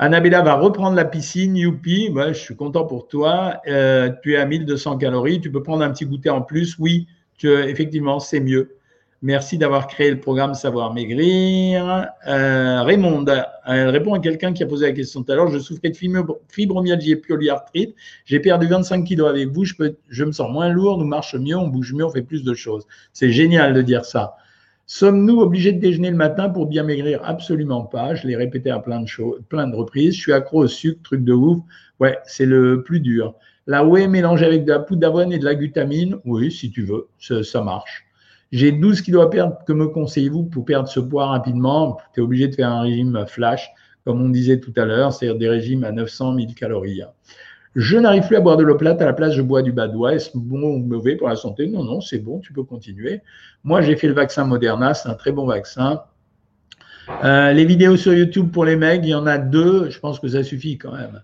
Annabella 0.00 0.42
va 0.42 0.54
reprendre 0.54 0.96
la 0.96 1.04
piscine, 1.04 1.56
youpi, 1.56 2.12
je 2.12 2.32
suis 2.32 2.56
content 2.56 2.84
pour 2.84 3.06
toi. 3.06 3.60
Euh, 3.68 4.10
tu 4.22 4.34
es 4.34 4.36
à 4.36 4.44
1200 4.44 4.98
calories, 4.98 5.40
tu 5.40 5.52
peux 5.52 5.62
prendre 5.62 5.84
un 5.84 5.90
petit 5.90 6.04
goûter 6.04 6.30
en 6.30 6.42
plus. 6.42 6.76
Oui, 6.80 7.06
effectivement, 7.44 8.18
c'est 8.18 8.40
mieux. 8.40 8.77
Merci 9.20 9.58
d'avoir 9.58 9.88
créé 9.88 10.12
le 10.12 10.20
programme 10.20 10.54
Savoir 10.54 10.94
Maigrir. 10.94 12.06
Euh, 12.28 12.82
Raymond, 12.84 13.24
elle 13.66 13.88
répond 13.88 14.14
à 14.14 14.20
quelqu'un 14.20 14.52
qui 14.52 14.62
a 14.62 14.66
posé 14.66 14.86
la 14.86 14.92
question 14.92 15.24
tout 15.24 15.32
à 15.32 15.34
l'heure. 15.34 15.48
Je 15.48 15.58
souffrais 15.58 15.90
de 15.90 15.96
fibromyalgie 16.48 17.10
et 17.10 17.16
polyarthrite. 17.16 17.96
J'ai 18.26 18.38
perdu 18.38 18.68
25 18.68 19.02
kilos 19.02 19.28
avec 19.28 19.48
vous. 19.48 19.64
Je, 19.64 19.74
peux, 19.74 19.96
je 20.08 20.24
me 20.24 20.30
sens 20.30 20.48
moins 20.52 20.68
lourd, 20.68 20.98
nous 20.98 21.04
marche 21.04 21.34
mieux, 21.34 21.56
on 21.56 21.66
bouge 21.66 21.92
mieux, 21.94 22.04
on 22.04 22.10
fait 22.10 22.22
plus 22.22 22.44
de 22.44 22.54
choses. 22.54 22.86
C'est 23.12 23.32
génial 23.32 23.74
de 23.74 23.82
dire 23.82 24.04
ça. 24.04 24.36
Sommes-nous 24.86 25.40
obligés 25.40 25.72
de 25.72 25.80
déjeuner 25.80 26.10
le 26.10 26.16
matin 26.16 26.48
pour 26.48 26.66
bien 26.66 26.84
maigrir? 26.84 27.20
Absolument 27.24 27.82
pas. 27.82 28.14
Je 28.14 28.24
l'ai 28.24 28.36
répété 28.36 28.70
à 28.70 28.78
plein 28.78 29.00
de, 29.00 29.08
choses, 29.08 29.40
plein 29.48 29.66
de 29.66 29.74
reprises. 29.74 30.14
Je 30.14 30.20
suis 30.20 30.32
accro 30.32 30.62
au 30.62 30.68
sucre, 30.68 31.02
truc 31.02 31.24
de 31.24 31.32
ouf. 31.32 31.58
Ouais, 31.98 32.18
c'est 32.24 32.46
le 32.46 32.84
plus 32.84 33.00
dur. 33.00 33.34
La 33.66 33.84
whey 33.84 34.06
mélangée 34.06 34.46
avec 34.46 34.64
de 34.64 34.70
la 34.70 34.78
poudre 34.78 35.00
d'avoine 35.00 35.32
et 35.32 35.40
de 35.40 35.44
la 35.44 35.56
glutamine, 35.56 36.18
oui, 36.24 36.52
si 36.52 36.70
tu 36.70 36.84
veux, 36.84 37.08
ça 37.18 37.62
marche. 37.64 38.07
J'ai 38.50 38.72
12 38.72 39.02
kilos 39.02 39.24
à 39.24 39.28
perdre. 39.28 39.58
Que 39.66 39.72
me 39.72 39.88
conseillez-vous 39.88 40.44
pour 40.44 40.64
perdre 40.64 40.88
ce 40.88 41.00
poids 41.00 41.26
rapidement? 41.26 41.98
Tu 42.14 42.20
es 42.20 42.22
obligé 42.22 42.48
de 42.48 42.54
faire 42.54 42.70
un 42.70 42.82
régime 42.82 43.24
flash, 43.26 43.70
comme 44.04 44.22
on 44.22 44.28
disait 44.28 44.60
tout 44.60 44.72
à 44.76 44.84
l'heure, 44.84 45.12
c'est-à-dire 45.12 45.38
des 45.38 45.48
régimes 45.48 45.84
à 45.84 45.92
900 45.92 46.36
000 46.36 46.46
calories. 46.56 47.02
Je 47.76 47.98
n'arrive 47.98 48.26
plus 48.26 48.36
à 48.36 48.40
boire 48.40 48.56
de 48.56 48.64
l'eau 48.64 48.76
plate, 48.76 49.00
à 49.02 49.04
la 49.04 49.12
place 49.12 49.34
je 49.34 49.42
bois 49.42 49.62
du 49.62 49.72
badois. 49.72 50.14
Est-ce 50.14 50.30
bon 50.34 50.62
ou 50.62 50.78
mauvais 50.78 51.16
pour 51.16 51.28
la 51.28 51.36
santé? 51.36 51.68
Non, 51.68 51.84
non, 51.84 52.00
c'est 52.00 52.18
bon, 52.18 52.40
tu 52.40 52.52
peux 52.52 52.64
continuer. 52.64 53.20
Moi, 53.62 53.82
j'ai 53.82 53.96
fait 53.96 54.08
le 54.08 54.14
vaccin 54.14 54.44
Moderna, 54.44 54.94
c'est 54.94 55.08
un 55.08 55.14
très 55.14 55.32
bon 55.32 55.46
vaccin. 55.46 56.02
Euh, 57.24 57.52
les 57.52 57.64
vidéos 57.64 57.96
sur 57.96 58.14
YouTube 58.14 58.50
pour 58.50 58.64
les 58.64 58.76
mecs, 58.76 59.02
il 59.02 59.10
y 59.10 59.14
en 59.14 59.26
a 59.26 59.38
deux, 59.38 59.90
je 59.90 59.98
pense 60.00 60.18
que 60.18 60.28
ça 60.28 60.42
suffit 60.42 60.78
quand 60.78 60.92
même. 60.92 61.22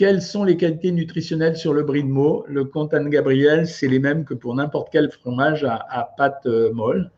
Quelles 0.00 0.22
sont 0.22 0.44
les 0.44 0.56
qualités 0.56 0.92
nutritionnelles 0.92 1.58
sur 1.58 1.74
le 1.74 1.82
brie 1.82 2.02
de 2.02 2.08
Meaux? 2.08 2.46
Le 2.48 2.64
comte 2.64 2.94
Anne-Gabriel, 2.94 3.66
c'est 3.66 3.86
les 3.86 3.98
mêmes 3.98 4.24
que 4.24 4.32
pour 4.32 4.54
n'importe 4.54 4.88
quel 4.90 5.10
fromage 5.10 5.62
à, 5.62 6.14
pâte 6.16 6.46
euh, 6.46 6.72
molle. 6.72 7.10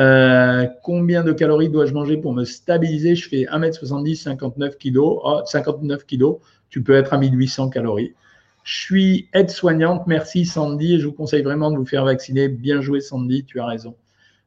Euh, 0.00 0.66
combien 0.82 1.22
de 1.22 1.32
calories 1.32 1.68
dois-je 1.68 1.92
manger 1.92 2.16
pour 2.16 2.32
me 2.32 2.44
stabiliser? 2.44 3.14
Je 3.14 3.28
fais 3.28 3.42
1m70, 3.42 4.22
59 4.22 4.78
kg. 4.78 5.00
59 5.44 6.06
kg, 6.06 6.38
tu 6.70 6.82
peux 6.82 6.94
être 6.94 7.12
à 7.12 7.18
1800 7.18 7.68
calories. 7.68 8.14
Je 8.62 8.74
suis 8.74 9.28
aide-soignante, 9.34 10.06
merci 10.06 10.46
Sandy, 10.46 11.00
je 11.00 11.08
vous 11.08 11.12
conseille 11.12 11.42
vraiment 11.42 11.70
de 11.70 11.76
vous 11.76 11.84
faire 11.84 12.06
vacciner. 12.06 12.48
Bien 12.48 12.80
joué 12.80 13.02
Sandy, 13.02 13.44
tu 13.44 13.60
as 13.60 13.66
raison. 13.66 13.96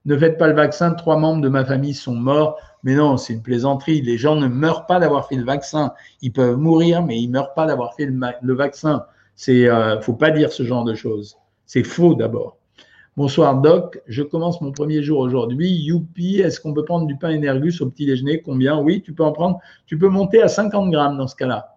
Ne 0.06 0.18
faites 0.18 0.40
pas 0.40 0.48
le 0.48 0.56
vaccin, 0.56 0.94
trois 0.94 1.20
membres 1.20 1.42
de 1.44 1.50
ma 1.50 1.63
famille 1.63 1.94
sont 1.94 2.16
morts. 2.16 2.58
Mais 2.88 2.95
non, 2.95 3.17
c'est 3.17 3.34
une 3.34 3.41
plaisanterie. 3.41 4.02
Les 4.02 4.17
gens 4.17 4.38
ne 4.38 4.47
meurent 4.47 4.86
pas 4.86 4.97
d'avoir 4.97 5.28
fait 5.28 5.36
le 5.36 5.43
vaccin. 5.43 5.91
Ils 6.21 6.32
peuvent 6.32 6.56
mourir, 6.56 7.04
mais 7.04 7.19
ils 7.19 7.28
ne 7.28 7.34
meurent 7.34 7.54
pas 7.54 7.65
d'avoir 7.65 7.93
fait 7.95 8.06
le, 8.06 8.54
vaccin. 8.54 9.04
C'est, 9.36 9.67
euh, 9.67 10.00
faut 10.00 10.13
pas 10.13 10.32
dire 10.32 10.54
ce 10.54 10.63
genre 10.63 10.86
de 10.86 10.95
choses. 10.95 11.36
C'est 11.65 11.84
faux 11.84 12.15
d'abord. 12.15 12.56
Bonsoir 13.17 13.60
Doc, 13.60 14.00
je 14.08 14.23
commence 14.23 14.62
mon 14.62 14.71
premier 14.71 15.04
jour 15.04 15.19
aujourd'hui. 15.19 15.69
Youpi, 15.69 16.39
est-ce 16.39 16.62
qu'on 16.62 16.73
peut 16.73 16.86
prendre 16.86 17.08
du 17.08 17.17
pain 17.17 17.36
Energus 17.36 17.82
au 17.82 17.89
petit 17.89 18.06
déjeuner 18.06 18.41
Combien? 18.41 18.80
Oui, 18.80 19.02
tu 19.02 19.12
peux 19.12 19.26
en 19.26 19.34
prendre. 19.34 19.60
Tu 19.86 19.97
peux 19.97 20.08
monter 20.08 20.41
à 20.41 20.47
50 20.47 20.89
grammes 20.89 21.17
dans 21.17 21.28
ce 21.28 21.36
cas-là. 21.36 21.76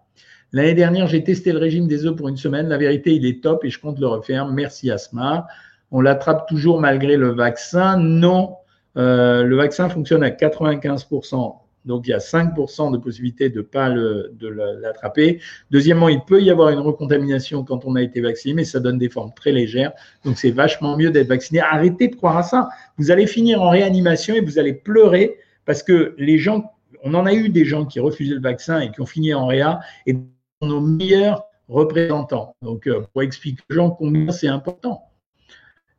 L'année 0.53 0.75
dernière, 0.75 1.07
j'ai 1.07 1.25
testé 1.25 1.51
le 1.51 1.59
régime 1.59 1.89
des 1.89 2.05
œufs 2.05 2.15
pour 2.15 2.29
une 2.29 2.37
semaine. 2.37 2.69
La 2.69 2.77
vérité, 2.77 3.13
il 3.15 3.25
est 3.25 3.43
top 3.43 3.65
et 3.65 3.69
je 3.69 3.81
compte 3.81 3.99
le 3.99 4.07
refaire. 4.07 4.47
Merci 4.47 4.89
Asma. 4.89 5.45
On 5.91 5.99
l'attrape 5.99 6.47
toujours 6.47 6.79
malgré 6.79 7.17
le 7.17 7.33
vaccin? 7.33 7.97
Non, 7.97 8.55
euh, 8.97 9.43
le 9.43 9.55
vaccin 9.55 9.89
fonctionne 9.89 10.23
à 10.23 10.29
95%, 10.29 11.55
donc 11.85 12.07
il 12.07 12.11
y 12.11 12.13
a 12.13 12.19
5% 12.19 12.91
de 12.91 12.97
possibilité 12.97 13.49
de 13.49 13.57
ne 13.57 13.61
pas 13.61 13.89
l'attraper. 13.89 15.39
Deuxièmement, 15.71 16.09
il 16.09 16.21
peut 16.21 16.41
y 16.41 16.51
avoir 16.51 16.69
une 16.69 16.79
recontamination 16.79 17.63
quand 17.63 17.85
on 17.85 17.95
a 17.95 18.01
été 18.01 18.21
vacciné, 18.21 18.53
mais 18.53 18.65
ça 18.65 18.79
donne 18.79 18.97
des 18.97 19.09
formes 19.09 19.33
très 19.35 19.51
légères. 19.51 19.93
Donc 20.23 20.37
c'est 20.37 20.51
vachement 20.51 20.97
mieux 20.97 21.11
d'être 21.11 21.27
vacciné. 21.27 21.59
Arrêtez 21.59 22.07
de 22.09 22.15
croire 22.15 22.37
à 22.37 22.43
ça. 22.43 22.69
Vous 22.97 23.11
allez 23.11 23.25
finir 23.25 23.61
en 23.61 23.69
réanimation 23.69 24.35
et 24.35 24.41
vous 24.41 24.59
allez 24.59 24.73
pleurer 24.73 25.37
parce 25.65 25.83
que 25.83 26.13
les 26.17 26.37
gens, 26.37 26.71
on 27.03 27.13
en 27.13 27.25
a 27.25 27.33
eu 27.33 27.49
des 27.49 27.65
gens 27.65 27.85
qui 27.85 27.99
refusaient 27.99 28.35
le 28.35 28.41
vaccin 28.41 28.79
et 28.79 28.91
qui 28.91 29.01
ont 29.01 29.05
fini 29.05 29.33
en 29.33 29.47
réa 29.47 29.79
et 30.05 30.15
nos 30.61 30.81
meilleurs 30.81 31.45
représentants. 31.67 32.55
Donc 32.61 32.87
euh, 32.87 33.01
pour 33.13 33.23
expliquer 33.23 33.63
aux 33.71 33.73
gens 33.73 33.89
combien 33.89 34.31
c'est 34.31 34.47
important. 34.47 35.10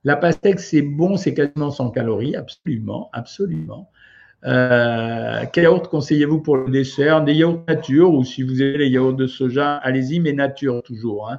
La 0.05 0.17
pastèque, 0.17 0.59
c'est 0.59 0.83
bon, 0.83 1.17
c'est 1.17 1.33
quasiment 1.33 1.71
sans 1.71 1.91
calories, 1.91 2.35
absolument, 2.35 3.09
absolument. 3.12 3.88
Euh, 4.45 5.45
quel 5.53 5.65
yaourt 5.65 5.87
conseillez-vous 5.87 6.41
pour 6.41 6.57
le 6.57 6.71
dessert? 6.71 7.23
Des 7.23 7.35
yaourts 7.35 7.62
nature 7.69 8.12
ou 8.12 8.25
si 8.25 8.43
vous 8.43 8.61
avez 8.61 8.79
les 8.79 8.88
yaourts 8.88 9.15
de 9.15 9.29
soja, 9.29 9.77
allez-y, 9.77 10.19
mais 10.19 10.33
nature 10.33 10.83
toujours. 10.83 11.31
Hein. 11.31 11.38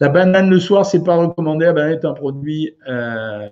La 0.00 0.08
banane 0.08 0.50
le 0.50 0.58
soir, 0.58 0.84
c'est 0.84 1.04
pas 1.04 1.14
recommandé. 1.16 1.66
La 1.66 1.72
banane 1.72 1.92
est 1.92 2.04
un 2.04 2.14
produit 2.14 2.74
euh, 2.88 3.48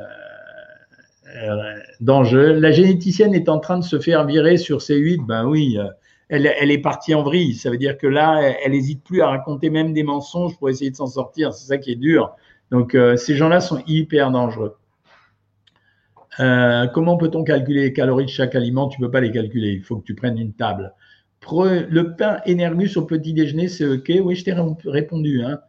euh, 1.37 1.75
dangereux. 2.01 2.55
La 2.55 2.73
généticienne 2.73 3.33
est 3.33 3.49
en 3.49 3.61
train 3.61 3.79
de 3.79 3.85
se 3.85 4.01
faire 4.01 4.27
virer 4.27 4.57
sur 4.57 4.79
C8. 4.79 5.25
Ben 5.25 5.47
oui, 5.47 5.79
elle, 6.29 6.53
elle 6.59 6.73
est 6.73 6.79
partie 6.79 7.15
en 7.15 7.23
vrille. 7.23 7.55
Ça 7.55 7.71
veut 7.71 7.79
dire 7.79 7.97
que 7.97 8.09
là, 8.09 8.41
elle 8.65 8.73
n'hésite 8.73 9.05
plus 9.05 9.23
à 9.23 9.29
raconter 9.29 9.71
même 9.71 9.93
des 9.93 10.03
mensonges 10.03 10.59
pour 10.59 10.69
essayer 10.69 10.91
de 10.91 10.97
s'en 10.97 11.07
sortir. 11.07 11.55
C'est 11.55 11.69
ça 11.69 11.79
qui 11.79 11.93
est 11.93 11.97
dur. 11.97 12.35
Donc, 12.71 12.95
euh, 12.95 13.17
ces 13.17 13.37
gens-là 13.37 13.61
sont 13.61 13.83
hyper 13.87 14.31
dangereux. 14.31 14.77
Euh, 16.41 16.87
comment 16.89 17.17
peut-on 17.17 17.45
calculer 17.45 17.83
les 17.83 17.93
calories 17.93 18.25
de 18.25 18.31
chaque 18.31 18.55
aliment? 18.55 18.89
Tu 18.89 19.01
ne 19.01 19.07
peux 19.07 19.11
pas 19.11 19.21
les 19.21 19.31
calculer. 19.31 19.73
Il 19.73 19.83
faut 19.83 19.97
que 19.97 20.05
tu 20.05 20.15
prennes 20.15 20.39
une 20.39 20.53
table. 20.53 20.93
Le 21.53 22.03
pain 22.17 22.39
Energus 22.49 22.97
au 22.97 23.03
petit 23.03 23.35
déjeuner, 23.35 23.69
c'est 23.69 23.87
OK? 23.87 24.11
Oui, 24.23 24.35
je 24.35 24.45
t'ai 24.45 24.55
répondu. 24.87 25.43
Hein. 25.43 25.61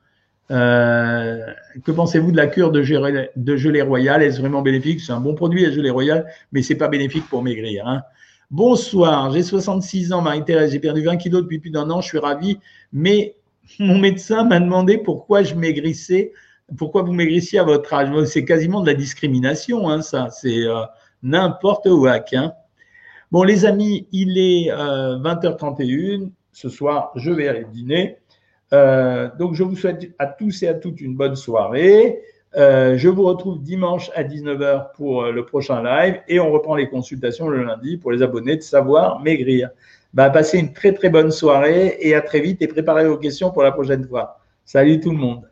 Euh, 0.52 1.46
que 1.84 1.92
pensez-vous 1.92 2.32
de 2.32 2.38
la 2.38 2.48
cure 2.48 2.72
de 2.72 2.82
gelée, 2.82 3.82
royale? 3.82 4.24
Est-ce 4.24 4.40
vraiment 4.40 4.62
bénéfique? 4.62 5.02
C'est 5.02 5.12
un 5.12 5.20
bon 5.20 5.36
produit, 5.36 5.64
la 5.64 5.72
gelée 5.72 5.90
royale, 5.90 6.26
mais 6.52 6.62
ce 6.62 6.74
n'est 6.74 6.80
pas 6.80 6.88
bénéfique 6.88 7.28
pour 7.28 7.44
maigrir. 7.44 7.88
Hein. 7.88 8.04
Bonsoir, 8.52 9.32
j'ai 9.32 9.44
66 9.44 10.14
ans, 10.14 10.22
Marie-Thérèse. 10.22 10.72
J'ai 10.72 10.80
perdu 10.80 11.02
20 11.02 11.18
kilos 11.18 11.42
depuis 11.42 11.60
plus 11.60 11.72
d'un 11.72 11.90
an. 11.90 12.00
Je 12.00 12.08
suis 12.08 12.20
ravie, 12.20 12.60
mais 12.94 13.36
mon 13.80 13.98
médecin 13.98 14.44
m'a 14.44 14.60
demandé 14.60 14.98
pourquoi 14.98 15.44
je 15.44 15.56
maigrissais 15.56 16.32
pourquoi 16.78 17.04
vous 17.04 17.14
maigrissez 17.14 17.58
à 17.58 17.64
votre 17.64 17.94
âge? 17.94 18.10
C'est 18.26 18.46
quasiment 18.46 18.82
de 18.82 18.88
la 18.88 18.94
discrimination, 18.96 19.90
hein, 19.90 20.02
ça. 20.02 20.30
C'est 20.32 20.64
euh, 20.64 20.82
n'importe 21.24 21.88
où. 21.88 22.08
Hein. 22.08 22.54
Bon, 23.32 23.44
les 23.44 23.66
amis, 23.66 24.08
il 24.12 24.38
est 24.38 24.72
20h31. 24.72 26.24
Euh, 26.24 26.28
Ce 26.52 26.70
soir, 26.70 27.12
je 27.16 27.32
vais 27.32 27.48
aller 27.48 27.66
dîner. 27.72 28.18
Euh, 28.74 29.30
donc, 29.38 29.54
je 29.54 29.64
vous 29.64 29.76
souhaite 29.76 30.12
à 30.18 30.26
tous 30.26 30.64
et 30.64 30.68
à 30.68 30.74
toutes 30.74 31.02
une 31.02 31.16
bonne 31.16 31.36
soirée. 31.36 32.22
je 32.56 33.08
vous 33.10 33.24
retrouve 33.24 33.62
dimanche 33.62 34.10
à 34.16 34.24
19h 34.24 34.94
pour 34.96 35.26
le 35.26 35.46
prochain 35.46 35.84
live 35.84 36.22
et 36.28 36.40
on 36.40 36.52
reprend 36.52 36.76
les 36.76 36.90
consultations 36.90 37.50
le 37.50 37.64
lundi 37.64 37.98
pour 37.98 38.12
les 38.12 38.22
abonnés 38.24 38.56
de 38.56 38.62
Savoir 38.62 39.20
Maigrir. 39.20 39.70
Bah, 40.14 40.30
passez 40.30 40.58
une 40.58 40.72
très 40.72 40.94
très 40.94 41.10
bonne 41.10 41.30
soirée 41.30 41.98
et 42.00 42.16
à 42.16 42.22
très 42.22 42.40
vite 42.40 42.62
et 42.62 42.68
préparez 42.68 43.06
vos 43.06 43.18
questions 43.18 43.52
pour 43.52 43.64
la 43.64 43.74
prochaine 43.74 44.08
fois. 44.08 44.40
Salut 44.64 45.02
tout 45.02 45.12
le 45.12 45.18
monde. 45.18 45.44